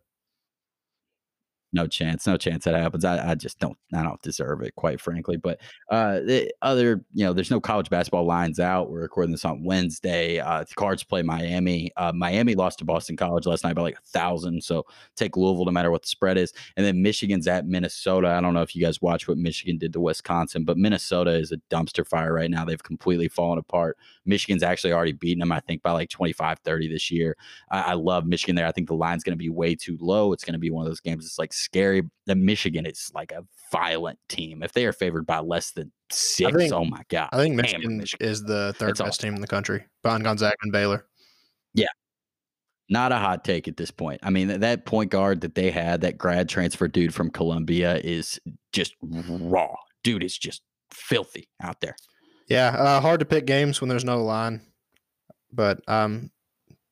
No 1.76 1.86
chance 1.86 2.26
no 2.26 2.38
chance 2.38 2.64
that 2.64 2.74
happens 2.74 3.06
i, 3.06 3.32
I 3.32 3.36
just 3.36 3.60
don't 3.60 3.78
i 3.94 4.02
don't 4.02 4.22
deserve 4.22 4.62
it 4.62 4.76
quite 4.76 5.00
frankly 5.00 5.38
but 5.38 5.60
uh 5.92 6.22
the 6.22 6.52
other 6.62 7.04
you 7.14 7.26
know 7.26 7.34
there's 7.34 7.52
no 7.52 7.60
college 7.60 7.90
basketball 7.90 8.26
lines 8.26 8.60
out 8.60 8.90
we're 8.90 9.02
recording 9.02 9.32
this 9.32 9.46
on 9.46 9.64
wednesday 9.64 10.40
uh 10.40 10.64
the 10.64 10.74
cards 10.76 11.04
play 11.04 11.22
miami 11.22 11.92
uh 11.98 12.12
miami 12.14 12.56
lost 12.56 12.80
to 12.80 12.86
boston 12.86 13.16
college 13.18 13.46
last 13.46 13.64
night 13.64 13.76
by 13.76 13.82
like 13.82 13.98
a 13.98 14.08
thousand 14.08 14.64
so 14.64 14.86
take 15.16 15.38
louisville 15.38 15.66
no 15.66 15.72
matter 15.72 15.92
what 15.92 16.02
the 16.02 16.08
spread 16.08 16.38
is 16.38 16.54
and 16.78 16.86
then 16.86 17.02
michigan's 17.02 17.48
at 17.48 17.68
minnesota 17.68 18.30
i 18.30 18.42
don't 18.42 18.54
know 18.54 18.62
if 18.62 18.76
you 18.76 18.82
guys 18.82 19.02
watch 19.02 19.28
what 19.28 19.38
michigan 19.38 19.78
did 19.78 19.94
to 19.94 20.00
wisconsin 20.00 20.64
but 20.64 20.78
minnesota 20.78 21.32
is 21.32 21.52
a 21.52 21.58
dumpster 21.70 22.08
fire 22.08 22.34
right 22.34 22.50
now 22.50 22.66
they've 22.66 22.84
completely 22.84 23.28
fallen 23.28 23.60
apart 23.60 23.98
michigan's 24.26 24.64
actually 24.64 24.94
already 24.94 25.12
beaten 25.12 25.40
them 25.40 25.52
i 25.52 25.60
think 25.60 25.82
by 25.84 25.92
like 25.92 26.10
25 26.10 26.60
30 26.60 26.88
this 26.88 27.12
year 27.12 27.36
I, 27.70 27.82
I 27.82 27.94
love 27.94 28.26
Michigan 28.26 28.56
there. 28.56 28.68
I 28.68 28.72
think 28.72 28.88
the 28.88 28.96
line's 28.96 29.24
going 29.24 29.38
to 29.38 29.42
be 29.42 29.50
way 29.50 29.76
too 29.76 29.98
low. 30.00 30.34
It's 30.34 30.44
going 30.44 30.54
to 30.54 30.60
be 30.60 30.72
one 30.72 30.86
of 30.86 30.90
those 30.90 31.00
games. 31.00 31.26
It's 31.26 31.40
like 31.40 31.54
scary. 31.66 32.04
The 32.26 32.36
Michigan 32.36 32.86
is 32.86 33.12
like 33.14 33.32
a 33.32 33.44
violent 33.72 34.20
team. 34.30 34.64
If 34.64 34.74
they 34.74 34.86
are 34.86 34.94
favored 34.94 35.26
by 35.26 35.40
less 35.40 35.72
than 35.72 35.92
six, 36.10 36.56
think- 36.56 36.74
oh 36.74 36.86
my 36.86 37.02
god! 37.10 37.30
I 37.34 37.38
think 37.38 37.56
Michigan, 37.56 37.98
Michigan. 37.98 38.28
is 38.28 38.44
the 38.44 38.74
third 38.78 38.92
It's 38.92 39.02
best 39.02 39.22
team 39.22 39.36
in 39.36 39.42
the 39.42 39.48
country 39.48 39.86
behind 40.04 40.24
Gonzaga 40.24 40.56
and 40.64 40.72
Baylor. 40.72 41.06
Yeah, 41.74 41.88
not 42.90 43.12
a 43.12 43.18
hot 43.18 43.44
take 43.44 43.68
at 43.68 43.78
this 43.78 43.92
point. 43.92 44.22
I 44.24 44.30
mean, 44.30 44.48
that, 44.48 44.62
that 44.62 44.86
point 44.86 45.12
guard 45.12 45.42
that 45.42 45.56
they 45.56 45.72
had, 45.72 46.02
that 46.02 46.18
grad 46.18 46.48
transfer 46.48 46.88
dude 46.88 47.14
from 47.14 47.30
Columbia, 47.32 47.98
is 47.98 48.40
just 48.72 48.96
raw. 49.02 49.76
Dude 50.04 50.24
is 50.24 50.38
just 50.38 50.62
filthy 50.92 51.50
out 51.62 51.82
there. 51.82 51.96
Yeah, 52.48 52.68
uh, 52.68 53.02
hard 53.02 53.20
to 53.22 53.26
pick 53.26 53.46
games 53.46 53.82
when 53.82 53.90
there's 53.90 54.06
no 54.06 54.24
line, 54.24 54.62
but 55.52 55.82
I'm 55.88 56.32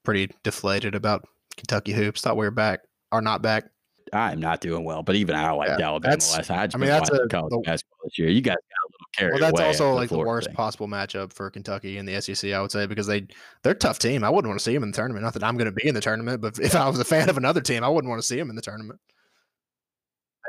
pretty 0.04 0.32
deflated 0.44 0.96
about 0.96 1.28
Kentucky 1.58 1.94
hoops. 1.94 2.22
Thought 2.22 2.38
we 2.38 2.46
were 2.46 2.52
back, 2.52 2.82
are 3.12 3.22
not 3.22 3.42
back. 3.44 3.66
I'm 4.14 4.40
not 4.40 4.62
doing 4.62 4.84
well, 4.84 5.04
but 5.04 5.16
even 5.16 5.36
I 5.36 5.42
Yeah, 5.42 5.50
Alabama 5.52 6.00
that's- 6.02 6.32
last. 6.38 6.52
I 6.52 6.68
just 6.68 6.76
I 6.76 6.80
mean, 6.80 6.90
that's 6.90 7.10
a- 7.10 7.28
college 7.28 7.52
the- 7.52 7.62
basketball 7.66 7.98
this 8.06 8.20
year. 8.20 8.30
You 8.30 8.42
guys 8.42 8.56
got 8.56 8.60
a 8.62 8.88
little 8.92 9.08
carried 9.18 9.42
Well, 9.42 9.52
that's 9.52 9.62
also 9.80 9.94
like 9.94 10.10
the 10.10 10.16
Florida 10.16 10.30
worst 10.30 10.48
thing. 10.48 10.56
possible 10.56 10.88
matchup 10.88 11.34
for 11.34 11.50
Kentucky 11.50 11.98
in 11.98 12.06
the 12.06 12.16
SEC. 12.22 12.54
I 12.54 12.62
would 12.62 12.72
say 12.72 12.86
because 12.86 13.08
they 13.08 13.28
they're 13.64 13.74
a 13.74 13.76
tough 13.76 14.00
team. 14.00 14.24
I 14.24 14.30
wouldn't 14.30 14.50
want 14.50 14.60
to 14.60 14.64
see 14.64 14.74
them 14.74 14.84
in 14.84 14.92
the 14.92 14.96
tournament. 14.96 15.24
Not 15.24 15.34
that 15.34 15.44
I'm 15.44 15.58
going 15.58 15.66
to 15.66 15.72
be 15.72 15.88
in 15.88 15.96
the 15.96 16.02
tournament, 16.02 16.42
but 16.42 16.58
if 16.60 16.76
I 16.76 16.88
was 16.90 17.00
a 17.00 17.06
fan 17.06 17.30
of 17.30 17.38
another 17.38 17.62
team, 17.62 17.84
I 17.84 17.90
wouldn't 17.90 18.10
want 18.10 18.22
to 18.22 18.28
see 18.28 18.38
them 18.38 18.50
in 18.50 18.56
the 18.56 18.62
tournament. 18.62 19.00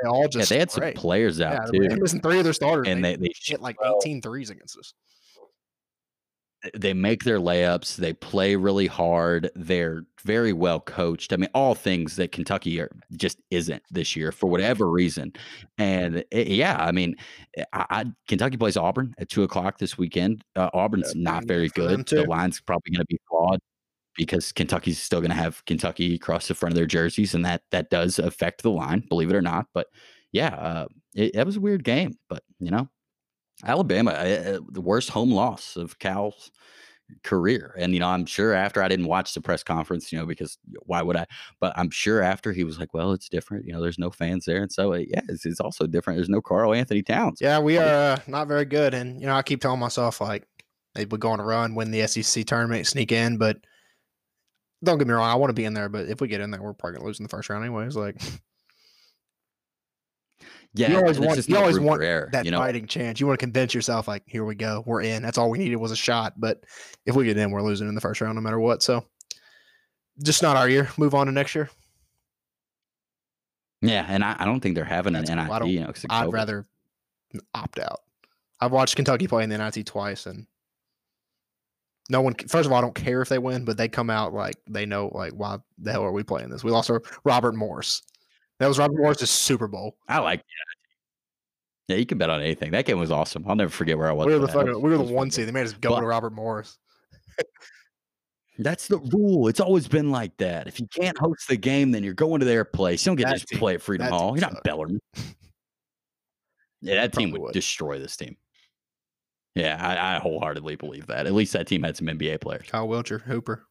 They 0.03 0.09
all 0.09 0.21
Yeah, 0.23 0.27
just 0.27 0.49
they 0.49 0.59
had 0.59 0.71
some 0.71 0.91
players 0.93 1.39
out 1.39 1.53
Yeah, 1.53 1.79
too. 1.79 1.87
they're 1.87 1.97
missing 1.97 2.21
three 2.21 2.37
of 2.37 2.43
their 2.43 2.51
starters, 2.53 2.87
and 2.89 3.03
they, 3.03 3.15
they 3.15 3.27
they 3.27 3.31
hit 3.45 3.61
like 3.61 3.79
well. 3.79 3.97
18 4.03 4.21
threes 4.21 4.49
against 4.49 4.77
us. 4.77 4.93
They 6.73 6.93
make 6.93 7.23
their 7.23 7.39
layups. 7.39 7.97
They 7.97 8.13
play 8.13 8.55
really 8.55 8.87
hard. 8.87 9.49
They're 9.55 10.03
very 10.23 10.53
well 10.53 10.79
coached. 10.79 11.33
I 11.33 11.37
mean, 11.37 11.49
all 11.53 11.75
things 11.75 12.15
that 12.15 12.31
Kentucky 12.31 12.79
are, 12.79 12.89
just 13.15 13.39
isn't 13.51 13.83
this 13.91 14.15
year 14.15 14.31
for 14.31 14.47
whatever 14.47 14.89
reason. 14.89 15.33
And 15.77 16.23
it- 16.31 16.47
yeah, 16.47 16.77
I 16.79 16.91
mean, 16.91 17.15
I, 17.73 17.85
I, 17.89 18.05
Kentucky 18.27 18.57
plays 18.57 18.77
Auburn 18.77 19.13
at 19.19 19.29
two 19.29 19.43
o'clock 19.43 19.77
this 19.77 19.97
weekend. 19.97 20.43
Uh, 20.55 20.69
Auburn's 20.73 21.13
Yeah, 21.15 21.21
not 21.23 21.45
very 21.45 21.69
good. 21.69 22.07
The 22.07 22.23
line's 22.23 22.59
probably 22.61 22.91
going 22.91 23.05
to 23.05 23.13
be 23.13 23.19
flawed 23.29 23.59
because 24.15 24.51
Kentucky's 24.51 24.99
still 25.01 25.19
going 25.19 25.31
to 25.31 25.35
have 25.35 25.63
Kentucky 25.65 26.15
across 26.15 26.47
the 26.47 26.55
front 26.55 26.71
of 26.71 26.77
their 26.77 26.85
jerseys, 26.85 27.35
and 27.35 27.45
that 27.45 27.63
that 27.71 27.89
does 27.89 28.17
affect 28.19 28.63
the 28.63 28.71
line, 28.71 29.03
believe 29.09 29.29
it 29.29 29.35
or 29.35 29.41
not. 29.41 29.67
But 29.73 29.87
yeah, 30.31 30.55
uh, 30.55 30.87
it, 31.13 31.33
that 31.33 31.45
was 31.45 31.57
a 31.57 31.61
weird 31.61 31.83
game. 31.83 32.17
But 32.29 32.43
you 32.59 32.71
know, 32.71 32.89
Alabama, 33.65 34.11
uh, 34.11 34.13
uh, 34.13 34.59
the 34.69 34.81
worst 34.81 35.09
home 35.09 35.31
loss 35.31 35.75
of 35.75 35.99
Cal's 35.99 36.51
career. 37.23 37.75
And, 37.77 37.93
you 37.93 37.99
know, 37.99 38.07
I'm 38.07 38.25
sure 38.25 38.53
after 38.53 38.81
I 38.81 38.87
didn't 38.87 39.05
watch 39.05 39.33
the 39.33 39.41
press 39.41 39.63
conference, 39.63 40.11
you 40.11 40.17
know, 40.17 40.25
because 40.25 40.57
why 40.85 41.01
would 41.01 41.15
I? 41.15 41.25
But 41.59 41.73
I'm 41.75 41.89
sure 41.89 42.21
after 42.21 42.51
he 42.51 42.63
was 42.63 42.79
like, 42.79 42.93
well, 42.93 43.11
it's 43.11 43.29
different. 43.29 43.65
You 43.65 43.73
know, 43.73 43.81
there's 43.81 43.99
no 43.99 44.09
fans 44.09 44.45
there. 44.45 44.61
And 44.61 44.71
so, 44.71 44.93
uh, 44.93 44.97
yeah, 44.97 45.21
it's, 45.29 45.45
it's 45.45 45.59
also 45.59 45.87
different. 45.87 46.17
There's 46.17 46.29
no 46.29 46.41
Karl-Anthony 46.41 47.03
Towns. 47.03 47.39
Yeah, 47.41 47.59
we 47.59 47.77
are 47.77 47.83
uh, 47.83 48.19
not 48.27 48.47
very 48.47 48.65
good, 48.65 48.93
and 48.93 49.19
you 49.19 49.27
know 49.27 49.35
I 49.35 49.43
keep 49.43 49.61
telling 49.61 49.79
myself 49.79 50.21
like 50.21 50.47
maybe 50.95 51.09
we 51.09 51.17
go 51.17 51.29
on 51.29 51.39
a 51.39 51.43
run, 51.43 51.75
win 51.75 51.91
the 51.91 52.07
SEC 52.07 52.45
tournament, 52.45 52.87
sneak 52.87 53.11
in. 53.11 53.37
But 53.37 53.57
don't 54.83 54.97
get 54.97 55.07
me 55.07 55.13
wrong, 55.13 55.29
I 55.29 55.35
want 55.35 55.49
to 55.49 55.53
be 55.53 55.65
in 55.65 55.73
there. 55.73 55.89
But 55.89 56.07
if 56.07 56.21
we 56.21 56.27
get 56.27 56.41
in 56.41 56.51
there, 56.51 56.61
we're 56.61 56.73
probably 56.73 56.97
gonna 56.97 57.07
lose 57.07 57.19
in 57.19 57.23
the 57.23 57.29
first 57.29 57.49
round 57.49 57.63
anyways. 57.63 57.95
Like 57.95 58.17
Yeah. 60.75 60.91
you 60.91 60.97
always 60.97 61.19
want 61.19 61.47
you 61.47 61.57
always 61.57 61.79
want 61.79 62.01
that 62.01 62.43
you 62.43 62.51
know, 62.51 62.57
fighting 62.57 62.85
chance. 62.85 63.19
You 63.19 63.27
want 63.27 63.39
to 63.39 63.43
convince 63.45 63.73
yourself 63.73 64.07
like 64.07 64.23
here 64.27 64.43
we 64.43 64.55
go, 64.55 64.83
we're 64.85 65.01
in. 65.01 65.23
That's 65.23 65.37
all 65.37 65.49
we 65.49 65.57
needed 65.57 65.77
was 65.77 65.91
a 65.91 65.95
shot. 65.95 66.33
But 66.37 66.63
if 67.05 67.15
we 67.15 67.25
get 67.25 67.37
in, 67.37 67.51
we're 67.51 67.61
losing 67.61 67.87
in 67.87 67.95
the 67.95 68.01
first 68.01 68.19
round 68.21 68.35
no 68.35 68.41
matter 68.41 68.59
what. 68.59 68.83
So 68.83 69.05
just 70.23 70.43
not 70.43 70.57
our 70.57 70.69
year. 70.69 70.89
Move 70.97 71.15
on 71.15 71.27
to 71.27 71.31
next 71.31 71.55
year. 71.55 71.69
Yeah. 73.81 74.05
And 74.07 74.23
I, 74.23 74.35
I 74.37 74.45
don't 74.45 74.59
think 74.59 74.75
they're 74.75 74.83
having 74.83 75.13
That's 75.13 75.29
an 75.29 75.37
cool. 75.47 75.59
NIT, 75.59 75.67
you 75.67 75.79
know, 75.81 75.93
I'd 76.09 76.33
rather 76.33 76.65
opt 77.53 77.79
out. 77.79 78.01
I've 78.59 78.71
watched 78.71 78.95
Kentucky 78.95 79.27
play 79.27 79.43
in 79.43 79.49
the 79.49 79.57
NIT 79.57 79.85
twice, 79.85 80.25
and 80.25 80.47
no 82.09 82.21
one. 82.21 82.35
First 82.47 82.65
of 82.65 82.71
all, 82.71 82.77
I 82.77 82.81
don't 82.81 82.95
care 82.95 83.21
if 83.21 83.29
they 83.29 83.37
win, 83.37 83.65
but 83.65 83.77
they 83.77 83.87
come 83.87 84.09
out 84.09 84.33
like 84.33 84.55
they 84.69 84.85
know, 84.85 85.11
like, 85.13 85.33
why 85.33 85.57
the 85.77 85.91
hell 85.91 86.03
are 86.03 86.11
we 86.11 86.23
playing 86.23 86.49
this? 86.49 86.63
We 86.63 86.71
lost 86.71 86.89
our 86.89 87.01
Robert 87.23 87.55
Morris. 87.55 88.01
That 88.59 88.67
was 88.67 88.77
Robert 88.79 88.97
Morris's 88.97 89.29
Super 89.29 89.67
Bowl. 89.67 89.97
I 90.07 90.19
like 90.19 90.39
that. 90.39 91.93
Yeah, 91.93 91.97
you 91.97 92.05
can 92.05 92.17
bet 92.17 92.29
on 92.29 92.41
anything. 92.41 92.71
That 92.71 92.85
game 92.85 92.97
was 92.99 93.11
awesome. 93.11 93.43
I'll 93.47 93.55
never 93.55 93.69
forget 93.69 93.97
where 93.97 94.07
I 94.09 94.11
was. 94.11 94.25
We 94.27 94.33
were 94.33 94.39
the 94.39 94.47
fucking, 94.47 94.81
we 94.81 94.89
were 94.89 94.97
the 94.97 95.03
one 95.03 95.29
seed. 95.29 95.47
They 95.47 95.51
made 95.51 95.65
us 95.67 95.73
go 95.73 95.89
But- 95.89 95.99
to 96.01 96.05
Robert 96.07 96.33
Morris. 96.33 96.77
That's 98.57 98.87
the 98.87 98.99
rule. 98.99 99.49
It's 99.49 99.59
always 99.59 99.85
been 99.87 100.11
like 100.11 100.35
that. 100.37 100.67
If 100.67 100.79
you 100.79 100.87
can't 100.87 101.17
host 101.17 101.49
the 101.49 101.57
game, 101.57 101.91
then 101.91 102.05
you're 102.05 102.13
going 102.13 102.39
to 102.39 102.45
their 102.45 102.63
place. 102.63 103.05
You 103.05 103.09
don't 103.09 103.17
get 103.17 103.25
to 103.27 103.33
just 103.33 103.47
team- 103.49 103.59
play 103.59 103.73
at 103.75 103.81
Freedom 103.81 104.07
Hall. 104.07 104.31
You're 104.37 104.49
not. 104.49 104.63
Bellarmine. 104.63 105.01
yeah, 106.81 106.95
that 107.01 107.11
team 107.13 107.31
would, 107.31 107.41
would. 107.41 107.53
destroy 107.53 107.99
this 107.99 108.15
team. 108.15 108.37
Yeah, 109.55 109.77
I, 109.79 110.15
I 110.15 110.19
wholeheartedly 110.19 110.77
believe 110.77 111.07
that. 111.07 111.27
At 111.27 111.33
least 111.33 111.51
that 111.53 111.67
team 111.67 111.83
had 111.83 111.97
some 111.97 112.07
NBA 112.07 112.39
players. 112.39 112.65
Kyle 112.69 112.87
Wiltjer, 112.87 113.21
Hooper. 113.21 113.65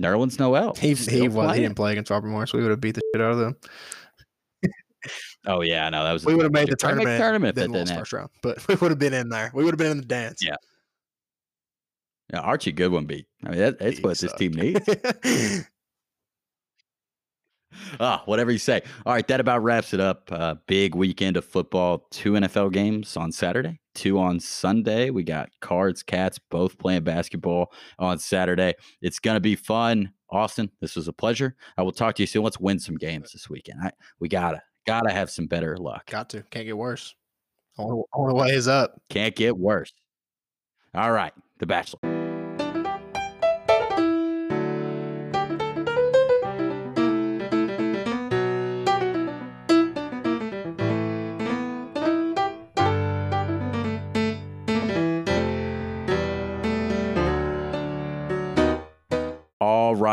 Nerlens 0.00 0.38
Noel. 0.38 0.74
He 0.74 0.94
he, 0.94 1.28
was, 1.28 1.54
he 1.54 1.62
didn't 1.62 1.76
play 1.76 1.92
against 1.92 2.10
Robert 2.10 2.28
Morris. 2.28 2.52
We 2.52 2.62
would 2.62 2.70
have 2.70 2.80
beat 2.80 2.94
the 2.94 3.02
shit 3.12 3.20
out 3.20 3.32
of 3.32 3.38
them. 3.38 3.56
Oh 5.46 5.62
yeah, 5.62 5.88
no, 5.88 6.04
that 6.04 6.12
was. 6.12 6.24
We 6.24 6.34
would 6.34 6.44
have 6.44 6.52
made 6.52 6.66
the 6.66 6.72
make 6.72 6.78
tournament. 6.78 7.18
tournament 7.18 7.56
then 7.56 7.72
lost 7.72 7.94
first 7.94 8.12
round, 8.12 8.30
but 8.42 8.66
we 8.68 8.74
would 8.74 8.90
have 8.90 8.98
been 8.98 9.14
in 9.14 9.28
there. 9.28 9.50
We 9.54 9.64
would 9.64 9.72
have 9.72 9.78
been 9.78 9.92
in 9.92 9.98
the 9.98 10.04
dance. 10.04 10.40
Yeah. 10.44 10.56
Yeah, 12.32 12.40
Archie 12.40 12.72
Goodwin 12.72 13.06
beat. 13.06 13.26
I 13.44 13.50
mean, 13.50 13.58
that, 13.58 13.78
that's 13.80 13.96
He 13.96 14.02
what 14.02 14.18
this 14.18 14.32
team 14.34 14.52
needs. 14.52 14.86
Ah, 18.00 18.22
whatever 18.24 18.50
you 18.50 18.58
say. 18.58 18.82
All 19.04 19.12
right, 19.12 19.26
that 19.28 19.40
about 19.40 19.62
wraps 19.62 19.92
it 19.92 20.00
up. 20.00 20.28
Uh, 20.32 20.54
big 20.66 20.94
weekend 20.94 21.36
of 21.36 21.44
football. 21.44 22.06
Two 22.10 22.32
NFL 22.32 22.72
games 22.72 23.16
on 23.16 23.30
Saturday, 23.32 23.80
two 23.94 24.18
on 24.18 24.40
Sunday. 24.40 25.10
We 25.10 25.22
got 25.22 25.50
Cards, 25.60 26.02
Cats, 26.02 26.38
both 26.50 26.78
playing 26.78 27.04
basketball 27.04 27.72
on 27.98 28.18
Saturday. 28.18 28.74
It's 29.02 29.18
gonna 29.18 29.40
be 29.40 29.56
fun. 29.56 30.12
Austin, 30.30 30.70
this 30.80 30.96
was 30.96 31.08
a 31.08 31.12
pleasure. 31.12 31.56
I 31.76 31.82
will 31.82 31.92
talk 31.92 32.14
to 32.16 32.22
you 32.22 32.26
soon. 32.26 32.42
Let's 32.42 32.60
win 32.60 32.78
some 32.78 32.96
games 32.96 33.32
this 33.32 33.50
weekend. 33.50 33.80
I, 33.82 33.90
we 34.20 34.28
gotta 34.28 34.62
gotta 34.86 35.12
have 35.12 35.30
some 35.30 35.46
better 35.46 35.76
luck. 35.76 36.10
Got 36.10 36.30
to. 36.30 36.42
Can't 36.50 36.66
get 36.66 36.76
worse. 36.76 37.14
Only, 37.78 38.02
only 38.14 38.34
way 38.34 38.48
is 38.50 38.68
up. 38.68 39.00
Can't 39.08 39.34
get 39.34 39.56
worse. 39.56 39.92
All 40.94 41.12
right, 41.12 41.32
The 41.58 41.66
Bachelor. 41.66 42.19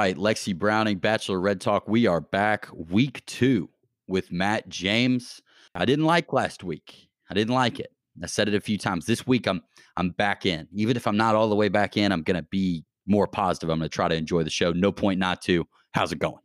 Right, 0.08 0.16
Lexi 0.16 0.58
Browning, 0.58 1.00
Bachelor 1.00 1.42
Red 1.42 1.60
Talk. 1.60 1.86
We 1.86 2.08
are 2.08 2.22
back 2.22 2.70
week 2.74 3.26
two 3.26 3.70
with 4.08 4.32
Matt 4.32 4.70
James. 4.70 5.42
I 5.76 5.84
didn't 5.84 6.06
like 6.06 6.32
last 6.32 6.64
week. 6.64 7.10
I 7.30 7.34
didn't 7.34 7.54
like 7.54 7.82
it. 7.82 7.92
I 8.24 8.28
said 8.28 8.48
it 8.48 8.56
a 8.56 8.62
few 8.62 8.78
times. 8.78 9.06
This 9.06 9.28
week 9.28 9.48
I'm 9.48 9.62
I'm 9.98 10.12
back 10.12 10.46
in. 10.46 10.70
Even 10.74 10.96
if 10.96 11.08
I'm 11.08 11.18
not 11.18 11.36
all 11.36 11.50
the 11.50 11.58
way 11.58 11.68
back 11.68 11.98
in, 11.98 12.14
I'm 12.14 12.24
gonna 12.24 12.44
be 12.44 12.86
more 13.06 13.28
positive. 13.28 13.70
I'm 13.70 13.80
gonna 13.80 13.90
try 13.90 14.08
to 14.08 14.16
enjoy 14.16 14.44
the 14.44 14.50
show. 14.50 14.72
No 14.72 14.94
point 14.94 15.20
not 15.20 15.42
to. 15.42 15.68
How's 15.92 16.14
it 16.14 16.20
going? 16.20 16.40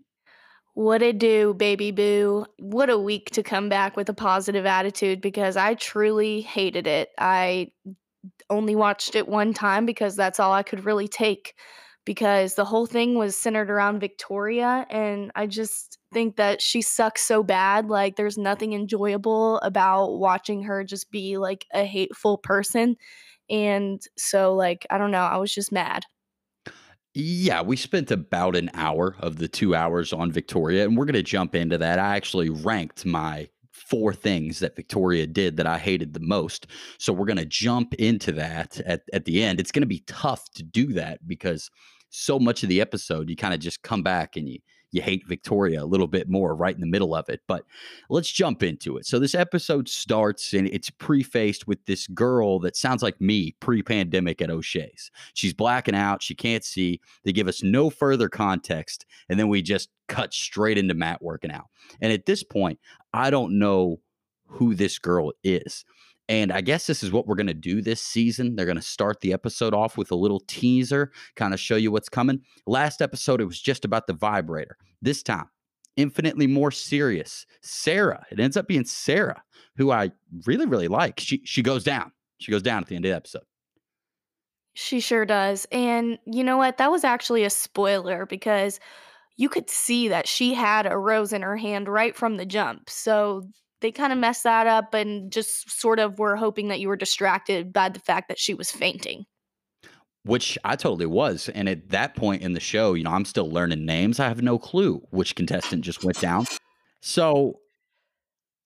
What 0.74 1.00
it 1.00 1.18
do, 1.18 1.54
baby 1.54 1.92
boo? 1.92 2.46
What 2.58 2.90
a 2.90 2.98
week 2.98 3.30
to 3.32 3.44
come 3.44 3.68
back 3.68 3.96
with 3.96 4.08
a 4.08 4.14
positive 4.14 4.66
attitude 4.66 5.20
because 5.20 5.56
I 5.56 5.74
truly 5.74 6.40
hated 6.40 6.88
it. 6.88 7.10
I 7.16 7.70
only 8.50 8.74
watched 8.74 9.14
it 9.14 9.28
one 9.28 9.54
time 9.54 9.86
because 9.86 10.16
that's 10.16 10.40
all 10.40 10.52
I 10.52 10.64
could 10.64 10.84
really 10.84 11.06
take 11.06 11.54
because 12.04 12.54
the 12.54 12.64
whole 12.64 12.86
thing 12.86 13.16
was 13.16 13.36
centered 13.36 13.70
around 13.70 14.00
Victoria 14.00 14.86
and 14.90 15.30
I 15.34 15.46
just 15.46 15.98
think 16.12 16.36
that 16.36 16.60
she 16.60 16.82
sucks 16.82 17.22
so 17.22 17.42
bad 17.42 17.88
like 17.88 18.16
there's 18.16 18.36
nothing 18.36 18.72
enjoyable 18.72 19.58
about 19.60 20.18
watching 20.18 20.62
her 20.64 20.84
just 20.84 21.10
be 21.10 21.38
like 21.38 21.66
a 21.72 21.84
hateful 21.84 22.38
person 22.38 22.96
and 23.48 24.00
so 24.16 24.54
like 24.54 24.86
I 24.90 24.98
don't 24.98 25.10
know, 25.10 25.18
I 25.18 25.36
was 25.36 25.54
just 25.54 25.70
mad. 25.70 26.04
Yeah, 27.14 27.60
we 27.60 27.76
spent 27.76 28.10
about 28.10 28.56
an 28.56 28.70
hour 28.72 29.16
of 29.18 29.36
the 29.36 29.46
two 29.46 29.74
hours 29.74 30.14
on 30.14 30.32
Victoria, 30.32 30.84
and 30.84 30.96
we're 30.96 31.04
going 31.04 31.12
to 31.12 31.22
jump 31.22 31.54
into 31.54 31.76
that. 31.76 31.98
I 31.98 32.16
actually 32.16 32.48
ranked 32.48 33.04
my 33.04 33.50
four 33.92 34.14
things 34.14 34.58
that 34.60 34.74
Victoria 34.74 35.26
did 35.26 35.58
that 35.58 35.66
I 35.66 35.76
hated 35.76 36.14
the 36.14 36.20
most. 36.20 36.66
So 36.96 37.12
we're 37.12 37.26
going 37.26 37.36
to 37.36 37.44
jump 37.44 37.92
into 37.96 38.32
that 38.32 38.80
at, 38.86 39.02
at 39.12 39.26
the 39.26 39.42
end. 39.44 39.60
It's 39.60 39.70
going 39.70 39.82
to 39.82 39.86
be 39.86 40.02
tough 40.06 40.50
to 40.54 40.62
do 40.62 40.94
that 40.94 41.28
because 41.28 41.70
so 42.08 42.38
much 42.38 42.62
of 42.62 42.70
the 42.70 42.80
episode, 42.80 43.28
you 43.28 43.36
kind 43.36 43.52
of 43.52 43.60
just 43.60 43.82
come 43.82 44.02
back 44.02 44.36
and 44.36 44.48
you 44.48 44.60
you 44.92 45.02
hate 45.02 45.26
Victoria 45.26 45.82
a 45.82 45.86
little 45.86 46.06
bit 46.06 46.28
more 46.28 46.54
right 46.54 46.74
in 46.74 46.80
the 46.80 46.86
middle 46.86 47.14
of 47.14 47.28
it. 47.28 47.40
But 47.48 47.64
let's 48.10 48.30
jump 48.30 48.62
into 48.62 48.96
it. 48.96 49.06
So 49.06 49.18
this 49.18 49.34
episode 49.34 49.88
starts 49.88 50.52
and 50.52 50.68
it's 50.68 50.90
prefaced 50.90 51.66
with 51.66 51.84
this 51.86 52.06
girl 52.08 52.60
that 52.60 52.76
sounds 52.76 53.02
like 53.02 53.20
me 53.20 53.56
pre-pandemic 53.60 54.40
at 54.40 54.50
O'Shea's. 54.50 55.10
She's 55.34 55.54
blacking 55.54 55.94
out, 55.94 56.22
she 56.22 56.34
can't 56.34 56.62
see. 56.62 57.00
They 57.24 57.32
give 57.32 57.48
us 57.48 57.62
no 57.62 57.90
further 57.90 58.28
context, 58.28 59.06
and 59.28 59.40
then 59.40 59.48
we 59.48 59.62
just 59.62 59.88
cut 60.08 60.34
straight 60.34 60.78
into 60.78 60.94
Matt 60.94 61.22
working 61.22 61.50
out. 61.50 61.66
And 62.00 62.12
at 62.12 62.26
this 62.26 62.42
point, 62.42 62.78
I 63.14 63.30
don't 63.30 63.58
know 63.58 64.00
who 64.46 64.74
this 64.74 64.98
girl 64.98 65.32
is. 65.42 65.84
And 66.28 66.52
I 66.52 66.60
guess 66.60 66.86
this 66.86 67.02
is 67.02 67.12
what 67.12 67.26
we're 67.26 67.34
going 67.34 67.46
to 67.48 67.54
do 67.54 67.82
this 67.82 68.00
season. 68.00 68.56
They're 68.56 68.66
going 68.66 68.76
to 68.76 68.82
start 68.82 69.20
the 69.20 69.32
episode 69.32 69.74
off 69.74 69.96
with 69.96 70.10
a 70.10 70.16
little 70.16 70.40
teaser, 70.46 71.12
kind 71.36 71.52
of 71.52 71.60
show 71.60 71.76
you 71.76 71.90
what's 71.90 72.08
coming. 72.08 72.40
Last 72.66 73.02
episode, 73.02 73.40
it 73.40 73.46
was 73.46 73.60
just 73.60 73.84
about 73.84 74.06
the 74.06 74.12
vibrator. 74.12 74.76
This 75.02 75.22
time, 75.22 75.50
infinitely 75.96 76.46
more 76.46 76.70
serious. 76.70 77.44
Sarah. 77.60 78.24
It 78.30 78.40
ends 78.40 78.56
up 78.56 78.68
being 78.68 78.84
Sarah, 78.84 79.42
who 79.76 79.90
I 79.90 80.12
really, 80.46 80.66
really 80.66 80.88
like. 80.88 81.20
She 81.20 81.42
she 81.44 81.62
goes 81.62 81.84
down. 81.84 82.12
She 82.38 82.52
goes 82.52 82.62
down 82.62 82.82
at 82.82 82.88
the 82.88 82.96
end 82.96 83.04
of 83.04 83.10
the 83.10 83.16
episode. 83.16 83.42
She 84.74 85.00
sure 85.00 85.26
does. 85.26 85.66
And 85.70 86.18
you 86.24 86.42
know 86.44 86.56
what? 86.56 86.78
That 86.78 86.90
was 86.90 87.04
actually 87.04 87.44
a 87.44 87.50
spoiler 87.50 88.26
because 88.26 88.80
you 89.36 89.48
could 89.48 89.68
see 89.68 90.08
that 90.08 90.26
she 90.26 90.54
had 90.54 90.86
a 90.86 90.96
rose 90.96 91.32
in 91.32 91.42
her 91.42 91.56
hand 91.56 91.88
right 91.88 92.16
from 92.16 92.36
the 92.36 92.46
jump. 92.46 92.88
So 92.88 93.42
they 93.82 93.92
kind 93.92 94.12
of 94.12 94.18
messed 94.18 94.44
that 94.44 94.66
up 94.66 94.94
and 94.94 95.30
just 95.30 95.70
sort 95.70 95.98
of 95.98 96.18
were 96.18 96.36
hoping 96.36 96.68
that 96.68 96.80
you 96.80 96.88
were 96.88 96.96
distracted 96.96 97.72
by 97.72 97.88
the 97.88 98.00
fact 98.00 98.28
that 98.28 98.38
she 98.38 98.54
was 98.54 98.70
fainting. 98.70 99.26
Which 100.24 100.56
I 100.64 100.76
totally 100.76 101.06
was. 101.06 101.48
And 101.48 101.68
at 101.68 101.90
that 101.90 102.14
point 102.14 102.42
in 102.42 102.52
the 102.52 102.60
show, 102.60 102.94
you 102.94 103.02
know, 103.02 103.10
I'm 103.10 103.24
still 103.24 103.50
learning 103.50 103.84
names. 103.84 104.20
I 104.20 104.28
have 104.28 104.40
no 104.40 104.58
clue 104.58 105.02
which 105.10 105.34
contestant 105.34 105.84
just 105.84 106.04
went 106.04 106.20
down. 106.20 106.46
So 107.00 107.58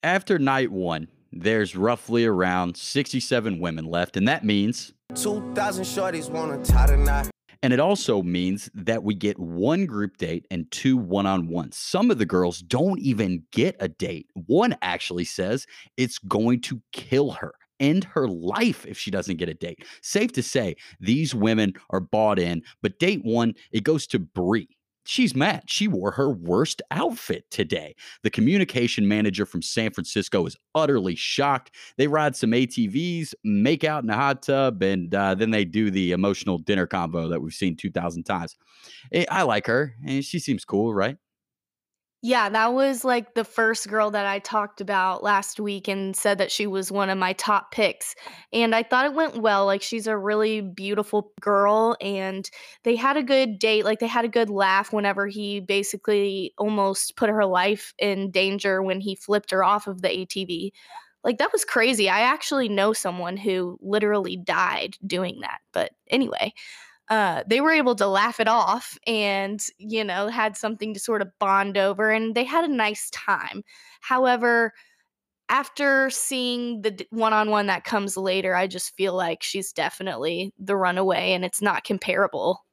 after 0.03 0.39
night 0.39 0.71
one, 0.71 1.09
there's 1.33 1.75
roughly 1.75 2.27
around 2.27 2.77
67 2.77 3.59
women 3.59 3.87
left. 3.87 4.17
And 4.17 4.29
that 4.29 4.45
means 4.45 4.93
2,000 5.15 5.85
shorties 5.85 6.31
want 6.31 6.65
to 6.65 6.73
tie 6.73 6.87
the 6.87 6.99
knot. 6.99 7.31
And 7.63 7.73
it 7.73 7.81
also 7.81 8.23
means 8.23 8.71
that 8.75 9.03
we 9.03 9.15
get 9.15 9.39
one 9.39 9.87
group 9.87 10.17
date 10.19 10.47
and 10.51 10.71
two 10.71 10.97
one 10.97 11.27
on 11.27 11.49
ones. 11.49 11.77
Some 11.77 12.11
of 12.11 12.19
the 12.19 12.27
girls 12.27 12.61
don't 12.61 12.99
even 13.01 13.45
get 13.53 13.77
a 13.81 13.89
date. 13.89 14.29
One 14.35 14.77
actually 14.83 15.25
says 15.25 15.67
it's 15.97 16.19
going 16.19 16.61
to 16.63 16.81
kill 16.93 17.33
her, 17.33 17.55
end 17.81 18.05
her 18.05 18.29
life 18.29 18.87
if 18.87 18.99
she 18.99 19.11
doesn't 19.11 19.37
get 19.37 19.49
a 19.49 19.55
date. 19.55 19.85
Safe 20.03 20.33
to 20.33 20.43
say, 20.43 20.77
these 21.01 21.35
women 21.35 21.75
are 21.91 22.01
bought 22.01 22.39
in. 22.39 22.63
But 22.83 22.99
date 22.99 23.25
one, 23.25 23.55
it 23.73 23.85
goes 23.85 24.07
to 24.09 24.19
Bri 24.19 24.76
she's 25.07 25.35
mad. 25.35 25.65
She 25.67 25.89
wore 25.89 26.13
her 26.13 26.31
worst 26.31 26.83
outfit 26.91 27.45
today. 27.51 27.95
The 28.23 28.31
communication 28.31 29.09
manager 29.09 29.47
from 29.47 29.63
San 29.63 29.91
Francisco 29.93 30.45
is 30.47 30.57
utterly 30.75 31.15
shocked. 31.15 31.75
They 31.97 32.07
ride 32.07 32.37
some 32.37 32.51
ATVs, 32.51 33.35
make 33.45 33.85
out 33.85 34.05
in 34.05 34.11
a 34.11 34.17
hot 34.17 34.43
tub, 34.43 34.83
and 34.83 35.15
uh, 35.15 35.35
then 35.35 35.51
they 35.51 35.65
do 35.65 35.91
the 35.91 36.13
emotional 36.13 36.59
dinner 36.59 36.87
combo 36.87 37.29
that 37.29 37.41
we've 37.41 37.55
seen 37.55 37.77
2,000 37.77 38.25
times. 38.25 38.57
Eh, 39.13 39.25
I 39.31 39.43
like 39.43 39.67
her, 39.67 39.95
and 40.07 40.25
she 40.25 40.39
seems 40.39 40.65
cool, 40.65 40.95
right? 40.95 41.17
Yeah, 42.27 42.49
that 42.49 42.73
was 42.75 43.05
like 43.05 43.35
the 43.35 43.45
first 43.45 43.87
girl 43.87 44.11
that 44.11 44.27
I 44.27 44.41
talked 44.41 44.81
about 44.81 45.23
last 45.23 45.61
week 45.61 45.87
and 45.87 46.17
said 46.17 46.39
that 46.39 46.51
she 46.51 46.67
was 46.67 46.91
one 46.91 47.09
of 47.09 47.17
my 47.17 47.35
top 47.35 47.71
picks. 47.71 48.17
And 48.53 48.75
I 48.75 48.83
thought 48.83 49.05
it 49.05 49.15
went 49.15 49.43
well. 49.43 49.65
Like, 49.65 49.81
she's 49.81 50.09
a 50.09 50.19
really 50.19 50.61
beautiful 50.61 51.31
girl, 51.41 51.97
and 52.01 52.51
they 52.83 52.97
had 52.97 53.17
a 53.17 53.23
good 53.23 53.61
date. 53.61 53.85
Like, 53.85 54.01
they 54.01 54.09
had 54.09 54.25
a 54.25 54.29
good 54.29 54.51
laugh 54.51 54.93
whenever 54.93 55.29
he 55.29 55.61
basically 55.61 56.53
almost 56.59 57.15
put 57.15 57.31
her 57.31 57.45
life 57.47 57.95
in 57.97 58.33
danger 58.33 58.83
when 58.83 59.01
he 59.01 59.15
flipped 59.15 59.53
her 59.53 59.63
off 59.63 59.87
of 59.87 60.03
the 60.03 60.09
ATV. 60.09 60.73
Like, 61.23 61.39
that 61.39 61.53
was 61.53 61.65
crazy. 61.65 62.09
I 62.09 62.23
actually 62.23 62.69
know 62.69 62.93
someone 62.93 63.37
who 63.37 63.79
literally 63.81 64.37
died 64.37 64.97
doing 65.07 65.43
that. 65.43 65.59
But 65.73 65.93
anyway, 66.11 66.55
uh, 67.09 67.45
they 67.47 67.61
were 67.61 67.73
able 67.73 67.95
to 67.97 68.07
laugh 68.07 68.41
it 68.41 68.49
off 68.49 68.99
and, 69.07 69.61
you 69.79 70.05
know, 70.05 70.29
had 70.29 70.57
something 70.57 70.95
to 70.95 71.01
sort 71.01 71.23
of 71.23 71.29
bond 71.39 71.79
over 71.79 72.11
and 72.11 72.35
they 72.35 72.45
had 72.45 72.65
a 72.65 72.73
nice 72.73 73.11
time. 73.11 73.63
However, 74.01 74.73
after 75.49 76.11
seeing 76.11 76.83
the 76.83 77.07
one 77.11 77.33
on 77.35 77.51
one 77.51 77.69
that 77.69 77.85
comes 77.85 78.17
later, 78.17 78.57
I 78.57 78.67
just 78.69 78.97
feel 78.97 79.15
like 79.15 79.43
she's 79.43 79.73
definitely 79.73 80.53
the 80.59 80.77
runaway 80.77 81.33
and 81.35 81.45
it's 81.45 81.63
not 81.63 81.85
comparable. 81.85 82.66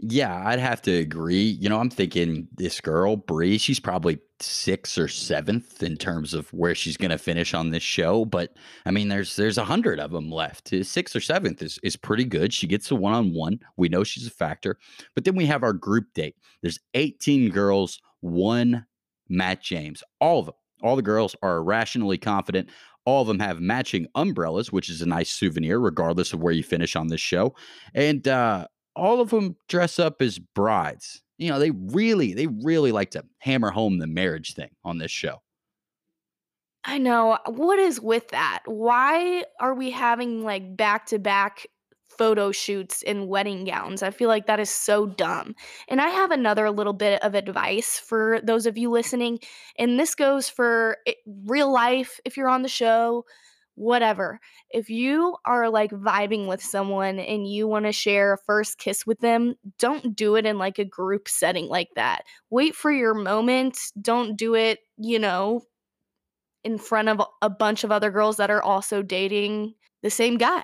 Yeah, 0.00 0.44
I'd 0.46 0.60
have 0.60 0.80
to 0.82 0.92
agree. 0.92 1.42
You 1.60 1.68
know, 1.68 1.80
I'm 1.80 1.90
thinking 1.90 2.46
this 2.56 2.80
girl, 2.80 3.16
Bri, 3.16 3.58
she's 3.58 3.80
probably 3.80 4.20
sixth 4.38 4.96
or 4.96 5.08
seventh 5.08 5.82
in 5.82 5.96
terms 5.96 6.34
of 6.34 6.52
where 6.52 6.76
she's 6.76 6.96
going 6.96 7.10
to 7.10 7.18
finish 7.18 7.52
on 7.52 7.70
this 7.70 7.82
show. 7.82 8.24
But 8.24 8.54
I 8.86 8.92
mean, 8.92 9.08
there's 9.08 9.34
there's 9.34 9.58
a 9.58 9.64
hundred 9.64 9.98
of 9.98 10.12
them 10.12 10.30
left. 10.30 10.68
Sixth 10.84 11.16
or 11.16 11.20
seventh 11.20 11.62
is 11.62 11.80
is 11.82 11.96
pretty 11.96 12.24
good. 12.24 12.54
She 12.54 12.68
gets 12.68 12.88
a 12.92 12.94
one 12.94 13.12
on 13.12 13.34
one. 13.34 13.58
We 13.76 13.88
know 13.88 14.04
she's 14.04 14.26
a 14.28 14.30
factor. 14.30 14.78
But 15.16 15.24
then 15.24 15.34
we 15.34 15.46
have 15.46 15.64
our 15.64 15.72
group 15.72 16.14
date. 16.14 16.36
There's 16.62 16.78
18 16.94 17.50
girls, 17.50 18.00
one 18.20 18.86
Matt 19.28 19.62
James. 19.62 20.04
All 20.20 20.38
of 20.38 20.46
them, 20.46 20.54
all 20.80 20.94
the 20.94 21.02
girls 21.02 21.34
are 21.42 21.56
irrationally 21.56 22.18
confident. 22.18 22.68
All 23.04 23.22
of 23.22 23.26
them 23.26 23.40
have 23.40 23.60
matching 23.60 24.06
umbrellas, 24.14 24.70
which 24.70 24.88
is 24.88 25.02
a 25.02 25.06
nice 25.06 25.30
souvenir, 25.30 25.80
regardless 25.80 26.32
of 26.32 26.40
where 26.40 26.52
you 26.52 26.62
finish 26.62 26.94
on 26.94 27.08
this 27.08 27.20
show. 27.22 27.54
And 27.94 28.28
uh, 28.28 28.66
all 28.98 29.20
of 29.20 29.30
them 29.30 29.56
dress 29.68 29.98
up 29.98 30.20
as 30.20 30.38
brides. 30.38 31.22
You 31.38 31.50
know, 31.50 31.58
they 31.58 31.70
really, 31.70 32.34
they 32.34 32.46
really 32.46 32.92
like 32.92 33.12
to 33.12 33.24
hammer 33.38 33.70
home 33.70 33.98
the 33.98 34.06
marriage 34.06 34.54
thing 34.54 34.70
on 34.84 34.98
this 34.98 35.10
show. 35.10 35.40
I 36.84 36.98
know. 36.98 37.38
What 37.46 37.78
is 37.78 38.00
with 38.00 38.28
that? 38.28 38.62
Why 38.64 39.44
are 39.60 39.74
we 39.74 39.90
having 39.90 40.42
like 40.42 40.76
back 40.76 41.06
to 41.06 41.18
back 41.18 41.66
photo 42.08 42.50
shoots 42.50 43.02
in 43.02 43.28
wedding 43.28 43.64
gowns? 43.64 44.02
I 44.02 44.10
feel 44.10 44.28
like 44.28 44.46
that 44.46 44.58
is 44.58 44.70
so 44.70 45.06
dumb. 45.06 45.54
And 45.88 46.00
I 46.00 46.08
have 46.08 46.30
another 46.30 46.70
little 46.70 46.92
bit 46.92 47.22
of 47.22 47.34
advice 47.34 47.98
for 47.98 48.40
those 48.42 48.66
of 48.66 48.78
you 48.78 48.90
listening. 48.90 49.38
And 49.78 49.98
this 49.98 50.14
goes 50.14 50.48
for 50.48 50.96
eh, 51.06 51.12
real 51.44 51.70
life 51.70 52.20
if 52.24 52.36
you're 52.36 52.48
on 52.48 52.62
the 52.62 52.68
show, 52.68 53.24
whatever. 53.78 54.40
If 54.70 54.90
you 54.90 55.36
are 55.44 55.70
like 55.70 55.90
vibing 55.90 56.48
with 56.48 56.62
someone 56.62 57.18
and 57.18 57.48
you 57.48 57.66
want 57.68 57.86
to 57.86 57.92
share 57.92 58.34
a 58.34 58.38
first 58.38 58.78
kiss 58.78 59.06
with 59.06 59.20
them, 59.20 59.54
don't 59.78 60.16
do 60.16 60.36
it 60.36 60.46
in 60.46 60.58
like 60.58 60.78
a 60.78 60.84
group 60.84 61.28
setting 61.28 61.66
like 61.68 61.88
that. 61.96 62.24
Wait 62.50 62.74
for 62.74 62.90
your 62.90 63.14
moment. 63.14 63.78
Don't 64.00 64.36
do 64.36 64.54
it, 64.54 64.80
you 64.96 65.18
know, 65.18 65.62
in 66.64 66.78
front 66.78 67.08
of 67.08 67.22
a 67.40 67.50
bunch 67.50 67.84
of 67.84 67.92
other 67.92 68.10
girls 68.10 68.36
that 68.36 68.50
are 68.50 68.62
also 68.62 69.02
dating 69.02 69.74
the 70.02 70.10
same 70.10 70.36
guy. 70.36 70.62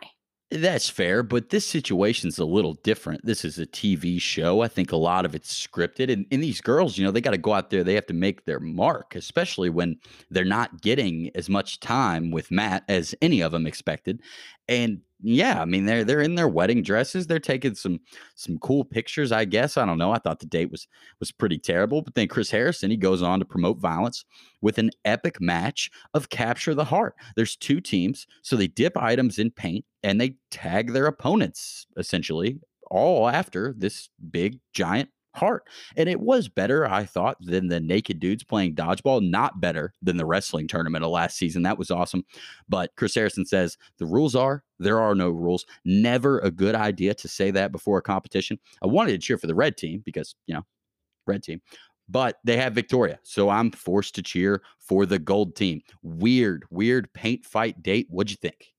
That's 0.54 0.88
fair, 0.88 1.24
but 1.24 1.50
this 1.50 1.66
situation's 1.66 2.38
a 2.38 2.44
little 2.44 2.74
different. 2.74 3.26
This 3.26 3.44
is 3.44 3.58
a 3.58 3.66
TV 3.66 4.20
show. 4.20 4.60
I 4.60 4.68
think 4.68 4.92
a 4.92 4.96
lot 4.96 5.24
of 5.24 5.34
it's 5.34 5.66
scripted. 5.66 6.12
And, 6.12 6.26
and 6.30 6.40
these 6.40 6.60
girls, 6.60 6.96
you 6.96 7.04
know, 7.04 7.10
they 7.10 7.20
got 7.20 7.32
to 7.32 7.38
go 7.38 7.54
out 7.54 7.70
there, 7.70 7.82
they 7.82 7.96
have 7.96 8.06
to 8.06 8.14
make 8.14 8.44
their 8.44 8.60
mark, 8.60 9.16
especially 9.16 9.68
when 9.68 9.98
they're 10.30 10.44
not 10.44 10.80
getting 10.80 11.32
as 11.34 11.48
much 11.48 11.80
time 11.80 12.30
with 12.30 12.52
Matt 12.52 12.84
as 12.88 13.16
any 13.20 13.40
of 13.40 13.50
them 13.50 13.66
expected. 13.66 14.22
And 14.68 15.00
yeah, 15.22 15.60
I 15.60 15.64
mean 15.64 15.86
they're 15.86 16.04
they're 16.04 16.20
in 16.20 16.34
their 16.34 16.48
wedding 16.48 16.82
dresses. 16.82 17.26
They're 17.26 17.38
taking 17.38 17.74
some 17.74 18.00
some 18.34 18.58
cool 18.58 18.84
pictures, 18.84 19.32
I 19.32 19.44
guess. 19.46 19.76
I 19.76 19.86
don't 19.86 19.98
know. 19.98 20.12
I 20.12 20.18
thought 20.18 20.40
the 20.40 20.46
date 20.46 20.70
was 20.70 20.86
was 21.20 21.32
pretty 21.32 21.58
terrible, 21.58 22.02
but 22.02 22.14
then 22.14 22.28
Chris 22.28 22.50
Harrison 22.50 22.90
he 22.90 22.96
goes 22.96 23.22
on 23.22 23.38
to 23.38 23.44
promote 23.44 23.78
violence 23.78 24.24
with 24.60 24.78
an 24.78 24.90
epic 25.04 25.40
match 25.40 25.90
of 26.12 26.28
capture 26.28 26.74
the 26.74 26.84
heart. 26.84 27.14
There's 27.36 27.56
two 27.56 27.80
teams, 27.80 28.26
so 28.42 28.56
they 28.56 28.66
dip 28.66 28.96
items 28.96 29.38
in 29.38 29.50
paint 29.50 29.84
and 30.02 30.20
they 30.20 30.36
tag 30.50 30.92
their 30.92 31.06
opponents 31.06 31.86
essentially 31.96 32.60
all 32.90 33.28
after 33.28 33.74
this 33.76 34.10
big 34.30 34.60
giant 34.72 35.08
heart. 35.34 35.64
And 35.96 36.08
it 36.08 36.20
was 36.20 36.48
better, 36.48 36.86
I 36.86 37.04
thought, 37.04 37.36
than 37.40 37.68
the 37.68 37.80
naked 37.80 38.20
dudes 38.20 38.44
playing 38.44 38.74
dodgeball. 38.74 39.28
Not 39.28 39.60
better 39.60 39.92
than 40.02 40.16
the 40.16 40.26
wrestling 40.26 40.68
tournament 40.68 41.04
of 41.04 41.10
last 41.10 41.36
season. 41.36 41.62
That 41.62 41.78
was 41.78 41.90
awesome. 41.90 42.24
But 42.68 42.90
Chris 42.96 43.14
Harrison 43.14 43.44
says 43.46 43.76
the 43.98 44.06
rules 44.06 44.34
are 44.34 44.64
there 44.78 45.00
are 45.00 45.14
no 45.14 45.30
rules. 45.30 45.64
Never 45.84 46.40
a 46.40 46.50
good 46.50 46.74
idea 46.74 47.14
to 47.14 47.28
say 47.28 47.50
that 47.52 47.72
before 47.72 47.98
a 47.98 48.02
competition. 48.02 48.58
I 48.82 48.86
wanted 48.86 49.12
to 49.12 49.18
cheer 49.18 49.38
for 49.38 49.46
the 49.46 49.54
red 49.54 49.76
team 49.76 50.02
because, 50.04 50.34
you 50.46 50.54
know, 50.54 50.62
red 51.26 51.42
team. 51.42 51.60
But 52.08 52.38
they 52.44 52.56
have 52.58 52.74
Victoria. 52.74 53.18
So 53.22 53.48
I'm 53.48 53.70
forced 53.70 54.14
to 54.16 54.22
cheer 54.22 54.62
for 54.78 55.06
the 55.06 55.18
gold 55.18 55.56
team. 55.56 55.80
Weird, 56.02 56.64
weird 56.70 57.12
paint 57.14 57.46
fight 57.46 57.82
date. 57.82 58.06
What'd 58.10 58.30
you 58.30 58.36
think? 58.36 58.73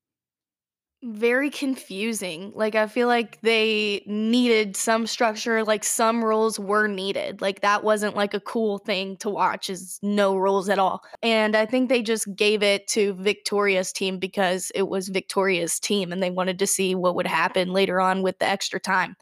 Very 1.08 1.52
confusing. 1.52 2.52
Like, 2.56 2.74
I 2.74 2.88
feel 2.88 3.08
like 3.08 3.40
they 3.42 4.02
needed 4.08 4.76
some 4.76 5.06
structure, 5.06 5.64
like, 5.64 5.84
some 5.84 6.26
rules 6.26 6.58
were 6.60 6.88
needed. 6.88 7.42
Like, 7.42 7.62
that 7.62 7.84
wasn't, 7.84 8.16
like, 8.16 8.34
a 8.34 8.40
cool 8.40 8.80
thing 8.80 9.16
to 9.18 9.30
watch, 9.30 9.70
is 9.70 10.00
no 10.02 10.36
rules 10.36 10.68
at 10.68 10.80
all. 10.80 11.04
And 11.22 11.56
I 11.56 11.68
think 11.68 11.90
they 11.90 12.02
just 12.02 12.36
gave 12.36 12.64
it 12.64 12.88
to 12.90 13.14
Victoria's 13.14 13.92
team 13.94 14.18
because 14.18 14.72
it 14.74 14.88
was 14.88 15.10
Victoria's 15.10 15.80
team 15.80 16.12
and 16.12 16.24
they 16.24 16.32
wanted 16.32 16.58
to 16.60 16.66
see 16.68 16.96
what 16.96 17.16
would 17.16 17.28
happen 17.28 17.72
later 17.72 18.02
on 18.02 18.24
with 18.24 18.40
the 18.40 18.48
extra 18.48 18.80
time. 18.80 19.16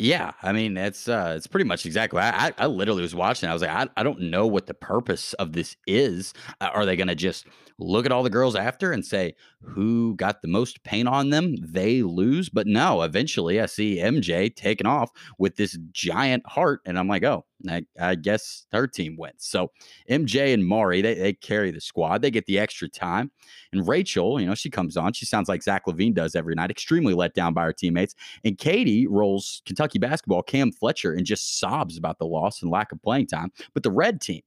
Yeah, 0.00 0.30
I 0.42 0.52
mean 0.52 0.76
it's 0.76 1.08
uh 1.08 1.34
it's 1.36 1.48
pretty 1.48 1.64
much 1.64 1.84
exactly. 1.84 2.20
I 2.20 2.48
I, 2.48 2.52
I 2.58 2.66
literally 2.66 3.02
was 3.02 3.16
watching. 3.16 3.48
I 3.48 3.52
was 3.52 3.62
like, 3.62 3.70
I, 3.72 3.88
I 3.96 4.04
don't 4.04 4.20
know 4.20 4.46
what 4.46 4.66
the 4.66 4.74
purpose 4.74 5.32
of 5.34 5.54
this 5.54 5.76
is. 5.88 6.34
Uh, 6.60 6.68
Are 6.72 6.86
they 6.86 6.94
going 6.94 7.08
to 7.08 7.16
just 7.16 7.46
look 7.80 8.06
at 8.06 8.12
all 8.12 8.22
the 8.22 8.30
girls 8.30 8.54
after 8.54 8.92
and 8.92 9.04
say 9.04 9.34
who 9.60 10.14
got 10.14 10.40
the 10.40 10.46
most 10.48 10.84
paint 10.84 11.08
on 11.08 11.30
them? 11.30 11.56
They 11.60 12.02
lose. 12.02 12.48
But 12.48 12.68
no, 12.68 13.02
eventually 13.02 13.60
I 13.60 13.66
see 13.66 13.98
MJ 13.98 14.50
taking 14.50 14.86
off 14.86 15.10
with 15.36 15.56
this 15.56 15.76
giant 15.90 16.46
heart, 16.46 16.80
and 16.86 16.96
I'm 16.96 17.08
like, 17.08 17.24
oh, 17.24 17.44
I, 17.68 17.82
I 18.00 18.14
guess 18.14 18.66
her 18.70 18.86
team 18.86 19.16
wins. 19.18 19.34
So 19.46 19.72
MJ 20.08 20.54
and 20.54 20.64
Mari 20.64 21.02
they 21.02 21.14
they 21.14 21.32
carry 21.32 21.72
the 21.72 21.80
squad. 21.80 22.22
They 22.22 22.30
get 22.30 22.46
the 22.46 22.60
extra 22.60 22.88
time, 22.88 23.32
and 23.72 23.86
Rachel, 23.86 24.40
you 24.40 24.46
know, 24.46 24.54
she 24.54 24.70
comes 24.70 24.96
on. 24.96 25.12
She 25.12 25.26
sounds 25.26 25.48
like 25.48 25.62
Zach 25.64 25.86
LaVine 25.86 26.14
does 26.14 26.36
every 26.36 26.54
night. 26.54 26.70
Extremely 26.70 27.14
let 27.14 27.34
down 27.34 27.52
by 27.52 27.64
her 27.64 27.72
teammates 27.72 28.14
and 28.44 28.56
Katie 28.58 29.06
rolls 29.06 29.62
Kentucky 29.64 29.87
basketball, 29.96 30.42
Cam 30.42 30.72
Fletcher, 30.72 31.12
and 31.12 31.24
just 31.24 31.58
sobs 31.58 31.96
about 31.96 32.18
the 32.18 32.26
loss 32.26 32.60
and 32.60 32.70
lack 32.70 32.92
of 32.92 33.00
playing 33.02 33.28
time. 33.28 33.50
But 33.72 33.82
the 33.82 33.90
red 33.90 34.20
team, 34.20 34.42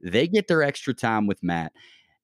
they 0.00 0.28
get 0.28 0.46
their 0.46 0.62
extra 0.62 0.94
time 0.94 1.26
with 1.26 1.42
Matt. 1.42 1.72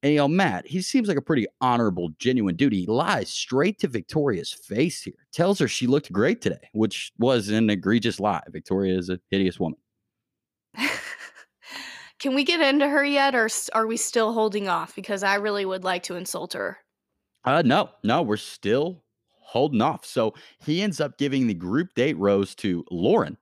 And 0.02 0.12
you 0.12 0.18
know, 0.18 0.28
Matt, 0.28 0.66
he 0.66 0.82
seems 0.82 1.08
like 1.08 1.16
a 1.16 1.22
pretty 1.22 1.46
honorable, 1.60 2.10
genuine 2.18 2.56
dude. 2.56 2.72
He 2.72 2.86
lies 2.86 3.30
straight 3.30 3.78
to 3.80 3.88
Victoria's 3.88 4.52
face 4.52 5.02
here, 5.02 5.14
tells 5.32 5.58
her 5.60 5.68
she 5.68 5.86
looked 5.86 6.12
great 6.12 6.40
today, 6.40 6.68
which 6.72 7.12
was 7.18 7.48
an 7.48 7.70
egregious 7.70 8.18
lie. 8.18 8.42
Victoria 8.48 8.98
is 8.98 9.10
a 9.10 9.20
hideous 9.30 9.60
woman. 9.60 9.78
Can 12.18 12.34
we 12.34 12.44
get 12.44 12.60
into 12.60 12.88
her 12.88 13.04
yet, 13.04 13.34
or 13.34 13.48
are 13.72 13.86
we 13.86 13.96
still 13.96 14.32
holding 14.32 14.68
off? 14.68 14.94
Because 14.94 15.22
I 15.22 15.36
really 15.36 15.64
would 15.64 15.84
like 15.84 16.04
to 16.04 16.16
insult 16.16 16.52
her. 16.52 16.78
Uh, 17.44 17.62
no, 17.64 17.90
no, 18.04 18.22
we're 18.22 18.36
still 18.36 19.01
holding 19.52 19.80
off. 19.82 20.04
So 20.04 20.34
he 20.64 20.82
ends 20.82 21.00
up 21.00 21.18
giving 21.18 21.46
the 21.46 21.54
group 21.54 21.94
date 21.94 22.16
rose 22.18 22.54
to 22.56 22.84
Lauren, 22.90 23.36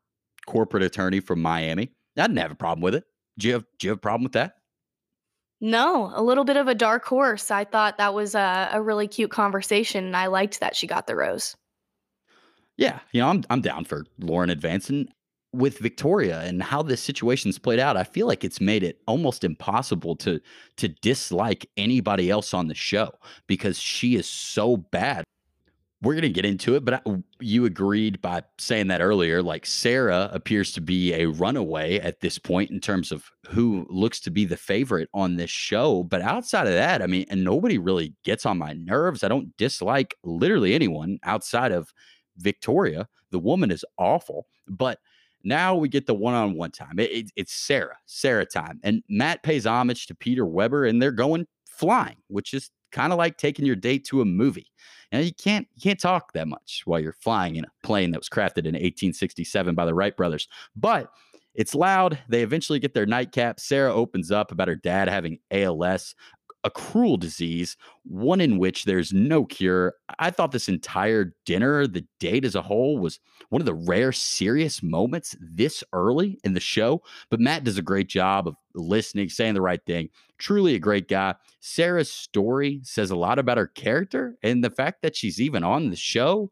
corporate 0.47 0.83
attorney 0.83 1.21
from 1.21 1.41
Miami. 1.41 1.93
I 2.17 2.23
didn't 2.23 2.39
have 2.39 2.51
a 2.51 2.57
problem 2.57 2.83
with 2.83 2.95
it. 2.95 3.05
Do 3.39 3.49
you 3.49 3.55
have, 3.55 3.65
do 3.79 3.87
you 3.87 3.91
have 3.91 3.99
a 3.99 4.01
problem 4.01 4.25
with 4.25 4.33
that? 4.33 4.57
No, 5.61 6.11
a 6.15 6.23
little 6.23 6.45
bit 6.45 6.57
of 6.57 6.69
a 6.69 6.75
dark 6.75 7.05
horse. 7.05 7.51
I 7.51 7.65
thought 7.65 7.99
that 7.99 8.15
was 8.15 8.35
a, 8.35 8.71
a 8.73 8.83
really 8.83 9.07
cute 9.07 9.31
conversation, 9.31 10.05
and 10.05 10.17
I 10.17 10.27
liked 10.27 10.61
that 10.61 10.75
she 10.75 10.87
got 10.87 11.07
the 11.07 11.15
rose. 11.15 11.55
Yeah, 12.79 13.01
you 13.13 13.21
know, 13.21 13.29
I'm 13.29 13.45
I'm 13.51 13.61
down 13.61 13.85
for 13.85 14.07
Lauren 14.19 14.49
advancing 14.49 15.09
with 15.53 15.79
Victoria 15.79 16.41
and 16.41 16.63
how 16.63 16.83
this 16.83 17.03
situation's 17.03 17.59
played 17.59 17.79
out. 17.79 17.97
I 17.97 18.05
feel 18.05 18.27
like 18.27 18.43
it's 18.43 18.61
made 18.61 18.83
it 18.83 19.01
almost 19.07 19.45
impossible 19.45 20.17
to 20.17 20.41
to 20.79 20.89
dislike 20.89 21.69
anybody 21.77 22.31
else 22.31 22.55
on 22.55 22.69
the 22.69 22.75
show 22.75 23.13
because 23.47 23.79
she 23.79 24.15
is 24.15 24.27
so 24.27 24.79
bad. 24.79 25.25
We're 26.03 26.15
going 26.15 26.23
to 26.23 26.31
get 26.31 26.47
into 26.47 26.77
it, 26.77 26.85
but 26.85 26.95
I, 26.95 27.01
you 27.41 27.67
agreed 27.67 28.23
by 28.23 28.43
saying 28.59 28.87
that 28.87 29.03
earlier. 29.03 29.43
Like 29.43 29.67
Sarah 29.67 30.31
appears 30.33 30.73
to 30.73 30.81
be 30.81 31.13
a 31.13 31.27
runaway 31.27 31.99
at 31.99 32.21
this 32.21 32.39
point 32.39 32.71
in 32.71 32.81
terms 32.81 33.13
of 33.13 33.31
who 33.49 33.87
looks 33.91 34.19
to 34.21 34.31
be 34.31 34.47
the 34.47 34.57
favorite 34.57 35.11
on 35.13 35.37
this 35.37 35.51
show. 35.51 36.03
But 36.05 36.23
outside 36.23 36.67
of 36.67 36.73
that, 36.73 37.03
I 37.03 37.07
mean, 37.07 37.27
and 37.29 37.45
nobody 37.45 37.77
really 37.77 38.15
gets 38.25 38.47
on 38.47 38.57
my 38.57 38.73
nerves. 38.73 39.23
I 39.23 39.29
don't 39.29 39.55
dislike 39.59 40.15
literally 40.25 40.75
anyone 40.75 41.19
outside 41.23 41.71
of 41.71 41.93
Victoria. 42.39 43.07
The 43.31 43.39
woman 43.39 43.71
is 43.71 43.85
awful, 43.99 44.47
but 44.67 45.01
now 45.45 45.75
we 45.75 45.91
get 45.91 46.07
the 46.07 46.15
one-on-one 46.15 46.71
time. 46.71 46.99
It, 46.99 47.11
it- 47.13 47.33
it's 47.37 47.53
Sarah, 47.53 47.97
Sarah 48.07 48.47
time, 48.47 48.81
and 48.83 49.03
Matt 49.11 49.43
pays 49.43 49.67
homage 49.67 50.07
to 50.07 50.15
Peter 50.15 50.47
Weber, 50.47 50.87
and 50.87 51.01
they're 51.03 51.13
going 51.13 51.47
flying, 51.67 52.17
which 52.29 52.55
is 52.55 52.71
kind 52.93 53.13
of 53.13 53.19
like 53.19 53.37
taking 53.37 53.67
your 53.67 53.77
date 53.77 54.05
to 54.07 54.21
a 54.21 54.25
movie. 54.25 54.67
And 55.13 55.25
you 55.25 55.33
can't 55.33 55.67
you 55.75 55.83
can't 55.83 56.01
talk 56.01 56.33
that 56.33 56.49
much 56.49 56.83
while 56.85 57.01
you're 57.01 57.13
flying 57.13 57.57
in 57.57 57.65
a 57.65 57.87
plane 57.87 58.13
that 58.13 58.21
was 58.21 58.29
crafted 58.29 58.67
in 58.67 58.75
1867 58.75 59.75
by 59.75 59.85
the 59.85 59.95
Wright 59.95 60.17
brothers. 60.17 60.49
But 60.77 61.11
it's 61.55 61.75
loud. 61.75 62.19
They 62.29 62.43
eventually 62.43 62.79
get 62.79 62.95
their 62.95 63.07
nightcap. 63.07 63.59
Sarah 63.59 63.93
opens 63.93 64.31
up 64.31 64.53
about 64.53 64.69
her 64.69 64.77
dad 64.77 65.09
having 65.09 65.41
ALS, 65.51 66.15
a 66.65 66.71
cruel 66.71 67.17
disease, 67.17 67.77
one 68.05 68.41
in 68.41 68.59
which 68.59 68.85
there's 68.85 69.13
no 69.13 69.45
cure. 69.45 69.95
I 70.19 70.31
thought 70.31 70.53
this 70.53 70.69
entire 70.69 71.35
dinner, 71.47 71.87
the 71.87 72.05
date 72.19 72.45
as 72.45 72.55
a 72.55 72.63
whole, 72.63 72.99
was 72.99 73.19
one 73.49 73.63
of 73.63 73.67
the 73.67 73.75
rare 73.75 74.13
serious 74.13 74.83
moments 74.83 75.37
this 75.41 75.83
early 75.93 76.39
in 76.45 76.53
the 76.53 76.61
show. 76.61 77.03
But 77.31 77.41
Matt 77.41 77.65
does 77.65 77.79
a 77.79 77.83
great 77.83 78.09
job 78.09 78.47
of 78.47 78.57
listening, 78.75 79.29
saying 79.29 79.55
the 79.55 79.63
right 79.63 79.85
thing. 79.87 80.11
Truly 80.39 80.75
a 80.75 80.79
great 80.81 81.09
guy. 81.09 81.35
Sarah's 81.61 82.11
story 82.11 82.81
says 82.83 83.11
a 83.11 83.17
lot 83.17 83.39
about 83.39 83.59
her 83.59 83.69
character 83.69 84.37
and 84.43 84.63
the 84.63 84.71
fact 84.71 85.03
that 85.03 85.17
she's 85.17 85.41
even 85.41 85.65
on 85.65 85.91
the 85.91 85.97
show. 85.97 86.51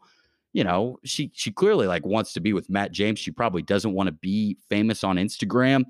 You 0.55 0.65
know, 0.65 0.99
she 1.05 1.31
she 1.35 1.53
clearly 1.53 1.87
like 1.87 2.07
wants 2.07 2.33
to 2.33 2.41
be 2.41 2.55
with 2.55 2.71
Matt 2.71 2.91
James. 2.91 3.19
She 3.19 3.31
probably 3.31 3.63
doesn't 3.63 3.93
want 3.93 4.07
to 4.09 4.13
be 4.13 4.57
famous 4.71 5.05
on 5.05 5.17
Instagram. 5.17 5.85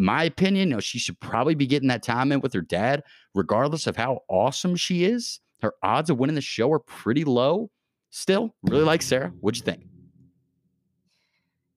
My 0.00 0.24
opinion, 0.24 0.70
you 0.70 0.74
know, 0.76 0.80
she 0.80 0.98
should 0.98 1.20
probably 1.20 1.54
be 1.54 1.66
getting 1.66 1.88
that 1.88 2.02
time 2.02 2.32
in 2.32 2.40
with 2.40 2.54
her 2.54 2.62
dad, 2.62 3.02
regardless 3.34 3.86
of 3.86 3.96
how 3.96 4.20
awesome 4.28 4.74
she 4.74 5.04
is. 5.04 5.40
Her 5.60 5.74
odds 5.82 6.08
of 6.08 6.16
winning 6.18 6.36
the 6.36 6.40
show 6.40 6.72
are 6.72 6.78
pretty 6.78 7.22
low. 7.22 7.70
Still, 8.08 8.54
really 8.62 8.82
like 8.82 9.02
Sarah. 9.02 9.30
What'd 9.40 9.58
you 9.58 9.64
think? 9.64 9.84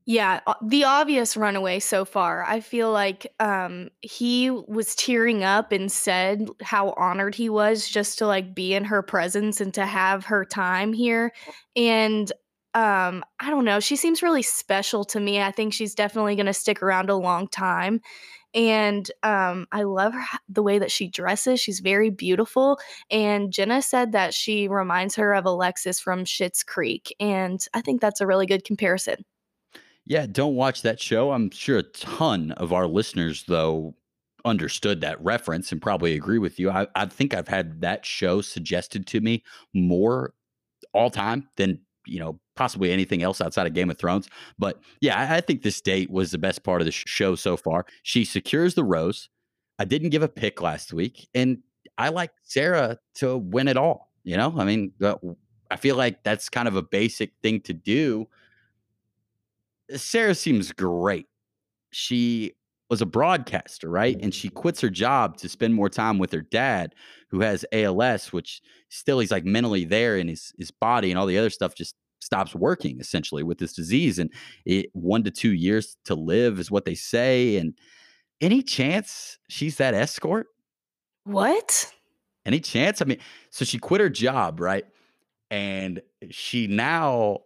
Yeah, 0.06 0.40
the 0.62 0.86
obvious 0.86 1.36
runaway 1.36 1.80
so 1.80 2.06
far. 2.06 2.46
I 2.46 2.62
feel 2.62 2.94
like 2.94 3.28
um 3.42 3.90
he 4.02 4.50
was 4.50 4.96
tearing 4.96 5.44
up 5.44 5.74
and 5.74 5.92
said 5.92 6.50
how 6.62 6.94
honored 6.98 7.36
he 7.36 7.50
was 7.50 7.90
just 7.90 8.20
to 8.20 8.28
like 8.28 8.56
be 8.56 8.74
in 8.74 8.86
her 8.86 9.02
presence 9.02 9.60
and 9.60 9.74
to 9.74 9.86
have 9.86 10.26
her 10.26 10.46
time 10.46 10.94
here. 10.94 11.34
And 11.76 12.32
um 12.76 13.24
I 13.40 13.50
don't 13.50 13.66
know, 13.66 13.80
she 13.80 13.96
seems 13.96 14.24
really 14.24 14.42
special 14.42 15.04
to 15.06 15.20
me. 15.20 15.42
I 15.42 15.52
think 15.52 15.74
she's 15.74 15.96
definitely 15.96 16.36
going 16.36 16.48
to 16.48 16.54
stick 16.54 16.82
around 16.82 17.10
a 17.10 17.16
long 17.16 17.48
time. 17.48 18.02
And 18.54 19.10
um 19.24 19.68
I 19.72 19.84
love 19.84 20.14
her, 20.14 20.24
the 20.48 20.64
way 20.64 20.80
that 20.80 20.92
she 20.92 21.08
dresses. 21.08 21.60
She's 21.60 21.80
very 21.80 22.10
beautiful. 22.10 22.80
And 23.10 23.52
Jenna 23.52 23.82
said 23.82 24.12
that 24.12 24.34
she 24.34 24.68
reminds 24.68 25.16
her 25.16 25.34
of 25.34 25.46
Alexis 25.46 26.00
from 26.00 26.26
Schitt's 26.26 26.64
Creek, 26.64 27.16
and 27.20 27.66
I 27.74 27.82
think 27.82 28.02
that's 28.02 28.22
a 28.22 28.28
really 28.28 28.46
good 28.46 28.64
comparison. 28.64 29.26
Yeah, 30.06 30.26
don't 30.30 30.56
watch 30.56 30.82
that 30.82 31.00
show. 31.00 31.32
I'm 31.32 31.50
sure 31.52 31.78
a 31.78 31.84
ton 31.84 32.52
of 32.52 32.74
our 32.74 32.88
listeners, 32.88 33.46
though, 33.48 33.96
understood 34.44 35.00
that 35.02 35.24
reference 35.24 35.72
and 35.72 35.82
probably 35.82 36.14
agree 36.14 36.40
with 36.40 36.60
you. 36.60 36.70
I, 36.70 36.88
I 36.96 37.06
think 37.06 37.34
I've 37.34 37.48
had 37.48 37.82
that 37.82 38.06
show 38.06 38.42
suggested 38.42 39.08
to 39.08 39.22
me 39.22 39.44
more 39.74 40.34
all 40.94 41.10
time 41.10 41.48
than 41.56 41.80
you 42.06 42.20
know 42.20 42.40
possibly 42.56 42.92
anything 42.92 43.24
else 43.24 43.42
outside 43.42 43.68
of 43.68 43.74
Game 43.74 43.90
of 43.90 43.98
Thrones. 43.98 44.28
But 44.60 44.80
yeah, 45.02 45.20
I, 45.20 45.38
I 45.38 45.42
think 45.42 45.62
this 45.62 45.82
date 45.82 46.10
was 46.10 46.32
the 46.32 46.38
best 46.38 46.64
part 46.64 46.82
of 46.82 46.86
the 46.86 46.92
sh- 46.92 47.04
show 47.08 47.36
so 47.36 47.58
far. 47.58 47.86
She 48.04 48.26
secures 48.26 48.76
the 48.76 48.84
rose. 48.84 49.30
I 49.80 49.86
didn't 49.86 50.10
give 50.10 50.22
a 50.22 50.28
pick 50.28 50.62
last 50.62 50.94
week, 50.94 51.28
and 51.34 51.60
I 51.98 52.10
like 52.10 52.32
Sarah 52.44 53.00
to 53.16 53.38
win 53.38 53.68
it 53.68 53.78
all. 53.78 54.12
You 54.24 54.38
know, 54.38 54.54
I 54.58 54.64
mean, 54.64 54.94
I 55.70 55.76
feel 55.76 55.96
like 55.96 56.24
that's 56.24 56.50
kind 56.50 56.68
of 56.68 56.76
a 56.76 56.82
basic 56.84 57.34
thing 57.42 57.62
to 57.62 57.74
do. 57.74 58.28
Sarah 59.96 60.36
seems 60.36 60.72
great. 60.72 61.28
She 61.92 62.54
was 62.90 63.02
a 63.02 63.06
broadcaster, 63.06 63.90
right? 63.90 64.18
And 64.22 64.34
she 64.34 64.50
quits 64.50 64.80
her 64.82 64.90
job 64.90 65.38
to 65.38 65.50
spend 65.50 65.74
more 65.74 65.90
time 65.90 66.20
with 66.20 66.32
her 66.32 66.42
dad, 66.42 66.94
who 67.30 67.42
has 67.42 67.66
ALS, 67.72 68.32
which 68.32 68.62
still 68.90 69.20
he's 69.20 69.32
like 69.32 69.46
mentally 69.46 69.84
there 69.84 70.18
in 70.18 70.28
his 70.28 70.54
his 70.58 70.72
body 70.72 71.10
and 71.10 71.20
all 71.20 71.26
the 71.26 71.38
other 71.38 71.50
stuff 71.50 71.74
just 71.76 71.96
stops 72.24 72.56
working 72.56 73.00
essentially 73.00 73.44
with 73.44 73.58
this 73.58 73.74
disease. 73.74 74.20
And 74.20 74.32
it 74.66 74.88
one 74.94 75.24
to 75.24 75.32
two 75.32 75.54
years 75.54 75.98
to 76.06 76.16
live 76.16 76.60
is 76.60 76.72
what 76.72 76.86
they 76.86 76.96
say. 76.96 77.58
And 77.58 77.74
any 78.42 78.62
chance 78.62 79.38
she's 79.50 79.78
that 79.78 79.94
escort? 79.94 80.48
What? 81.26 81.92
Any 82.46 82.60
chance? 82.60 83.02
I 83.02 83.06
mean, 83.06 83.20
so 83.50 83.64
she 83.64 83.78
quit 83.78 84.02
her 84.02 84.10
job, 84.10 84.60
right? 84.60 84.86
And 85.50 86.02
she 86.30 86.68
now, 86.68 87.40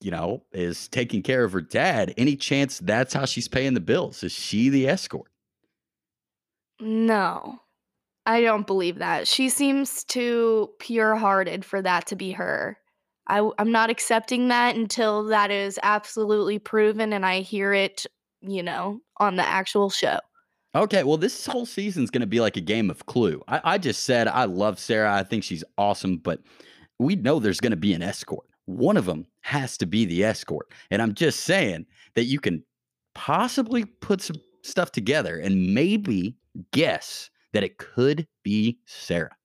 you 0.00 0.10
know, 0.10 0.42
is 0.52 0.88
taking 0.88 1.22
care 1.22 1.44
of 1.44 1.52
her 1.52 1.62
dad. 1.62 2.12
Any 2.18 2.36
chance 2.36 2.78
that's 2.78 3.14
how 3.14 3.24
she's 3.24 3.48
paying 3.48 3.74
the 3.74 3.80
bills? 3.80 4.22
Is 4.22 4.32
she 4.32 4.68
the 4.68 4.88
escort? 4.88 5.30
No. 6.80 7.60
I 8.26 8.40
don't 8.40 8.66
believe 8.66 8.98
that. 8.98 9.28
She 9.28 9.48
seems 9.48 10.02
too 10.04 10.70
pure 10.78 11.14
hearted 11.16 11.64
for 11.64 11.80
that 11.82 12.06
to 12.06 12.16
be 12.16 12.32
her. 12.32 12.78
I, 13.26 13.48
I'm 13.58 13.72
not 13.72 13.90
accepting 13.90 14.48
that 14.48 14.76
until 14.76 15.24
that 15.24 15.50
is 15.50 15.78
absolutely 15.82 16.58
proven 16.58 17.12
and 17.12 17.24
I 17.24 17.40
hear 17.40 17.72
it, 17.72 18.06
you 18.40 18.62
know, 18.62 19.00
on 19.18 19.36
the 19.36 19.46
actual 19.46 19.90
show. 19.90 20.18
Okay, 20.74 21.04
well, 21.04 21.16
this 21.16 21.46
whole 21.46 21.66
season's 21.66 22.10
going 22.10 22.20
to 22.22 22.26
be 22.26 22.40
like 22.40 22.56
a 22.56 22.60
game 22.60 22.90
of 22.90 23.06
Clue. 23.06 23.42
I, 23.46 23.60
I 23.64 23.78
just 23.78 24.02
said 24.04 24.26
I 24.26 24.44
love 24.44 24.78
Sarah. 24.78 25.14
I 25.14 25.22
think 25.22 25.44
she's 25.44 25.62
awesome, 25.78 26.16
but 26.16 26.40
we 26.98 27.14
know 27.14 27.38
there's 27.38 27.60
going 27.60 27.70
to 27.70 27.76
be 27.76 27.94
an 27.94 28.02
escort. 28.02 28.46
One 28.66 28.96
of 28.96 29.06
them 29.06 29.26
has 29.42 29.78
to 29.78 29.86
be 29.86 30.04
the 30.04 30.24
escort. 30.24 30.72
And 30.90 31.00
I'm 31.00 31.14
just 31.14 31.40
saying 31.40 31.86
that 32.14 32.24
you 32.24 32.40
can 32.40 32.64
possibly 33.14 33.84
put 33.84 34.20
some 34.20 34.36
stuff 34.62 34.90
together 34.90 35.38
and 35.38 35.74
maybe 35.74 36.36
guess 36.72 37.30
that 37.52 37.62
it 37.62 37.78
could 37.78 38.26
be 38.42 38.78
Sarah. 38.86 39.36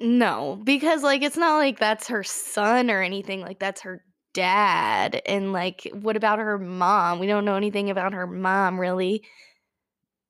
No, 0.00 0.60
because 0.64 1.02
like 1.02 1.22
it's 1.22 1.36
not 1.36 1.56
like 1.56 1.78
that's 1.78 2.08
her 2.08 2.24
son 2.24 2.90
or 2.90 3.02
anything. 3.02 3.40
Like 3.40 3.58
that's 3.60 3.82
her 3.82 4.02
dad. 4.32 5.22
And 5.26 5.52
like, 5.52 5.88
what 5.92 6.16
about 6.16 6.38
her 6.40 6.58
mom? 6.58 7.20
We 7.20 7.26
don't 7.26 7.44
know 7.44 7.56
anything 7.56 7.90
about 7.90 8.12
her 8.12 8.26
mom 8.26 8.78
really. 8.78 9.22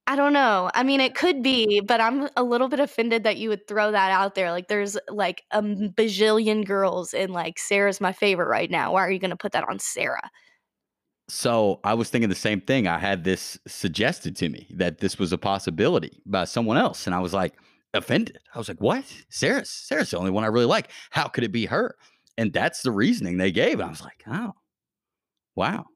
I 0.07 0.17
don't 0.17 0.35
know. 0.35 0.71
I 0.75 0.83
mean, 0.83 1.01
it 1.01 1.15
could 1.15 1.43
be, 1.43 1.81
but 1.81 1.99
I'm 1.99 2.29
a 2.37 2.43
little 2.43 2.69
bit 2.69 2.79
offended 2.79 3.25
that 3.25 3.39
you 3.39 3.49
would 3.49 3.67
throw 3.67 3.91
that 3.91 4.11
out 4.11 4.35
there. 4.35 4.51
Like, 4.51 4.69
there's 4.69 4.99
like 5.09 5.45
a 5.51 5.63
bajillion 5.63 6.67
girls, 6.67 7.15
and 7.15 7.33
like 7.33 7.59
Sarah's 7.59 8.03
my 8.03 8.13
favorite 8.13 8.49
right 8.49 8.71
now. 8.71 8.93
Why 8.93 9.01
are 9.01 9.11
you 9.11 9.19
going 9.19 9.31
to 9.31 9.37
put 9.37 9.53
that 9.53 9.67
on 9.67 9.79
Sarah? 9.79 10.31
So 11.29 11.81
I 11.85 11.95
was 11.95 12.11
thinking 12.11 12.29
the 12.29 12.35
same 12.35 12.61
thing. 12.61 12.87
I 12.87 12.99
had 12.99 13.25
this 13.25 13.59
suggested 13.67 14.37
to 14.37 14.51
me 14.51 14.67
that 14.77 14.99
this 14.99 15.19
was 15.19 15.33
a 15.33 15.39
possibility 15.39 16.21
by 16.27 16.45
someone 16.45 16.77
else. 16.77 17.07
And 17.07 17.15
I 17.15 17.21
was 17.21 17.33
like, 17.33 17.55
offended. 17.95 18.39
I 18.55 18.59
was 18.59 18.69
like, 18.69 18.81
what? 18.81 19.05
Sarah's 19.29 19.71
Sarah's 19.71 20.11
the 20.11 20.19
only 20.19 20.31
one 20.31 20.45
I 20.45 20.49
really 20.49 20.67
like. 20.67 20.91
How 21.11 21.29
could 21.29 21.45
it 21.45 21.53
be 21.53 21.67
her? 21.67 21.97
And 22.37 22.53
that's 22.53 22.83
the 22.83 22.91
reasoning 22.91 23.37
they 23.37 23.53
gave. 23.53 23.81
I 23.81 23.89
was 23.89 24.03
like, 24.03 24.25
oh, 24.27 24.53
wow. 25.55 25.87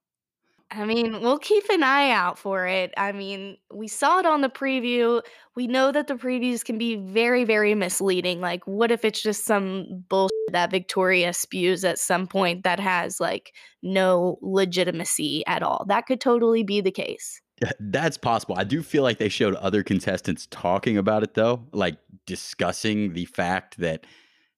I 0.70 0.84
mean, 0.84 1.22
we'll 1.22 1.38
keep 1.38 1.64
an 1.70 1.82
eye 1.82 2.10
out 2.10 2.38
for 2.38 2.66
it. 2.66 2.92
I 2.98 3.12
mean, 3.12 3.56
we 3.72 3.88
saw 3.88 4.18
it 4.18 4.26
on 4.26 4.42
the 4.42 4.50
preview. 4.50 5.22
We 5.56 5.66
know 5.66 5.90
that 5.92 6.08
the 6.08 6.14
previews 6.14 6.62
can 6.62 6.76
be 6.76 6.96
very, 6.96 7.44
very 7.44 7.74
misleading. 7.74 8.42
Like, 8.42 8.66
what 8.66 8.90
if 8.90 9.02
it's 9.02 9.22
just 9.22 9.46
some 9.46 10.04
bullshit 10.10 10.52
that 10.52 10.70
Victoria 10.70 11.32
spews 11.32 11.84
at 11.84 11.98
some 11.98 12.26
point 12.26 12.64
that 12.64 12.80
has 12.80 13.18
like 13.18 13.54
no 13.82 14.38
legitimacy 14.42 15.42
at 15.46 15.62
all? 15.62 15.86
That 15.88 16.06
could 16.06 16.20
totally 16.20 16.64
be 16.64 16.82
the 16.82 16.90
case. 16.90 17.40
That's 17.80 18.18
possible. 18.18 18.56
I 18.58 18.64
do 18.64 18.82
feel 18.82 19.02
like 19.02 19.18
they 19.18 19.28
showed 19.28 19.54
other 19.54 19.82
contestants 19.82 20.46
talking 20.50 20.98
about 20.98 21.22
it 21.22 21.34
though, 21.34 21.66
like 21.72 21.98
discussing 22.26 23.12
the 23.12 23.24
fact 23.26 23.78
that 23.78 24.06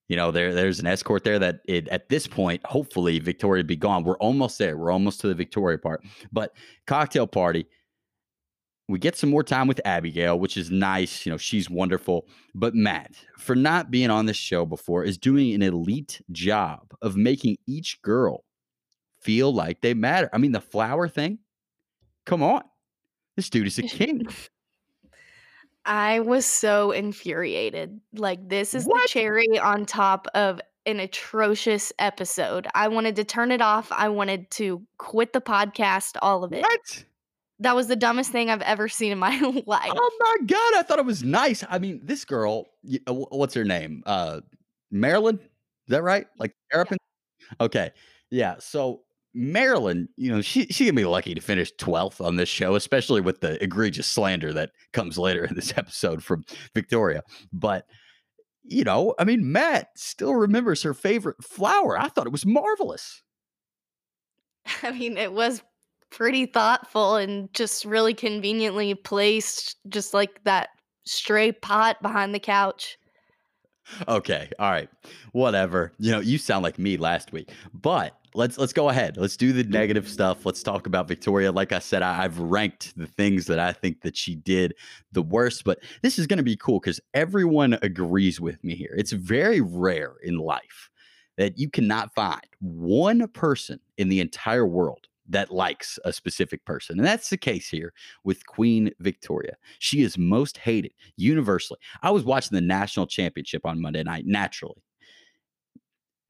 you 0.08 0.16
know 0.16 0.30
there 0.30 0.54
there's 0.54 0.80
an 0.80 0.86
escort 0.86 1.24
there 1.24 1.38
that 1.38 1.60
it, 1.66 1.88
at 1.88 2.08
this 2.08 2.26
point 2.26 2.64
hopefully 2.66 3.18
Victoria 3.18 3.64
be 3.64 3.76
gone. 3.76 4.04
We're 4.04 4.18
almost 4.18 4.58
there. 4.58 4.76
We're 4.76 4.90
almost 4.90 5.20
to 5.20 5.28
the 5.28 5.34
Victoria 5.34 5.78
part. 5.78 6.04
But 6.32 6.52
cocktail 6.86 7.26
party 7.26 7.66
we 8.90 8.98
get 8.98 9.16
some 9.16 9.30
more 9.30 9.44
time 9.44 9.68
with 9.68 9.80
Abigail, 9.84 10.38
which 10.40 10.56
is 10.56 10.68
nice. 10.68 11.24
You 11.24 11.30
know, 11.30 11.38
she's 11.38 11.70
wonderful. 11.70 12.26
But 12.56 12.74
Matt, 12.74 13.12
for 13.38 13.54
not 13.54 13.90
being 13.92 14.10
on 14.10 14.26
this 14.26 14.36
show 14.36 14.66
before, 14.66 15.04
is 15.04 15.16
doing 15.16 15.54
an 15.54 15.62
elite 15.62 16.20
job 16.32 16.92
of 17.00 17.16
making 17.16 17.58
each 17.68 18.02
girl 18.02 18.44
feel 19.20 19.54
like 19.54 19.80
they 19.80 19.94
matter. 19.94 20.28
I 20.32 20.38
mean, 20.38 20.50
the 20.50 20.60
flower 20.60 21.06
thing, 21.06 21.38
come 22.26 22.42
on. 22.42 22.62
This 23.40 23.48
dude 23.48 23.68
is 23.68 23.78
a 23.78 23.82
king. 23.82 24.26
I 25.86 26.20
was 26.20 26.44
so 26.44 26.90
infuriated. 26.90 27.98
Like, 28.12 28.46
this 28.46 28.74
is 28.74 28.84
the 28.84 29.06
cherry 29.08 29.58
on 29.58 29.86
top 29.86 30.26
of 30.34 30.60
an 30.84 31.00
atrocious 31.00 31.90
episode. 31.98 32.68
I 32.74 32.88
wanted 32.88 33.16
to 33.16 33.24
turn 33.24 33.50
it 33.50 33.62
off. 33.62 33.90
I 33.92 34.10
wanted 34.10 34.50
to 34.50 34.86
quit 34.98 35.32
the 35.32 35.40
podcast, 35.40 36.18
all 36.20 36.44
of 36.44 36.52
it. 36.52 36.60
What? 36.60 37.04
That 37.60 37.74
was 37.74 37.86
the 37.86 37.96
dumbest 37.96 38.30
thing 38.30 38.50
I've 38.50 38.60
ever 38.60 38.90
seen 38.90 39.10
in 39.10 39.18
my 39.18 39.40
life. 39.66 39.90
Oh 39.90 40.16
my 40.20 40.46
god, 40.46 40.74
I 40.74 40.82
thought 40.82 40.98
it 40.98 41.06
was 41.06 41.22
nice. 41.22 41.64
I 41.66 41.78
mean, 41.78 42.02
this 42.04 42.26
girl, 42.26 42.66
uh, 43.06 43.14
wh- 43.14 43.32
what's 43.32 43.54
her 43.54 43.64
name? 43.64 44.02
Uh 44.04 44.42
Marilyn? 44.90 45.36
Is 45.36 45.40
that 45.88 46.02
right? 46.02 46.26
Like 46.38 46.54
Terrapin? 46.70 46.98
Okay. 47.58 47.92
Yeah. 48.28 48.56
So 48.58 49.00
Marilyn, 49.34 50.08
you 50.16 50.30
know, 50.30 50.40
she 50.40 50.66
she 50.66 50.86
can 50.86 50.94
be 50.94 51.04
lucky 51.04 51.34
to 51.34 51.40
finish 51.40 51.72
12th 51.76 52.24
on 52.24 52.36
this 52.36 52.48
show, 52.48 52.74
especially 52.74 53.20
with 53.20 53.40
the 53.40 53.62
egregious 53.62 54.06
slander 54.06 54.52
that 54.52 54.70
comes 54.92 55.18
later 55.18 55.44
in 55.44 55.54
this 55.54 55.72
episode 55.76 56.22
from 56.22 56.44
Victoria. 56.74 57.22
But 57.52 57.86
you 58.62 58.84
know, 58.84 59.14
I 59.18 59.24
mean, 59.24 59.50
Matt 59.50 59.88
still 59.96 60.34
remembers 60.34 60.82
her 60.82 60.94
favorite 60.94 61.42
flower. 61.42 61.98
I 61.98 62.08
thought 62.08 62.26
it 62.26 62.32
was 62.32 62.46
marvelous. 62.46 63.22
I 64.82 64.90
mean, 64.90 65.16
it 65.16 65.32
was 65.32 65.62
pretty 66.10 66.46
thoughtful 66.46 67.16
and 67.16 67.52
just 67.54 67.84
really 67.84 68.14
conveniently 68.14 68.94
placed, 68.94 69.76
just 69.88 70.12
like 70.12 70.42
that 70.44 70.70
stray 71.04 71.52
pot 71.52 72.02
behind 72.02 72.34
the 72.34 72.40
couch. 72.40 72.98
Okay, 74.06 74.50
all 74.58 74.70
right. 74.70 74.88
Whatever. 75.32 75.92
You 75.98 76.12
know, 76.12 76.20
you 76.20 76.38
sound 76.38 76.62
like 76.62 76.78
me 76.78 76.96
last 76.96 77.32
week. 77.32 77.50
But 77.74 78.16
let's 78.34 78.58
let's 78.58 78.72
go 78.72 78.88
ahead. 78.88 79.16
Let's 79.16 79.36
do 79.36 79.52
the 79.52 79.64
negative 79.64 80.08
stuff. 80.08 80.44
Let's 80.46 80.62
talk 80.62 80.86
about 80.86 81.08
Victoria. 81.08 81.52
Like 81.52 81.72
I 81.72 81.78
said, 81.78 82.02
I, 82.02 82.24
I've 82.24 82.38
ranked 82.38 82.96
the 82.96 83.06
things 83.06 83.46
that 83.46 83.58
I 83.58 83.72
think 83.72 84.02
that 84.02 84.16
she 84.16 84.34
did 84.36 84.74
the 85.12 85.22
worst, 85.22 85.64
but 85.64 85.80
this 86.02 86.18
is 86.18 86.26
going 86.26 86.38
to 86.38 86.42
be 86.42 86.56
cool 86.56 86.80
because 86.80 87.00
everyone 87.14 87.78
agrees 87.82 88.40
with 88.40 88.62
me 88.64 88.74
here. 88.74 88.94
It's 88.96 89.12
very 89.12 89.60
rare 89.60 90.14
in 90.22 90.38
life 90.38 90.90
that 91.36 91.58
you 91.58 91.70
cannot 91.70 92.14
find 92.14 92.46
one 92.60 93.26
person 93.28 93.80
in 93.96 94.08
the 94.08 94.20
entire 94.20 94.66
world 94.66 95.06
that 95.28 95.52
likes 95.52 95.98
a 96.04 96.12
specific 96.12 96.64
person. 96.64 96.98
And 96.98 97.06
that's 97.06 97.30
the 97.30 97.36
case 97.36 97.68
here 97.68 97.92
with 98.24 98.46
Queen 98.46 98.90
Victoria. 98.98 99.56
She 99.78 100.02
is 100.02 100.18
most 100.18 100.58
hated 100.58 100.92
universally. 101.16 101.78
I 102.02 102.10
was 102.10 102.24
watching 102.24 102.56
the 102.56 102.60
national 102.60 103.06
championship 103.06 103.64
on 103.64 103.80
Monday 103.80 104.02
night, 104.02 104.26
naturally. 104.26 104.82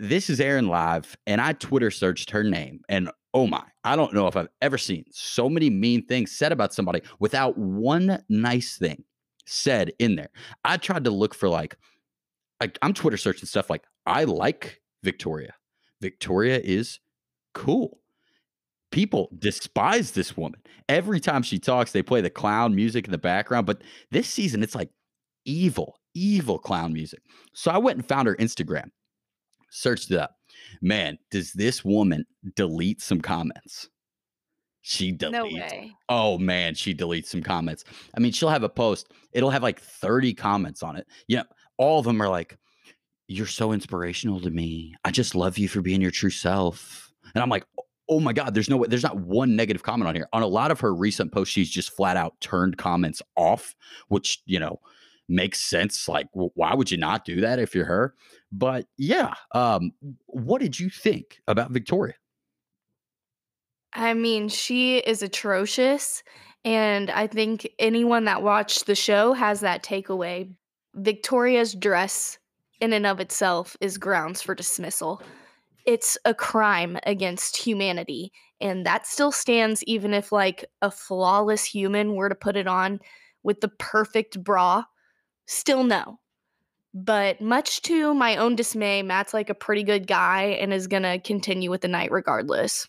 This 0.03 0.31
is 0.31 0.41
Aaron 0.41 0.69
Live, 0.69 1.15
and 1.27 1.43
I 1.43 1.53
Twitter 1.53 1.91
searched 1.91 2.31
her 2.31 2.43
name, 2.43 2.81
and 2.89 3.11
oh 3.35 3.47
my, 3.47 3.63
I 3.85 3.97
don't 3.97 4.15
know 4.15 4.29
if 4.29 4.35
I've 4.35 4.49
ever 4.63 4.79
seen 4.79 5.05
so 5.11 5.47
many 5.47 5.69
mean 5.69 6.07
things 6.07 6.33
said 6.33 6.53
about 6.53 6.73
somebody 6.73 7.03
without 7.19 7.59
one 7.59 8.25
nice 8.31 8.79
thing 8.79 9.05
said 9.45 9.93
in 9.99 10.17
there. 10.17 10.31
I 10.65 10.79
tried 10.79 11.05
to 11.05 11.11
look 11.11 11.35
for 11.35 11.51
like, 11.51 11.77
like 12.63 12.79
I'm 12.81 12.95
Twitter 12.95 13.19
searching 13.19 13.45
stuff 13.45 13.69
like, 13.69 13.85
I 14.07 14.25
like 14.25 14.81
Victoria. 15.03 15.53
Victoria 16.01 16.59
is 16.65 16.99
cool. 17.53 18.01
People 18.91 19.29
despise 19.39 20.13
this 20.13 20.35
woman. 20.35 20.63
Every 20.89 21.21
time 21.21 21.43
she 21.43 21.59
talks, 21.59 21.93
they 21.93 22.03
play 22.03 22.23
the 22.23 22.31
clown 22.31 22.75
music 22.75 23.05
in 23.05 23.13
the 23.13 23.19
background. 23.19 23.67
But 23.67 23.83
this 24.11 24.29
season, 24.29 24.63
it's 24.63 24.75
like 24.75 24.89
evil, 25.45 26.01
evil 26.15 26.59
clown 26.59 26.95
music. 26.95 27.21
So 27.53 27.71
I 27.71 27.77
went 27.77 27.99
and 27.99 28.09
found 28.09 28.29
her 28.29 28.37
Instagram, 28.37 28.93
searched 29.71 30.11
it 30.11 30.19
up. 30.19 30.37
Man, 30.81 31.19
does 31.31 31.53
this 31.53 31.85
woman 31.85 32.27
delete 32.57 33.01
some 33.01 33.21
comments? 33.21 33.89
She 34.83 35.13
deletes. 35.13 35.31
No 35.31 35.45
way. 35.45 35.93
Oh 36.09 36.39
man, 36.39 36.75
she 36.75 36.95
deletes 36.95 37.27
some 37.27 37.43
comments. 37.43 37.85
I 38.17 38.21
mean, 38.21 38.33
she'll 38.33 38.49
have 38.49 38.63
a 38.63 38.69
post, 38.69 39.13
it'll 39.33 39.51
have 39.51 39.63
like 39.63 39.81
30 39.81 40.35
comments 40.35 40.83
on 40.83 40.97
it. 40.97 41.07
Yeah, 41.29 41.43
all 41.77 41.99
of 41.99 42.05
them 42.05 42.21
are 42.23 42.29
like, 42.29 42.59
You're 43.29 43.47
so 43.47 43.73
inspirational 43.73 44.41
to 44.41 44.51
me. 44.51 44.95
I 45.05 45.11
just 45.11 45.35
love 45.35 45.59
you 45.59 45.69
for 45.69 45.81
being 45.83 46.01
your 46.01 46.11
true 46.11 46.31
self. 46.31 47.13
And 47.35 47.43
I'm 47.43 47.51
like, 47.51 47.65
oh, 47.79 47.85
oh 48.11 48.21
my 48.21 48.33
God, 48.33 48.55
there's 48.55 48.69
no 48.69 48.77
way, 48.77 48.89
there's 48.89 49.05
not 49.05 49.19
one 49.19 49.55
negative 49.55 49.83
comment 49.83 50.09
on 50.09 50.15
here. 50.15 50.29
On 50.33 50.43
a 50.43 50.47
lot 50.47 50.71
of 50.71 50.81
her 50.81 50.93
recent 50.93 51.33
posts, 51.33 51.53
she's 51.53 51.71
just 51.71 51.95
flat 51.95 52.17
out 52.17 52.39
turned 52.41 52.77
comments 52.77 53.23
off, 53.37 53.75
which, 54.09 54.43
you 54.47 54.59
know, 54.59 54.81
makes 55.29 55.61
sense. 55.61 56.09
Like, 56.09 56.27
why 56.33 56.75
would 56.75 56.91
you 56.91 56.99
not 56.99 57.25
do 57.25 57.41
that 57.41 57.61
if 57.61 57.75
you're 57.75 57.85
her? 57.85 58.15
But 58.53 58.87
yeah, 58.97 59.35
um, 59.55 59.93
what 60.27 60.61
did 60.61 60.79
you 60.79 60.91
think 60.91 61.41
about 61.47 61.71
Victoria? 61.71 62.15
I 63.93 64.15
mean, 64.15 64.49
she 64.49 64.99
is 64.99 65.23
atrocious. 65.23 66.23
And 66.65 67.11
I 67.11 67.27
think 67.27 67.69
anyone 67.79 68.25
that 68.25 68.43
watched 68.43 68.87
the 68.87 68.95
show 68.95 69.33
has 69.33 69.61
that 69.61 69.83
takeaway. 69.83 70.53
Victoria's 70.95 71.75
dress, 71.75 72.39
in 72.81 72.93
and 72.93 73.07
of 73.07 73.21
itself, 73.21 73.77
is 73.81 73.97
grounds 73.97 74.43
for 74.43 74.55
dismissal. 74.55 75.23
It's 75.87 76.19
a 76.25 76.35
crime 76.35 76.99
against 77.05 77.57
humanity. 77.57 78.33
And 78.61 78.85
that 78.85 79.07
still 79.07 79.33
stands 79.33 79.83
even 79.85 80.13
if, 80.13 80.33
like, 80.33 80.67
a 80.83 80.91
flawless 80.91 81.65
human 81.65 82.15
were 82.15 82.29
to 82.29 82.35
put 82.35 82.57
it 82.57 82.67
on 82.67 83.01
with 83.43 83.63
the 83.63 83.69
perfect 83.69 84.45
bra. 84.45 84.85
Still 85.47 85.85
no. 85.85 86.19
But 86.93 87.41
much 87.41 87.83
to 87.83 88.15
my 88.15 88.37
own 88.37 88.57
dismay, 88.57 89.03
Matt's 89.03 89.33
like 89.33 89.49
a 89.49 89.55
pretty 89.55 89.85
good 89.85 90.07
guy 90.07 90.57
and 90.61 90.73
is 90.73 90.89
going 90.89 91.05
to 91.05 91.19
continue 91.21 91.71
with 91.71 91.83
the 91.83 91.89
night 91.89 92.11
regardless. 92.11 92.89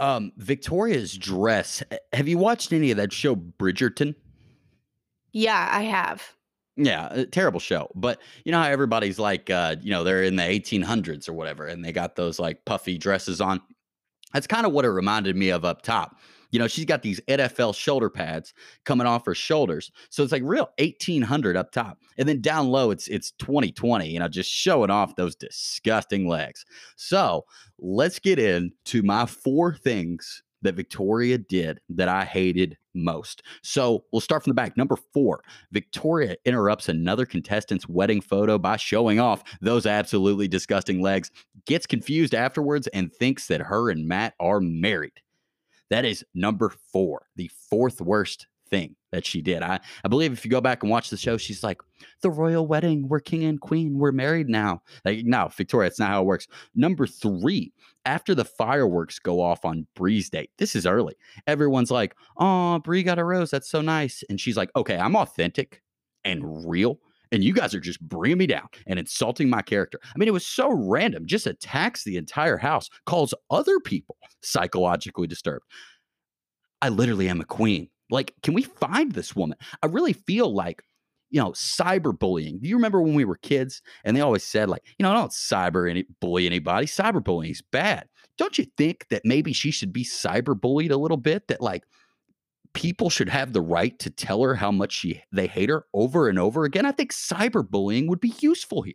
Um, 0.00 0.32
Victoria's 0.36 1.16
dress. 1.16 1.82
Have 2.12 2.28
you 2.28 2.38
watched 2.38 2.72
any 2.72 2.90
of 2.90 2.96
that 2.96 3.12
show 3.12 3.36
Bridgerton? 3.36 4.14
Yeah, 5.32 5.68
I 5.70 5.82
have. 5.82 6.34
Yeah, 6.76 7.08
a 7.10 7.26
terrible 7.26 7.58
show. 7.58 7.90
But 7.94 8.20
you 8.44 8.52
know 8.52 8.62
how 8.62 8.68
everybody's 8.68 9.18
like, 9.18 9.50
uh, 9.50 9.76
you 9.80 9.90
know, 9.90 10.04
they're 10.04 10.22
in 10.22 10.36
the 10.36 10.44
1800s 10.44 11.28
or 11.28 11.32
whatever, 11.32 11.66
and 11.66 11.84
they 11.84 11.92
got 11.92 12.14
those 12.14 12.38
like 12.38 12.64
puffy 12.64 12.96
dresses 12.96 13.40
on. 13.40 13.60
That's 14.32 14.46
kind 14.46 14.66
of 14.66 14.72
what 14.72 14.84
it 14.84 14.90
reminded 14.90 15.34
me 15.34 15.50
of 15.50 15.64
up 15.64 15.82
top. 15.82 16.16
You 16.50 16.58
know, 16.58 16.68
she's 16.68 16.84
got 16.84 17.02
these 17.02 17.20
NFL 17.28 17.74
shoulder 17.74 18.10
pads 18.10 18.54
coming 18.84 19.06
off 19.06 19.26
her 19.26 19.34
shoulders, 19.34 19.90
so 20.10 20.22
it's 20.22 20.32
like 20.32 20.42
real 20.44 20.70
1800 20.78 21.56
up 21.56 21.72
top, 21.72 21.98
and 22.16 22.28
then 22.28 22.40
down 22.40 22.68
low 22.68 22.90
it's 22.90 23.08
it's 23.08 23.32
2020. 23.32 24.08
You 24.08 24.20
know, 24.20 24.28
just 24.28 24.50
showing 24.50 24.90
off 24.90 25.16
those 25.16 25.34
disgusting 25.34 26.26
legs. 26.28 26.64
So 26.96 27.44
let's 27.78 28.18
get 28.18 28.38
into 28.38 29.02
my 29.02 29.26
four 29.26 29.74
things 29.74 30.42
that 30.62 30.74
Victoria 30.74 31.38
did 31.38 31.80
that 31.88 32.08
I 32.08 32.24
hated 32.24 32.76
most. 32.94 33.42
So 33.62 34.04
we'll 34.12 34.20
start 34.20 34.42
from 34.42 34.50
the 34.50 34.54
back. 34.54 34.76
Number 34.76 34.96
four, 34.96 35.42
Victoria 35.70 36.36
interrupts 36.44 36.88
another 36.88 37.26
contestant's 37.26 37.88
wedding 37.88 38.20
photo 38.20 38.58
by 38.58 38.76
showing 38.76 39.20
off 39.20 39.42
those 39.60 39.86
absolutely 39.86 40.48
disgusting 40.48 41.00
legs, 41.00 41.30
gets 41.66 41.86
confused 41.86 42.34
afterwards, 42.34 42.86
and 42.88 43.12
thinks 43.12 43.46
that 43.46 43.60
her 43.60 43.90
and 43.90 44.06
Matt 44.06 44.34
are 44.40 44.60
married. 44.60 45.20
That 45.90 46.04
is 46.04 46.24
number 46.34 46.72
four, 46.92 47.26
the 47.36 47.50
fourth 47.70 48.00
worst 48.00 48.46
thing 48.70 48.94
that 49.12 49.24
she 49.24 49.40
did. 49.40 49.62
I, 49.62 49.80
I 50.04 50.08
believe 50.08 50.32
if 50.32 50.44
you 50.44 50.50
go 50.50 50.60
back 50.60 50.82
and 50.82 50.90
watch 50.90 51.10
the 51.10 51.16
show, 51.16 51.36
she's 51.36 51.64
like, 51.64 51.80
the 52.22 52.30
royal 52.30 52.66
wedding, 52.66 53.08
we're 53.08 53.20
king 53.20 53.44
and 53.44 53.60
queen, 53.60 53.98
we're 53.98 54.12
married 54.12 54.48
now. 54.48 54.82
Like, 55.04 55.24
no, 55.24 55.48
Victoria, 55.48 55.88
it's 55.88 55.98
not 55.98 56.10
how 56.10 56.22
it 56.22 56.26
works. 56.26 56.46
Number 56.74 57.06
three, 57.06 57.72
after 58.04 58.34
the 58.34 58.44
fireworks 58.44 59.18
go 59.18 59.40
off 59.40 59.64
on 59.64 59.86
Bri's 59.94 60.30
date, 60.30 60.50
this 60.58 60.76
is 60.76 60.86
early. 60.86 61.14
Everyone's 61.46 61.90
like, 61.90 62.14
oh, 62.36 62.78
Bree 62.80 63.02
got 63.02 63.18
a 63.18 63.24
rose. 63.24 63.50
That's 63.50 63.70
so 63.70 63.80
nice. 63.80 64.22
And 64.28 64.40
she's 64.40 64.56
like, 64.56 64.70
okay, 64.76 64.96
I'm 64.98 65.16
authentic 65.16 65.82
and 66.24 66.68
real. 66.68 67.00
And 67.32 67.44
you 67.44 67.52
guys 67.52 67.74
are 67.74 67.80
just 67.80 68.00
bringing 68.00 68.38
me 68.38 68.46
down 68.46 68.68
and 68.86 68.98
insulting 68.98 69.50
my 69.50 69.62
character. 69.62 69.98
I 70.04 70.18
mean, 70.18 70.28
it 70.28 70.32
was 70.32 70.46
so 70.46 70.72
random, 70.72 71.26
just 71.26 71.46
attacks 71.46 72.04
the 72.04 72.16
entire 72.16 72.56
house, 72.56 72.88
calls 73.06 73.34
other 73.50 73.80
people 73.80 74.16
psychologically 74.42 75.26
disturbed. 75.26 75.64
I 76.80 76.88
literally 76.88 77.28
am 77.28 77.40
a 77.40 77.44
queen. 77.44 77.88
Like, 78.10 78.34
can 78.42 78.54
we 78.54 78.62
find 78.62 79.12
this 79.12 79.36
woman? 79.36 79.58
I 79.82 79.86
really 79.86 80.12
feel 80.14 80.54
like, 80.54 80.82
you 81.30 81.40
know, 81.40 81.50
cyberbullying. 81.50 82.62
Do 82.62 82.68
you 82.68 82.76
remember 82.76 83.02
when 83.02 83.14
we 83.14 83.24
were 83.24 83.36
kids 83.36 83.82
and 84.04 84.16
they 84.16 84.20
always 84.22 84.44
said, 84.44 84.70
like, 84.70 84.82
you 84.98 85.02
know, 85.02 85.12
don't 85.12 85.32
cyber 85.32 85.90
any 85.90 86.06
bully 86.20 86.46
anybody. 86.46 86.86
Cyberbullying 86.86 87.50
is 87.50 87.62
bad. 87.70 88.06
Don't 88.38 88.56
you 88.56 88.66
think 88.78 89.06
that 89.10 89.22
maybe 89.24 89.52
she 89.52 89.70
should 89.70 89.92
be 89.92 90.04
cyberbullied 90.04 90.90
a 90.90 90.96
little 90.96 91.16
bit? 91.16 91.48
That 91.48 91.60
like 91.60 91.84
people 92.78 93.10
should 93.10 93.28
have 93.28 93.52
the 93.52 93.60
right 93.60 93.98
to 93.98 94.08
tell 94.08 94.40
her 94.40 94.54
how 94.54 94.70
much 94.70 94.92
she 94.92 95.20
they 95.32 95.48
hate 95.48 95.68
her 95.68 95.84
over 95.92 96.28
and 96.28 96.38
over 96.38 96.62
again. 96.62 96.86
I 96.86 96.92
think 96.92 97.12
cyberbullying 97.12 98.06
would 98.06 98.20
be 98.20 98.32
useful 98.38 98.82
here. 98.82 98.94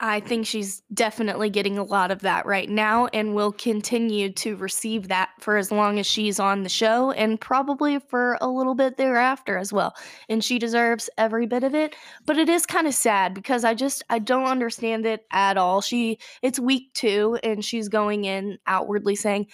I 0.00 0.20
think 0.20 0.46
she's 0.46 0.80
definitely 0.94 1.50
getting 1.50 1.76
a 1.76 1.82
lot 1.82 2.10
of 2.10 2.20
that 2.20 2.46
right 2.46 2.70
now 2.70 3.06
and 3.08 3.34
will 3.34 3.50
continue 3.52 4.32
to 4.34 4.56
receive 4.56 5.08
that 5.08 5.30
for 5.40 5.56
as 5.56 5.72
long 5.72 5.98
as 5.98 6.06
she's 6.06 6.38
on 6.38 6.62
the 6.62 6.68
show 6.68 7.10
and 7.10 7.38
probably 7.38 7.98
for 7.98 8.38
a 8.40 8.48
little 8.48 8.76
bit 8.76 8.96
thereafter 8.96 9.58
as 9.58 9.70
well. 9.70 9.94
And 10.28 10.42
she 10.42 10.58
deserves 10.58 11.10
every 11.18 11.46
bit 11.46 11.64
of 11.64 11.74
it, 11.74 11.96
but 12.24 12.38
it 12.38 12.48
is 12.48 12.64
kind 12.64 12.86
of 12.86 12.94
sad 12.94 13.34
because 13.34 13.64
I 13.64 13.74
just 13.74 14.04
I 14.08 14.20
don't 14.20 14.46
understand 14.46 15.04
it 15.04 15.26
at 15.32 15.58
all. 15.58 15.82
She 15.82 16.18
it's 16.40 16.60
week 16.60 16.94
2 16.94 17.40
and 17.42 17.62
she's 17.62 17.88
going 17.88 18.24
in 18.24 18.58
outwardly 18.66 19.16
saying 19.16 19.48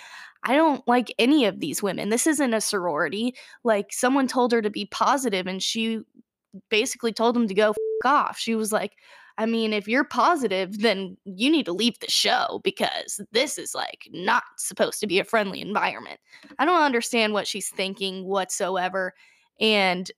I 0.45 0.55
don't 0.55 0.87
like 0.87 1.15
any 1.19 1.47
of 1.47 1.61
these 1.61 1.83
women. 1.83 2.11
This 2.11 2.27
isn't 2.27 2.55
a 2.55 2.61
sorority. 2.61 3.35
Like 3.65 3.87
someone 3.93 4.29
told 4.29 4.53
her 4.53 4.61
to 4.61 4.71
be 4.71 4.87
positive 4.87 5.47
and 5.47 5.63
she 5.63 6.01
basically 6.71 7.13
told 7.13 7.35
them 7.35 7.49
to 7.49 7.55
go 7.55 7.71
f- 7.71 7.77
off. 8.05 8.39
She 8.39 8.55
was 8.55 8.71
like, 8.71 8.93
I 9.39 9.47
mean, 9.47 9.73
if 9.73 9.89
you're 9.89 10.05
positive, 10.05 10.81
then 10.81 11.17
you 11.25 11.51
need 11.51 11.65
to 11.67 11.73
leave 11.73 11.99
the 11.99 12.11
show 12.11 12.61
because 12.63 13.21
this 13.33 13.59
is 13.59 13.75
like 13.75 14.09
not 14.13 14.45
supposed 14.59 15.01
to 15.01 15.07
be 15.07 15.19
a 15.19 15.25
friendly 15.25 15.61
environment. 15.61 16.21
I 16.59 16.65
don't 16.65 16.83
understand 16.83 17.33
what 17.33 17.49
she's 17.49 17.71
thinking 17.71 18.25
whatsoever. 18.27 19.15
And 19.61 20.11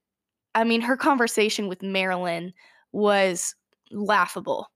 I 0.54 0.64
mean, 0.64 0.80
her 0.82 0.96
conversation 0.96 1.68
with 1.68 1.82
Marilyn 1.82 2.52
was 2.92 3.54
laughable. 3.90 4.68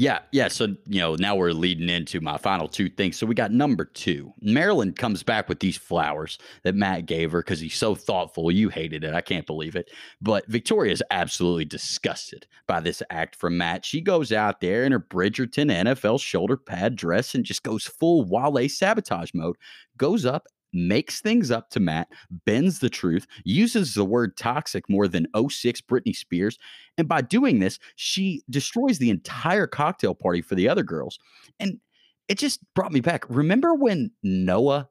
Yeah, 0.00 0.20
yeah. 0.30 0.46
So, 0.46 0.76
you 0.86 1.00
know, 1.00 1.16
now 1.16 1.34
we're 1.34 1.50
leading 1.50 1.88
into 1.88 2.20
my 2.20 2.38
final 2.38 2.68
two 2.68 2.88
things. 2.88 3.16
So 3.16 3.26
we 3.26 3.34
got 3.34 3.50
number 3.50 3.84
two. 3.84 4.32
Marilyn 4.40 4.92
comes 4.92 5.24
back 5.24 5.48
with 5.48 5.58
these 5.58 5.76
flowers 5.76 6.38
that 6.62 6.76
Matt 6.76 7.06
gave 7.06 7.32
her 7.32 7.40
because 7.40 7.58
he's 7.58 7.74
so 7.74 7.96
thoughtful. 7.96 8.52
You 8.52 8.68
hated 8.68 9.02
it. 9.02 9.12
I 9.12 9.20
can't 9.20 9.44
believe 9.44 9.74
it. 9.74 9.90
But 10.20 10.46
Victoria 10.46 10.92
is 10.92 11.02
absolutely 11.10 11.64
disgusted 11.64 12.46
by 12.68 12.78
this 12.78 13.02
act 13.10 13.34
from 13.34 13.58
Matt. 13.58 13.84
She 13.84 14.00
goes 14.00 14.30
out 14.30 14.60
there 14.60 14.84
in 14.84 14.92
her 14.92 15.00
Bridgerton 15.00 15.68
NFL 15.68 16.20
shoulder 16.20 16.56
pad 16.56 16.94
dress 16.94 17.34
and 17.34 17.44
just 17.44 17.64
goes 17.64 17.84
full 17.84 18.24
Wale 18.24 18.68
sabotage 18.68 19.32
mode, 19.34 19.56
goes 19.96 20.24
up 20.24 20.46
makes 20.72 21.20
things 21.20 21.50
up 21.50 21.70
to 21.70 21.80
Matt, 21.80 22.08
bends 22.44 22.78
the 22.78 22.90
truth, 22.90 23.26
uses 23.44 23.94
the 23.94 24.04
word 24.04 24.36
toxic 24.36 24.88
more 24.88 25.08
than 25.08 25.26
06 25.36 25.80
Britney 25.82 26.14
Spears. 26.14 26.58
And 26.96 27.08
by 27.08 27.22
doing 27.22 27.58
this, 27.58 27.78
she 27.96 28.42
destroys 28.50 28.98
the 28.98 29.10
entire 29.10 29.66
cocktail 29.66 30.14
party 30.14 30.42
for 30.42 30.54
the 30.54 30.68
other 30.68 30.82
girls. 30.82 31.18
And 31.58 31.80
it 32.28 32.38
just 32.38 32.60
brought 32.74 32.92
me 32.92 33.00
back. 33.00 33.24
Remember 33.28 33.74
when 33.74 34.10
Noah 34.22 34.88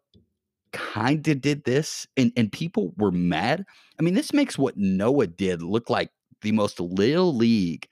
kind 0.74 1.28
of 1.28 1.42
did 1.42 1.64
this 1.64 2.08
and, 2.18 2.32
and 2.36 2.52
people 2.52 2.94
were 2.98 3.12
mad? 3.12 3.66
I 4.00 4.04
mean, 4.04 4.16
this 4.16 4.34
makes 4.34 4.58
what 4.58 4.78
Noah 4.78 5.28
did 5.28 5.62
look 5.62 5.90
like 5.90 6.12
the 6.42 6.52
most 6.52 6.80
little 6.80 7.36
league 7.36 7.88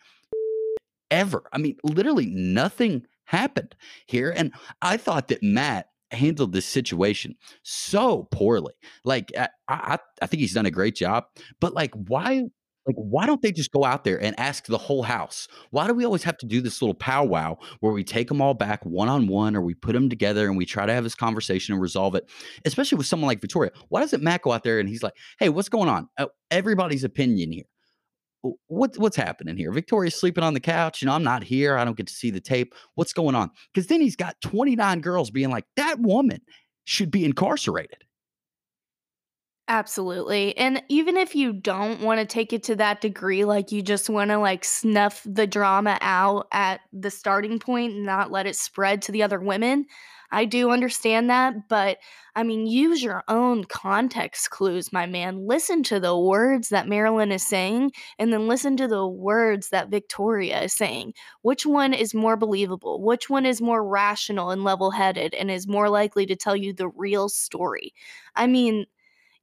ever. 1.11 1.43
I 1.53 1.57
mean, 1.57 1.77
literally 1.83 2.27
nothing 2.27 3.05
happened 3.25 3.75
here. 4.07 4.33
And 4.36 4.51
I 4.81 4.97
thought 4.97 5.27
that 5.29 5.43
Matt 5.43 5.89
handled 6.11 6.53
this 6.53 6.65
situation 6.65 7.35
so 7.63 8.27
poorly. 8.31 8.73
Like 9.03 9.31
I, 9.37 9.49
I, 9.67 9.97
I 10.21 10.27
think 10.27 10.41
he's 10.41 10.53
done 10.53 10.65
a 10.65 10.71
great 10.71 10.95
job, 10.95 11.25
but 11.59 11.73
like 11.73 11.93
why? 11.93 12.43
Like 12.87 12.97
why 12.97 13.25
don't 13.25 13.41
they 13.41 13.51
just 13.51 13.71
go 13.71 13.83
out 13.83 14.03
there 14.03 14.21
and 14.23 14.39
ask 14.39 14.67
the 14.67 14.77
whole 14.77 15.01
house? 15.01 15.47
Why 15.71 15.87
do 15.87 15.95
we 15.95 16.05
always 16.05 16.21
have 16.21 16.37
to 16.37 16.45
do 16.45 16.61
this 16.61 16.83
little 16.83 16.93
powwow 16.93 17.57
where 17.79 17.91
we 17.93 18.03
take 18.03 18.27
them 18.27 18.41
all 18.41 18.53
back 18.53 18.85
one 18.85 19.09
on 19.09 19.27
one, 19.27 19.55
or 19.55 19.61
we 19.61 19.73
put 19.73 19.93
them 19.93 20.07
together 20.07 20.47
and 20.47 20.55
we 20.55 20.65
try 20.67 20.85
to 20.85 20.93
have 20.93 21.03
this 21.03 21.15
conversation 21.15 21.73
and 21.73 21.81
resolve 21.81 22.13
it? 22.13 22.29
Especially 22.63 22.97
with 22.97 23.07
someone 23.07 23.27
like 23.27 23.41
Victoria, 23.41 23.71
why 23.89 24.01
doesn't 24.01 24.21
Matt 24.21 24.43
go 24.43 24.51
out 24.51 24.63
there 24.63 24.79
and 24.79 24.87
he's 24.87 25.01
like, 25.01 25.15
"Hey, 25.39 25.49
what's 25.49 25.69
going 25.69 25.89
on? 25.89 26.09
Uh, 26.17 26.27
everybody's 26.51 27.03
opinion 27.03 27.51
here." 27.51 27.65
What 28.67 28.97
what's 28.97 29.15
happening 29.15 29.57
here? 29.57 29.71
Victoria's 29.71 30.15
sleeping 30.15 30.43
on 30.43 30.53
the 30.53 30.59
couch. 30.59 31.01
You 31.01 31.07
know, 31.07 31.13
I'm 31.13 31.23
not 31.23 31.43
here. 31.43 31.77
I 31.77 31.85
don't 31.85 31.97
get 31.97 32.07
to 32.07 32.13
see 32.13 32.31
the 32.31 32.41
tape. 32.41 32.73
What's 32.95 33.13
going 33.13 33.35
on? 33.35 33.51
Because 33.73 33.87
then 33.87 34.01
he's 34.01 34.15
got 34.15 34.39
29 34.41 35.01
girls 35.01 35.31
being 35.31 35.49
like, 35.49 35.65
that 35.75 35.99
woman 35.99 36.41
should 36.83 37.11
be 37.11 37.25
incarcerated. 37.25 38.03
Absolutely. 39.67 40.55
And 40.57 40.83
even 40.89 41.17
if 41.17 41.33
you 41.33 41.51
don't 41.51 42.01
want 42.01 42.19
to 42.19 42.25
take 42.25 42.53
it 42.53 42.61
to 42.63 42.75
that 42.75 43.01
degree, 43.01 43.45
like 43.45 43.71
you 43.71 43.81
just 43.81 44.11
want 44.11 44.29
to 44.29 44.37
like 44.37 44.63
snuff 44.63 45.25
the 45.25 45.47
drama 45.47 45.97
out 46.01 46.47
at 46.51 46.81
the 46.93 47.09
starting 47.09 47.57
point 47.57 47.93
and 47.93 48.05
not 48.05 48.31
let 48.31 48.45
it 48.45 48.55
spread 48.55 49.01
to 49.03 49.11
the 49.11 49.23
other 49.23 49.39
women, 49.39 49.87
I 50.36 50.43
do 50.43 50.69
understand 50.69 51.29
that. 51.29 51.69
But 51.69 51.99
I 52.36 52.43
mean, 52.43 52.67
use 52.67 53.01
your 53.01 53.23
own 53.29 53.63
context 53.63 54.49
clues, 54.49 54.91
my 54.91 55.05
man. 55.05 55.47
Listen 55.47 55.81
to 55.83 55.97
the 55.97 56.17
words 56.17 56.67
that 56.69 56.89
Marilyn 56.89 57.31
is 57.31 57.47
saying 57.47 57.93
and 58.19 58.33
then 58.33 58.45
listen 58.45 58.75
to 58.77 58.88
the 58.89 59.07
words 59.07 59.69
that 59.69 59.88
Victoria 59.88 60.63
is 60.63 60.73
saying. 60.73 61.13
Which 61.41 61.65
one 61.65 61.93
is 61.93 62.13
more 62.13 62.36
believable? 62.36 63.01
Which 63.01 63.29
one 63.29 63.45
is 63.45 63.61
more 63.61 63.88
rational 63.88 64.49
and 64.49 64.65
level 64.65 64.91
headed 64.91 65.33
and 65.36 65.49
is 65.49 65.69
more 65.69 65.88
likely 65.89 66.25
to 66.25 66.36
tell 66.36 66.55
you 66.55 66.73
the 66.73 66.89
real 66.89 67.29
story? 67.29 67.93
I 68.36 68.47
mean, 68.47 68.88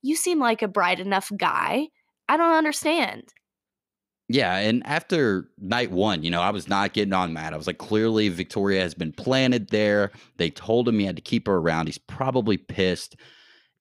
you 0.03 0.15
seem 0.15 0.41
like 0.41 0.61
a 0.61 0.69
bright 0.69 1.01
enough 1.01 1.33
guy. 1.39 1.89
I 2.29 2.37
don't 2.37 2.55
understand. 2.55 3.33
Yeah, 4.29 4.57
and 4.57 4.87
after 4.87 5.49
night 5.59 5.91
one, 5.91 6.23
you 6.23 6.31
know, 6.31 6.41
I 6.41 6.51
was 6.51 6.69
not 6.69 6.95
getting 6.95 7.13
on 7.13 7.33
Matt. 7.33 7.53
I 7.53 7.57
was 7.57 7.67
like, 7.67 7.79
clearly 7.79 8.29
Victoria 8.29 8.81
has 8.81 8.95
been 8.95 9.13
planted 9.13 9.69
there. 9.69 10.11
They 10.39 10.49
told 10.49 10.89
him 10.89 10.99
he 10.99 11.05
had 11.05 11.17
to 11.17 11.23
keep 11.23 11.47
her 11.47 11.57
around. 11.57 11.87
He's 11.87 11.99
probably 11.99 12.57
pissed 12.57 13.17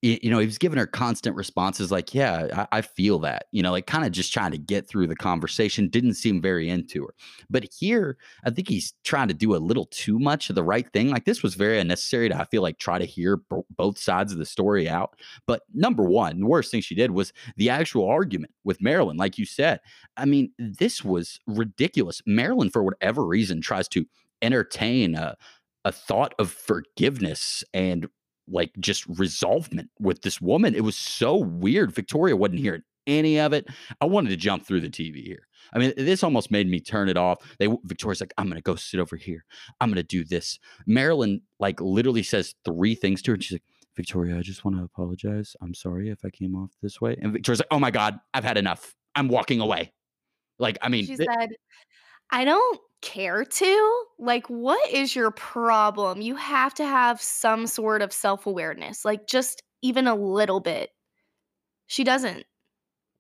you 0.02 0.32
know, 0.32 0.40
he 0.40 0.48
was 0.48 0.58
giving 0.58 0.80
her 0.80 0.88
constant 0.88 1.36
responses 1.36 1.92
like, 1.92 2.16
yeah, 2.16 2.66
I, 2.72 2.78
I 2.80 2.82
feel 2.82 3.20
that, 3.20 3.46
you 3.52 3.62
know, 3.62 3.72
like 3.72 3.86
kind 3.86 4.04
of 4.04 4.12
just 4.12 4.34
trying 4.34 4.50
to 4.52 4.58
get 4.58 4.88
through 4.88 5.06
the 5.06 5.16
conversation, 5.16 5.90
didn't 5.90 6.16
seem 6.16 6.42
very 6.42 6.70
into 6.70 7.06
her. 7.06 7.14
But 7.52 7.68
here, 7.78 8.18
I 8.44 8.50
think 8.50 8.68
he's 8.68 8.94
trying 9.04 9.28
to 9.28 9.36
do 9.36 9.56
a 9.56 9.58
little 9.58 9.86
too 9.86 10.18
much 10.18 10.50
of 10.50 10.56
the 10.56 10.64
right 10.64 10.92
thing. 10.92 11.10
Like 11.10 11.26
this 11.26 11.44
was 11.44 11.54
very 11.54 11.80
unnecessary 11.80 12.30
to, 12.30 12.36
I 12.36 12.46
feel 12.46 12.64
like, 12.64 12.80
try 12.80 12.98
to 12.98 13.06
hear 13.06 13.38
bo- 13.38 13.68
both 13.70 14.00
sides 14.00 14.32
of 14.32 14.40
the 14.40 14.46
story 14.46 14.90
out. 14.90 15.16
But 15.46 15.62
number 15.72 16.04
one, 16.04 16.40
the 16.40 16.48
worst 16.48 16.72
thing 16.72 16.82
she 16.82 16.96
did 16.96 17.12
was 17.12 17.32
the 17.58 17.70
actual 17.70 18.10
argument 18.10 18.54
with 18.64 18.82
Marilyn, 18.82 19.18
like 19.18 19.38
you 19.38 19.46
said. 19.46 19.82
I 20.18 20.26
mean, 20.26 20.52
this 20.58 21.04
was 21.04 21.40
ridiculous. 21.46 22.24
Marilyn, 22.26 22.72
for 22.72 22.82
whatever 22.82 23.24
reason, 23.24 23.62
tries 23.62 23.88
to 23.90 24.06
entertain 24.42 25.14
a, 25.14 25.38
a 25.86 25.92
thought 25.92 26.34
of 26.40 26.52
forgiveness 26.52 27.64
and 27.74 28.08
like 28.52 28.72
just 28.80 29.06
resolvement 29.08 29.90
with 30.00 30.22
this 30.22 30.42
woman. 30.42 30.76
It 30.76 30.84
was 30.84 30.98
so 30.98 31.36
weird. 31.36 31.94
Victoria 31.94 32.36
wasn't 32.36 32.60
hearing 32.60 32.84
any 33.08 33.40
of 33.40 33.54
it. 33.54 33.68
I 34.00 34.06
wanted 34.06 34.30
to 34.30 34.38
jump 34.38 34.66
through 34.66 34.82
the 34.82 34.90
TV 34.90 35.24
here. 35.24 35.48
I 35.74 35.80
mean, 35.80 35.94
this 35.98 36.24
almost 36.24 36.52
made 36.52 36.68
me 36.70 36.80
turn 36.80 37.10
it 37.10 37.18
off. 37.18 37.40
They 37.60 37.68
Victoria's 37.86 38.22
like, 38.22 38.34
I'm 38.38 38.48
gonna 38.48 38.62
go 38.62 38.76
sit 38.76 39.00
over 39.00 39.16
here. 39.16 39.46
I'm 39.80 39.90
gonna 39.90 40.04
do 40.04 40.24
this. 40.24 40.60
Marilyn 40.86 41.42
like 41.60 41.80
literally 41.82 42.24
says 42.24 42.56
three 42.66 42.96
things 42.96 43.22
to 43.24 43.32
her. 43.32 43.36
And 43.36 43.44
she's 43.44 43.54
like, 43.54 43.64
Victoria, 43.96 44.38
I 44.38 44.42
just 44.42 44.64
want 44.64 44.78
to 44.78 44.84
apologize. 44.84 45.56
I'm 45.62 45.74
sorry 45.74 46.10
if 46.10 46.24
I 46.26 46.30
came 46.30 46.56
off 46.56 46.72
this 46.82 47.02
way. 47.02 47.18
And 47.22 47.34
Victoria's 47.34 47.60
like, 47.60 47.68
Oh 47.72 47.80
my 47.80 47.92
God, 47.92 48.20
I've 48.34 48.44
had 48.44 48.58
enough. 48.58 48.96
I'm 49.16 49.28
walking 49.28 49.60
away. 49.60 49.94
Like, 50.60 50.78
I 50.82 50.90
mean, 50.90 51.06
She 51.06 51.18
th- 51.18 51.28
said, 51.40 51.50
I 52.32 52.46
don't 52.46 52.80
care 53.02 53.44
to. 53.44 54.04
Like, 54.20 54.48
what 54.48 54.90
is 54.90 55.16
your 55.16 55.32
problem? 55.32 56.22
You 56.22 56.36
have 56.36 56.74
to 56.76 56.86
have 56.86 57.22
some 57.22 57.68
sort 57.68 58.02
of 58.02 58.14
self 58.14 58.46
awareness, 58.46 59.04
like 59.04 59.28
just 59.28 59.62
even 59.82 60.08
a 60.08 60.16
little 60.16 60.60
bit. 60.60 60.92
She 61.88 62.04
doesn't. 62.04 62.46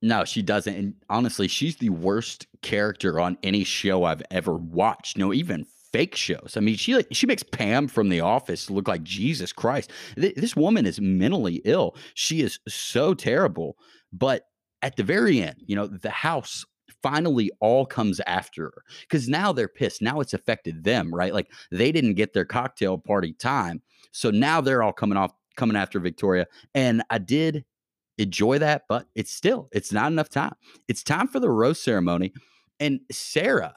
No, 0.01 0.26
she 0.26 0.41
doesn't. 0.41 0.76
And 0.76 0.93
honestly, 1.09 1.47
she's 1.47 1.78
the 1.78 1.89
worst 1.89 2.47
character 2.62 3.20
on 3.20 3.38
any 3.43 3.64
show 3.64 4.03
I've 4.03 4.24
ever 4.32 4.55
watched. 4.55 5.18
No, 5.18 5.34
even 5.34 5.66
fake 5.91 6.16
shows. 6.16 6.53
I 6.55 6.62
mean, 6.62 6.76
she 6.76 7.03
she 7.12 7.28
makes 7.28 7.43
Pam 7.43 7.88
from 7.88 8.09
The 8.09 8.22
Office 8.22 8.70
look 8.70 8.88
like 8.88 9.03
Jesus 9.03 9.53
Christ. 9.53 9.91
Th- 10.16 10.36
this 10.36 10.55
woman 10.55 10.86
is 10.86 10.99
mentally 10.99 11.62
ill. 11.66 11.95
She 12.14 12.41
is 12.41 12.59
so 12.68 13.14
terrible. 13.14 13.78
But 14.12 14.45
at 14.82 14.95
the 14.95 15.03
very 15.03 15.41
end, 15.41 15.57
you 15.66 15.76
know, 15.76 15.88
the 15.88 16.09
house 16.09 16.66
finally 17.02 17.52
all 17.60 17.86
comes 17.86 18.20
after 18.28 18.66
her 18.66 18.84
because 19.02 19.28
now 19.28 19.52
they're 19.52 19.68
pissed. 19.68 20.02
Now 20.02 20.20
it's 20.20 20.34
affected 20.34 20.84
them, 20.84 21.14
right? 21.14 21.34
Like 21.34 21.49
they 21.72 21.91
didn't 21.91 22.16
get 22.16 22.34
their 22.34 22.45
cocktail 22.45 22.97
party 22.97 23.34
time, 23.34 23.82
so 24.12 24.32
now 24.32 24.62
they're 24.62 24.84
all 24.84 24.93
coming 24.93 25.18
off 25.18 25.32
coming 25.56 25.78
after 25.78 25.99
Victoria. 25.99 26.47
And 26.74 27.04
I 27.10 27.18
did 27.18 27.66
enjoy 28.18 28.60
that, 28.60 28.84
but 28.88 29.08
it's 29.16 29.32
still 29.32 29.70
it's 29.72 29.91
not 29.91 30.12
enough 30.12 30.30
time. 30.30 30.54
It's 30.88 31.04
time 31.04 31.28
for 31.28 31.39
the 31.39 31.49
rose 31.49 31.82
ceremony, 31.82 32.34
and 32.80 32.99
Sarah, 33.12 33.76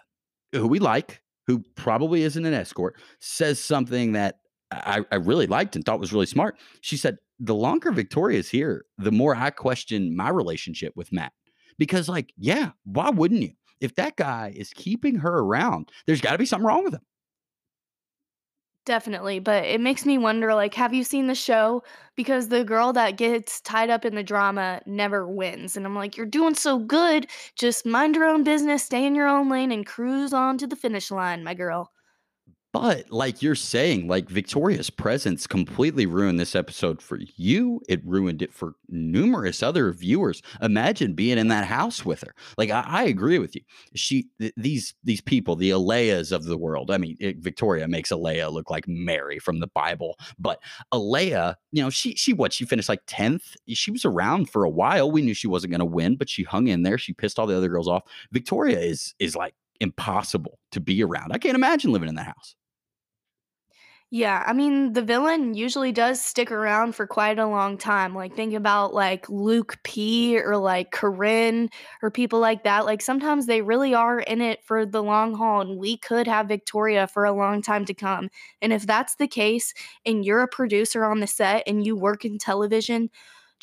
who 0.52 0.66
we 0.66 0.78
like, 0.78 1.22
who 1.46 1.62
probably 1.74 2.22
isn't 2.22 2.44
an 2.44 2.54
escort, 2.54 2.96
says 3.20 3.58
something 3.60 4.12
that 4.12 4.36
I, 4.70 5.04
I 5.12 5.16
really 5.16 5.46
liked 5.46 5.76
and 5.76 5.84
thought 5.84 6.00
was 6.00 6.12
really 6.12 6.26
smart. 6.26 6.58
She 6.80 6.96
said, 6.96 7.18
"The 7.38 7.54
longer 7.54 7.92
Victoria's 7.92 8.48
here, 8.48 8.84
the 8.98 9.12
more 9.12 9.36
I 9.36 9.50
question 9.50 10.16
my 10.16 10.30
relationship 10.30 10.94
with 10.96 11.12
Matt." 11.12 11.32
Because, 11.78 12.08
like, 12.08 12.32
yeah, 12.36 12.72
why 12.84 13.10
wouldn't 13.10 13.42
you? 13.42 13.52
If 13.80 13.94
that 13.96 14.16
guy 14.16 14.52
is 14.54 14.72
keeping 14.72 15.16
her 15.16 15.38
around, 15.40 15.90
there's 16.06 16.20
got 16.20 16.32
to 16.32 16.38
be 16.38 16.46
something 16.46 16.66
wrong 16.66 16.84
with 16.84 16.94
him. 16.94 17.02
Definitely, 18.86 19.38
but 19.38 19.64
it 19.64 19.80
makes 19.80 20.04
me 20.04 20.18
wonder 20.18 20.54
like 20.54 20.74
have 20.74 20.92
you 20.92 21.04
seen 21.04 21.26
the 21.26 21.34
show 21.34 21.82
because 22.16 22.48
the 22.48 22.64
girl 22.64 22.92
that 22.92 23.16
gets 23.16 23.62
tied 23.62 23.88
up 23.88 24.04
in 24.04 24.14
the 24.14 24.22
drama 24.22 24.82
never 24.84 25.26
wins 25.26 25.74
and 25.74 25.86
I'm 25.86 25.94
like 25.94 26.18
you're 26.18 26.26
doing 26.26 26.54
so 26.54 26.78
good 26.78 27.26
just 27.56 27.86
mind 27.86 28.14
your 28.14 28.26
own 28.26 28.44
business 28.44 28.84
stay 28.84 29.06
in 29.06 29.14
your 29.14 29.26
own 29.26 29.48
lane 29.48 29.72
and 29.72 29.86
cruise 29.86 30.34
on 30.34 30.58
to 30.58 30.66
the 30.66 30.76
finish 30.76 31.10
line 31.10 31.42
my 31.42 31.54
girl. 31.54 31.93
But 32.74 33.12
like 33.12 33.40
you're 33.40 33.54
saying, 33.54 34.08
like 34.08 34.28
Victoria's 34.28 34.90
presence 34.90 35.46
completely 35.46 36.06
ruined 36.06 36.40
this 36.40 36.56
episode 36.56 37.00
for 37.00 37.20
you. 37.36 37.80
It 37.88 38.04
ruined 38.04 38.42
it 38.42 38.52
for 38.52 38.74
numerous 38.88 39.62
other 39.62 39.92
viewers. 39.92 40.42
Imagine 40.60 41.14
being 41.14 41.38
in 41.38 41.46
that 41.48 41.66
house 41.66 42.04
with 42.04 42.22
her. 42.22 42.34
Like 42.58 42.70
I, 42.70 42.84
I 42.84 43.04
agree 43.04 43.38
with 43.38 43.54
you. 43.54 43.62
She, 43.94 44.26
th- 44.40 44.54
these 44.56 44.92
these 45.04 45.20
people, 45.20 45.54
the 45.54 45.70
Alayahs 45.70 46.32
of 46.32 46.46
the 46.46 46.58
world. 46.58 46.90
I 46.90 46.98
mean, 46.98 47.16
it, 47.20 47.36
Victoria 47.36 47.86
makes 47.86 48.10
Alayah 48.10 48.50
look 48.50 48.70
like 48.70 48.88
Mary 48.88 49.38
from 49.38 49.60
the 49.60 49.68
Bible, 49.68 50.16
but 50.36 50.60
Alayah, 50.92 51.54
you 51.70 51.80
know, 51.80 51.90
she 51.90 52.16
she 52.16 52.32
what 52.32 52.52
she 52.52 52.64
finished 52.64 52.88
like 52.88 53.02
tenth. 53.06 53.54
She 53.68 53.92
was 53.92 54.04
around 54.04 54.50
for 54.50 54.64
a 54.64 54.68
while. 54.68 55.12
We 55.12 55.22
knew 55.22 55.34
she 55.34 55.46
wasn't 55.46 55.70
going 55.70 55.78
to 55.78 55.84
win, 55.84 56.16
but 56.16 56.28
she 56.28 56.42
hung 56.42 56.66
in 56.66 56.82
there. 56.82 56.98
She 56.98 57.12
pissed 57.12 57.38
all 57.38 57.46
the 57.46 57.56
other 57.56 57.68
girls 57.68 57.86
off. 57.86 58.02
Victoria 58.32 58.80
is 58.80 59.14
is 59.20 59.36
like 59.36 59.54
impossible 59.80 60.58
to 60.72 60.80
be 60.80 61.04
around. 61.04 61.30
I 61.30 61.38
can't 61.38 61.54
imagine 61.54 61.92
living 61.92 62.08
in 62.08 62.16
that 62.16 62.26
house. 62.26 62.56
Yeah, 64.16 64.44
I 64.46 64.52
mean, 64.52 64.92
the 64.92 65.02
villain 65.02 65.54
usually 65.54 65.90
does 65.90 66.22
stick 66.22 66.52
around 66.52 66.94
for 66.94 67.04
quite 67.04 67.40
a 67.40 67.48
long 67.48 67.76
time. 67.76 68.14
Like, 68.14 68.36
think 68.36 68.54
about 68.54 68.94
like 68.94 69.28
Luke 69.28 69.76
P 69.82 70.38
or 70.38 70.56
like 70.56 70.92
Corinne 70.92 71.68
or 72.00 72.12
people 72.12 72.38
like 72.38 72.62
that. 72.62 72.84
Like, 72.84 73.02
sometimes 73.02 73.46
they 73.46 73.60
really 73.60 73.92
are 73.92 74.20
in 74.20 74.40
it 74.40 74.62
for 74.62 74.86
the 74.86 75.02
long 75.02 75.34
haul, 75.34 75.62
and 75.62 75.78
we 75.80 75.96
could 75.96 76.28
have 76.28 76.46
Victoria 76.46 77.08
for 77.08 77.24
a 77.24 77.32
long 77.32 77.60
time 77.60 77.84
to 77.86 77.94
come. 77.94 78.28
And 78.62 78.72
if 78.72 78.86
that's 78.86 79.16
the 79.16 79.26
case, 79.26 79.74
and 80.06 80.24
you're 80.24 80.42
a 80.42 80.48
producer 80.48 81.04
on 81.04 81.18
the 81.18 81.26
set 81.26 81.64
and 81.66 81.84
you 81.84 81.96
work 81.96 82.24
in 82.24 82.38
television, 82.38 83.10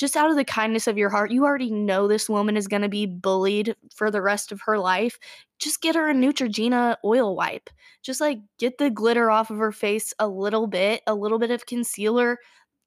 just 0.01 0.17
out 0.17 0.29
of 0.29 0.35
the 0.35 0.43
kindness 0.43 0.87
of 0.87 0.97
your 0.97 1.09
heart, 1.09 1.31
you 1.31 1.45
already 1.45 1.71
know 1.71 2.07
this 2.07 2.27
woman 2.27 2.57
is 2.57 2.67
going 2.67 2.81
to 2.81 2.89
be 2.89 3.05
bullied 3.05 3.75
for 3.95 4.11
the 4.11 4.21
rest 4.21 4.51
of 4.51 4.59
her 4.65 4.77
life. 4.77 5.17
Just 5.59 5.81
get 5.81 5.95
her 5.95 6.09
a 6.09 6.13
Neutrogena 6.13 6.97
oil 7.05 7.35
wipe 7.35 7.69
just 8.03 8.21
like 8.21 8.39
get 8.57 8.77
the 8.77 8.89
glitter 8.89 9.29
off 9.29 9.49
of 9.49 9.57
her 9.57 9.71
face 9.71 10.13
a 10.19 10.27
little 10.27 10.67
bit, 10.67 11.01
a 11.07 11.13
little 11.13 11.39
bit 11.39 11.51
of 11.51 11.65
concealer, 11.65 12.39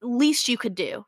least 0.03 0.49
you 0.49 0.59
could 0.59 0.75
do. 0.75 1.05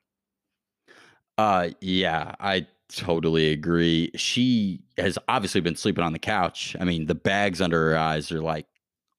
Uh, 1.38 1.70
yeah, 1.80 2.34
I 2.40 2.66
totally 2.88 3.50
agree. 3.50 4.10
She 4.14 4.82
has 4.96 5.18
obviously 5.28 5.60
been 5.60 5.76
sleeping 5.76 6.04
on 6.04 6.12
the 6.12 6.18
couch. 6.18 6.76
I 6.80 6.84
mean, 6.84 7.06
the 7.06 7.14
bags 7.14 7.60
under 7.60 7.90
her 7.90 7.98
eyes 7.98 8.32
are 8.32 8.40
like 8.40 8.66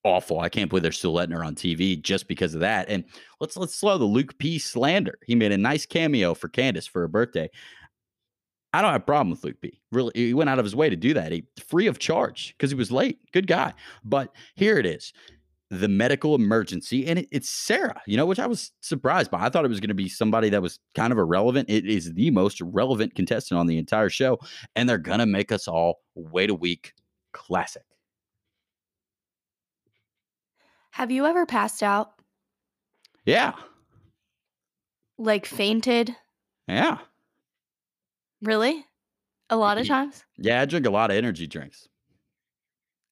awful. 0.08 0.40
I 0.40 0.50
can't 0.50 0.70
believe 0.70 0.84
they're 0.84 0.92
still 0.92 1.14
letting 1.14 1.36
her 1.36 1.44
on 1.44 1.54
TV 1.54 2.02
just 2.02 2.28
because 2.28 2.54
of 2.54 2.62
that. 2.62 2.90
And 2.90 3.04
let's 3.40 3.58
let's 3.58 3.76
slow 3.76 3.98
the 3.98 4.06
Luke 4.06 4.38
P 4.38 4.58
slander. 4.58 5.20
He 5.26 5.36
made 5.36 5.52
a 5.52 5.58
nice 5.58 5.86
cameo 5.86 6.34
for 6.34 6.48
Candace 6.48 6.88
for 6.88 7.02
her 7.02 7.08
birthday. 7.08 7.50
I 8.74 8.82
don't 8.82 8.92
have 8.92 9.02
a 9.02 9.06
problem 9.06 9.32
with 9.32 9.44
Luke 9.44 9.62
P. 9.62 9.80
Really, 9.92 10.12
he 10.14 10.34
went 10.34 10.50
out 10.50 10.60
of 10.60 10.66
his 10.66 10.76
way 10.76 10.90
to 10.90 10.96
do 10.96 11.14
that. 11.14 11.32
He 11.32 11.46
free 11.68 11.88
of 11.88 12.00
charge 12.00 12.54
because 12.58 12.72
he 12.72 12.76
was 12.76 12.92
late. 12.92 13.20
Good 13.32 13.48
guy. 13.48 13.74
But 14.04 14.34
here 14.56 14.78
it 14.78 14.86
is. 14.86 15.14
The 15.70 15.88
medical 15.90 16.34
emergency, 16.34 17.08
and 17.08 17.20
it, 17.20 17.28
it's 17.32 17.50
Sarah, 17.50 18.02
you 18.06 18.16
know, 18.16 18.26
which 18.26 18.40
I 18.40 18.48
was 18.48 18.72
surprised 18.80 19.30
by. 19.32 19.44
I 19.44 19.50
thought 19.50 19.66
it 19.66 19.70
was 19.70 19.82
going 19.82 19.90
to 19.90 19.94
be 19.94 20.08
somebody 20.08 20.50
that 20.50 20.62
was 20.62 20.80
kind 20.96 21.12
of 21.12 21.20
irrelevant. 21.20 21.70
It 21.70 21.86
is 21.86 22.14
the 22.14 22.32
most 22.32 22.62
relevant 22.62 23.16
contestant 23.16 23.60
on 23.60 23.68
the 23.68 23.78
entire 23.78 24.10
show, 24.10 24.40
and 24.78 24.88
they're 24.88 24.98
going 24.98 25.20
to 25.20 25.26
make 25.26 25.52
us 25.52 25.68
all 25.68 26.00
wait 26.16 26.50
a 26.50 26.56
week. 26.56 26.94
Classic. 27.34 27.84
Have 30.98 31.12
you 31.12 31.28
ever 31.28 31.46
passed 31.46 31.84
out? 31.84 32.14
Yeah. 33.24 33.54
Like 35.20 35.46
fainted? 35.46 36.16
Yeah. 36.68 36.98
Really? 38.42 38.84
A 39.52 39.58
lot 39.58 39.78
of 39.78 39.84
mm-hmm. 39.84 39.94
times? 39.94 40.26
Yeah. 40.40 40.60
I 40.60 40.66
drink 40.66 40.88
a 40.88 40.90
lot 40.90 41.12
of 41.12 41.16
energy 41.16 41.46
drinks. 41.46 41.88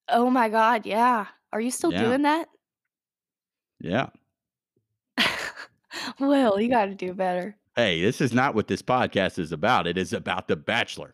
Oh 0.10 0.32
my 0.32 0.50
God, 0.50 0.88
yeah. 0.88 1.28
Are 1.54 1.62
you 1.62 1.70
still 1.70 1.94
Yeah. 1.94 2.06
doing 2.06 2.24
that? 2.24 2.50
Yeah. 3.80 4.10
well, 6.20 6.60
you 6.60 6.70
got 6.70 6.86
to 6.86 6.96
do 6.96 7.14
better. 7.14 7.56
Hey, 7.76 8.02
this 8.02 8.20
is 8.20 8.34
not 8.34 8.56
what 8.56 8.68
this 8.68 8.82
podcast 8.82 9.38
is 9.38 9.52
about. 9.52 9.86
It 9.86 10.00
is 10.00 10.12
about 10.12 10.48
The 10.48 10.56
Bachelor. 10.56 11.14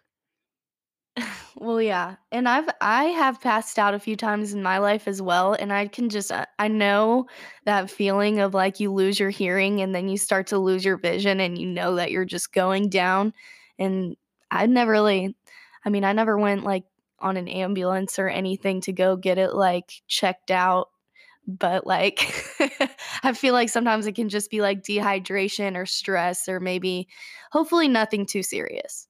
Well, 1.58 1.82
yeah. 1.82 2.16
And 2.32 2.48
I've 2.48 2.70
I 2.82 3.06
have 3.06 3.42
passed 3.42 3.78
out 3.78 3.94
a 3.94 4.00
few 4.00 4.16
times 4.16 4.54
in 4.54 4.64
my 4.64 4.78
life 4.78 5.08
as 5.08 5.22
well, 5.22 5.54
and 5.54 5.72
I 5.74 5.88
can 5.88 6.10
just 6.10 6.32
uh, 6.32 6.46
I 6.60 6.68
know 6.68 7.28
that 7.66 7.90
feeling 7.90 8.40
of 8.40 8.54
like 8.54 8.80
you 8.80 8.92
lose 8.94 9.20
your 9.20 9.30
hearing 9.30 9.82
and 9.82 9.94
then 9.94 10.08
you 10.10 10.18
start 10.18 10.48
to 10.48 10.58
lose 10.58 10.86
your 10.86 10.98
vision 10.98 11.40
and 11.40 11.58
you 11.58 11.68
know 11.68 11.96
that 11.96 12.12
you're 12.12 12.26
just 12.26 12.54
going 12.54 12.90
down 12.90 13.34
and 13.80 14.16
I 14.52 14.66
never 14.68 14.92
really 14.92 15.36
I 15.86 15.90
mean, 15.90 16.04
I 16.06 16.14
never 16.14 16.38
went 16.38 16.64
like 16.64 16.84
on 17.20 17.38
an 17.38 17.48
ambulance 17.48 18.18
or 18.20 18.28
anything 18.30 18.82
to 18.82 18.94
go 18.94 19.16
get 19.16 19.38
it 19.38 19.54
like 19.54 19.92
checked 20.08 20.52
out 20.52 20.90
but 21.48 21.88
like 21.88 22.20
I 23.24 23.34
feel 23.34 23.54
like 23.54 23.70
sometimes 23.70 24.08
it 24.08 24.16
can 24.16 24.30
just 24.30 24.52
be 24.52 24.62
like 24.62 24.84
dehydration 24.84 25.76
or 25.78 25.86
stress 25.86 26.48
or 26.50 26.60
maybe 26.60 27.08
hopefully 27.52 27.88
nothing 27.88 28.26
too 28.26 28.44
serious. 28.44 29.08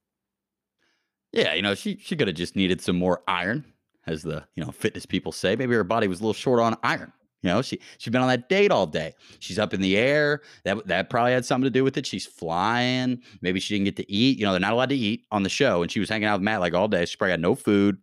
Yeah, 1.34 1.54
you 1.54 1.62
know, 1.62 1.76
she 1.76 1.98
she 2.02 2.16
could 2.16 2.28
have 2.28 2.36
just 2.36 2.56
needed 2.56 2.82
some 2.82 2.98
more 2.98 3.22
iron, 3.28 3.66
as 4.08 4.24
the 4.24 4.46
you 4.56 4.64
know 4.64 4.72
fitness 4.72 5.06
people 5.06 5.32
say. 5.32 5.56
Maybe 5.56 5.74
her 5.76 5.84
body 5.84 6.08
was 6.08 6.20
a 6.20 6.24
little 6.24 6.34
short 6.34 6.60
on 6.60 6.76
iron. 6.84 7.14
You 7.42 7.50
know, 7.50 7.62
she 7.62 7.80
she's 7.98 8.12
been 8.12 8.22
on 8.22 8.28
that 8.28 8.50
date 8.50 8.72
all 8.72 8.86
day. 8.86 9.14
She's 9.40 9.58
up 9.58 9.74
in 9.74 9.82
the 9.82 9.98
air. 9.98 10.42
That 10.64 10.86
that 10.88 11.10
probably 11.10 11.32
had 11.32 11.46
something 11.46 11.66
to 11.66 11.72
do 11.72 11.84
with 11.84 11.98
it. 11.98 12.06
She's 12.06 12.26
flying. 12.26 13.22
Maybe 13.42 13.60
she 13.60 13.74
didn't 13.74 13.86
get 13.86 13.96
to 13.98 14.12
eat. 14.12 14.38
You 14.38 14.46
know, 14.46 14.52
they're 14.52 14.60
not 14.60 14.74
allowed 14.74 14.90
to 14.90 14.96
eat 14.96 15.26
on 15.32 15.44
the 15.44 15.50
show, 15.50 15.82
and 15.82 15.92
she 15.92 16.00
was 16.00 16.10
hanging 16.10 16.28
out 16.28 16.40
with 16.40 16.44
Matt 16.44 16.60
like 16.60 16.74
all 16.74 16.88
day. 16.88 17.06
She 17.06 17.18
probably 17.18 17.32
had 17.32 17.42
no 17.42 17.56
food. 17.56 17.98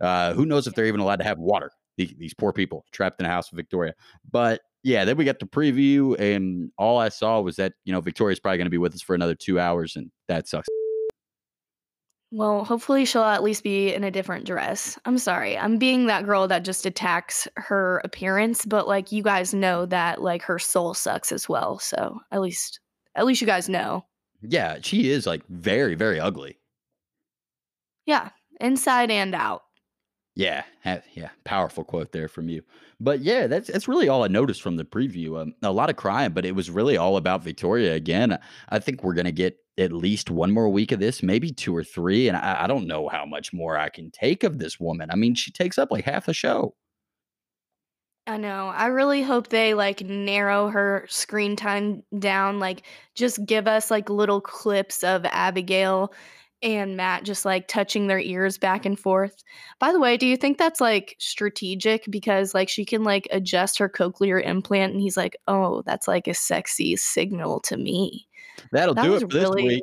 Uh, 0.00 0.34
who 0.34 0.44
knows 0.44 0.66
if 0.66 0.74
they're 0.74 0.86
even 0.86 1.00
allowed 1.00 1.16
to 1.16 1.24
have 1.24 1.38
water? 1.38 1.70
These, 1.96 2.14
these 2.18 2.34
poor 2.34 2.52
people 2.52 2.84
trapped 2.90 3.20
in 3.20 3.26
a 3.26 3.30
house 3.30 3.50
with 3.50 3.56
Victoria. 3.56 3.94
But 4.30 4.62
yeah, 4.82 5.04
then 5.04 5.16
we 5.16 5.24
got 5.24 5.38
the 5.38 5.46
preview, 5.46 6.18
and 6.18 6.70
all 6.76 6.98
I 6.98 7.08
saw 7.08 7.40
was 7.40 7.56
that 7.56 7.72
you 7.84 7.92
know 7.92 8.00
Victoria's 8.00 8.40
probably 8.40 8.58
going 8.58 8.66
to 8.66 8.70
be 8.70 8.78
with 8.78 8.94
us 8.94 9.00
for 9.00 9.14
another 9.14 9.36
two 9.36 9.60
hours, 9.60 9.96
and 9.96 10.10
that 10.28 10.48
sucks. 10.48 10.68
Well, 12.36 12.64
hopefully 12.64 13.04
she'll 13.04 13.22
at 13.22 13.44
least 13.44 13.62
be 13.62 13.94
in 13.94 14.02
a 14.02 14.10
different 14.10 14.44
dress. 14.44 14.98
I'm 15.04 15.18
sorry. 15.18 15.56
I'm 15.56 15.78
being 15.78 16.06
that 16.06 16.24
girl 16.24 16.48
that 16.48 16.64
just 16.64 16.84
attacks 16.84 17.46
her 17.54 18.00
appearance, 18.02 18.66
but 18.66 18.88
like 18.88 19.12
you 19.12 19.22
guys 19.22 19.54
know 19.54 19.86
that 19.86 20.20
like 20.20 20.42
her 20.42 20.58
soul 20.58 20.94
sucks 20.94 21.30
as 21.30 21.48
well. 21.48 21.78
So, 21.78 22.18
at 22.32 22.40
least 22.40 22.80
at 23.14 23.24
least 23.24 23.40
you 23.40 23.46
guys 23.46 23.68
know. 23.68 24.04
Yeah, 24.42 24.78
she 24.82 25.10
is 25.10 25.28
like 25.28 25.46
very 25.48 25.94
very 25.94 26.18
ugly. 26.18 26.58
Yeah, 28.04 28.30
inside 28.60 29.12
and 29.12 29.32
out. 29.32 29.62
Yeah, 30.34 30.64
yeah, 30.84 31.28
powerful 31.44 31.84
quote 31.84 32.10
there 32.10 32.26
from 32.26 32.48
you. 32.48 32.62
But 32.98 33.20
yeah, 33.20 33.46
that's 33.46 33.68
that's 33.68 33.86
really 33.86 34.08
all 34.08 34.24
I 34.24 34.28
noticed 34.28 34.60
from 34.60 34.74
the 34.74 34.84
preview. 34.84 35.40
Um, 35.40 35.54
a 35.62 35.70
lot 35.70 35.88
of 35.88 35.94
crying, 35.94 36.32
but 36.32 36.44
it 36.44 36.56
was 36.56 36.68
really 36.68 36.96
all 36.96 37.16
about 37.16 37.44
Victoria 37.44 37.94
again. 37.94 38.36
I 38.70 38.80
think 38.80 39.04
we're 39.04 39.14
gonna 39.14 39.30
get 39.30 39.56
at 39.78 39.92
least 39.92 40.30
one 40.30 40.52
more 40.52 40.68
week 40.68 40.92
of 40.92 41.00
this, 41.00 41.22
maybe 41.22 41.50
two 41.50 41.74
or 41.74 41.84
three, 41.84 42.28
and 42.28 42.36
I, 42.36 42.64
I 42.64 42.66
don't 42.66 42.86
know 42.86 43.08
how 43.08 43.24
much 43.26 43.52
more 43.52 43.76
I 43.76 43.88
can 43.88 44.10
take 44.10 44.44
of 44.44 44.58
this 44.58 44.78
woman. 44.78 45.10
I 45.10 45.16
mean, 45.16 45.34
she 45.34 45.50
takes 45.50 45.78
up 45.78 45.90
like 45.90 46.04
half 46.04 46.26
the 46.26 46.34
show. 46.34 46.74
I 48.26 48.38
know. 48.38 48.68
I 48.68 48.86
really 48.86 49.22
hope 49.22 49.48
they 49.48 49.74
like 49.74 50.00
narrow 50.00 50.68
her 50.68 51.04
screen 51.10 51.56
time 51.56 52.02
down. 52.18 52.58
Like, 52.58 52.82
just 53.14 53.44
give 53.44 53.66
us 53.68 53.90
like 53.90 54.08
little 54.08 54.40
clips 54.40 55.04
of 55.04 55.26
Abigail 55.26 56.12
and 56.64 56.96
Matt 56.96 57.24
just 57.24 57.44
like 57.44 57.68
touching 57.68 58.06
their 58.06 58.18
ears 58.18 58.56
back 58.56 58.86
and 58.86 58.98
forth. 58.98 59.44
By 59.78 59.92
the 59.92 60.00
way, 60.00 60.16
do 60.16 60.26
you 60.26 60.36
think 60.36 60.56
that's 60.56 60.80
like 60.80 61.14
strategic 61.18 62.06
because 62.10 62.54
like 62.54 62.70
she 62.70 62.84
can 62.84 63.04
like 63.04 63.28
adjust 63.30 63.78
her 63.78 63.88
cochlear 63.88 64.42
implant 64.44 64.94
and 64.94 65.02
he's 65.02 65.16
like, 65.16 65.36
"Oh, 65.46 65.82
that's 65.86 66.08
like 66.08 66.26
a 66.26 66.34
sexy 66.34 66.96
signal 66.96 67.60
to 67.60 67.76
me." 67.76 68.26
That'll 68.72 68.94
That 68.94 69.04
do 69.04 69.14
it 69.16 69.20
for 69.20 69.26
this 69.28 69.50
week. 69.50 69.82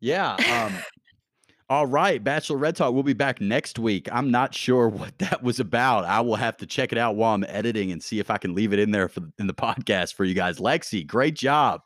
Yeah. 0.00 0.34
Um, 0.34 0.78
all 1.70 1.86
right, 1.86 2.22
Bachelor 2.22 2.58
Red 2.58 2.76
Talk. 2.76 2.92
We'll 2.92 3.02
be 3.02 3.12
back 3.14 3.40
next 3.40 3.78
week. 3.78 4.08
I'm 4.12 4.30
not 4.30 4.54
sure 4.54 4.88
what 4.88 5.16
that 5.18 5.42
was 5.42 5.58
about. 5.58 6.04
I 6.04 6.20
will 6.20 6.36
have 6.36 6.58
to 6.58 6.66
check 6.66 6.92
it 6.92 6.98
out 6.98 7.16
while 7.16 7.34
I'm 7.34 7.44
editing 7.48 7.92
and 7.92 8.02
see 8.02 8.18
if 8.18 8.30
I 8.30 8.36
can 8.36 8.54
leave 8.54 8.72
it 8.74 8.78
in 8.78 8.90
there 8.90 9.08
for 9.08 9.22
in 9.38 9.46
the 9.46 9.54
podcast 9.54 10.14
for 10.14 10.24
you 10.24 10.34
guys. 10.34 10.58
Lexi, 10.58 11.06
great 11.06 11.34
job. 11.34 11.80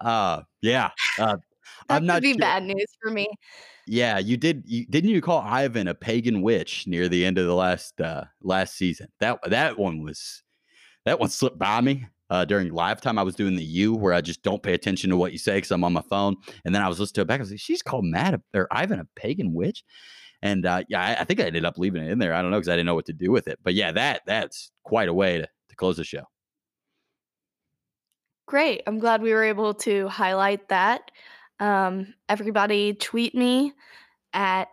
Uh, 0.00 0.42
yeah. 0.62 0.90
Uh, 1.18 1.36
I'm 1.88 2.06
not 2.06 2.22
be 2.22 2.32
sure. 2.32 2.38
bad 2.38 2.64
news 2.64 2.86
for 3.02 3.10
me. 3.10 3.28
Yeah, 3.86 4.18
you 4.18 4.36
did. 4.36 4.64
You, 4.66 4.84
didn't 4.86 5.10
you 5.10 5.22
call 5.22 5.40
Ivan 5.40 5.88
a 5.88 5.94
pagan 5.94 6.42
witch 6.42 6.86
near 6.86 7.08
the 7.08 7.24
end 7.24 7.38
of 7.38 7.46
the 7.46 7.54
last 7.54 8.00
uh, 8.00 8.24
last 8.42 8.76
season? 8.76 9.08
That 9.20 9.38
that 9.48 9.78
one 9.78 10.02
was 10.02 10.42
that 11.04 11.18
one 11.18 11.30
slipped 11.30 11.58
by 11.58 11.80
me 11.80 12.06
uh, 12.30 12.44
during 12.44 12.72
live 12.72 13.00
time. 13.00 13.18
I 13.18 13.22
was 13.22 13.34
doing 13.34 13.56
the 13.56 13.64
U 13.64 13.94
where 13.94 14.12
I 14.12 14.20
just 14.20 14.42
don't 14.42 14.62
pay 14.62 14.74
attention 14.74 15.10
to 15.10 15.16
what 15.16 15.32
you 15.32 15.38
say 15.38 15.56
because 15.56 15.70
I'm 15.70 15.84
on 15.84 15.92
my 15.94 16.02
phone, 16.02 16.36
and 16.64 16.74
then 16.74 16.82
I 16.82 16.88
was 16.88 17.00
listening 17.00 17.14
to 17.14 17.20
it 17.22 17.28
back. 17.28 17.40
I 17.40 17.42
was 17.42 17.50
like, 17.50 17.60
"She's 17.60 17.82
called 17.82 18.04
Matt 18.04 18.34
a, 18.34 18.42
or 18.54 18.68
Ivan 18.70 19.00
a 19.00 19.06
pagan 19.16 19.54
witch," 19.54 19.84
and 20.42 20.66
uh, 20.66 20.82
yeah, 20.88 21.00
I, 21.00 21.22
I 21.22 21.24
think 21.24 21.40
I 21.40 21.44
ended 21.44 21.64
up 21.64 21.78
leaving 21.78 22.02
it 22.02 22.10
in 22.10 22.18
there. 22.18 22.34
I 22.34 22.42
don't 22.42 22.50
know 22.50 22.58
because 22.58 22.68
I 22.68 22.76
didn't 22.76 22.86
know 22.86 22.94
what 22.94 23.06
to 23.06 23.14
do 23.14 23.30
with 23.30 23.48
it. 23.48 23.58
But 23.62 23.74
yeah, 23.74 23.92
that 23.92 24.22
that's 24.26 24.70
quite 24.84 25.08
a 25.08 25.14
way 25.14 25.38
to, 25.38 25.46
to 25.46 25.76
close 25.76 25.96
the 25.96 26.04
show. 26.04 26.24
Great. 28.46 28.82
I'm 28.86 28.98
glad 28.98 29.20
we 29.20 29.34
were 29.34 29.44
able 29.44 29.74
to 29.74 30.08
highlight 30.08 30.68
that. 30.68 31.10
Um, 31.60 32.14
everybody 32.28 32.94
tweet 32.94 33.34
me 33.34 33.72
at 34.32 34.68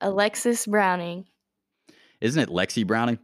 Alexis 0.00 0.66
Browning. 0.66 1.24
Isn't 2.20 2.42
it 2.42 2.48
Lexi 2.48 2.86
Browning? 2.86 3.18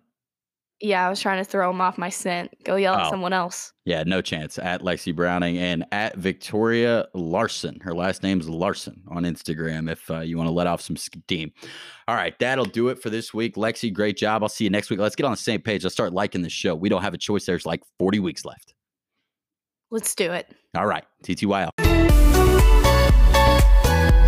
Yeah, 0.84 1.06
I 1.06 1.10
was 1.10 1.20
trying 1.20 1.38
to 1.38 1.48
throw 1.48 1.70
him 1.70 1.80
off 1.80 1.96
my 1.96 2.08
scent. 2.08 2.50
Go 2.64 2.74
yell 2.74 2.94
at 2.94 3.06
Oh. 3.06 3.10
someone 3.10 3.32
else. 3.32 3.72
Yeah, 3.84 4.02
no 4.04 4.20
chance. 4.20 4.58
At 4.58 4.80
Lexi 4.82 5.14
Browning 5.14 5.56
and 5.56 5.84
at 5.92 6.16
Victoria 6.16 7.06
Larson. 7.14 7.78
Her 7.82 7.94
last 7.94 8.24
name's 8.24 8.48
Larson 8.48 9.02
on 9.08 9.22
Instagram 9.22 9.88
if 9.90 10.10
uh, 10.10 10.20
you 10.20 10.36
want 10.36 10.48
to 10.48 10.52
let 10.52 10.66
off 10.66 10.80
some 10.80 10.96
steam. 10.96 11.52
All 12.08 12.16
right, 12.16 12.36
that'll 12.40 12.64
do 12.64 12.88
it 12.88 13.00
for 13.00 13.10
this 13.10 13.32
week. 13.32 13.54
Lexi, 13.54 13.92
great 13.92 14.16
job. 14.16 14.42
I'll 14.42 14.48
see 14.48 14.64
you 14.64 14.70
next 14.70 14.90
week. 14.90 14.98
Let's 14.98 15.14
get 15.14 15.24
on 15.24 15.30
the 15.32 15.36
same 15.36 15.60
page. 15.60 15.84
Let's 15.84 15.94
start 15.94 16.12
liking 16.12 16.42
the 16.42 16.50
show. 16.50 16.74
We 16.74 16.88
don't 16.88 17.02
have 17.02 17.14
a 17.14 17.18
choice. 17.18 17.46
There's 17.46 17.64
like 17.64 17.82
40 18.00 18.18
weeks 18.18 18.44
left. 18.44 18.74
Let's 19.92 20.14
do 20.16 20.32
it. 20.32 20.52
All 20.74 20.86
right, 20.86 21.04
TTYL. 21.22 21.91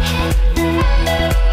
Thank 0.05 1.44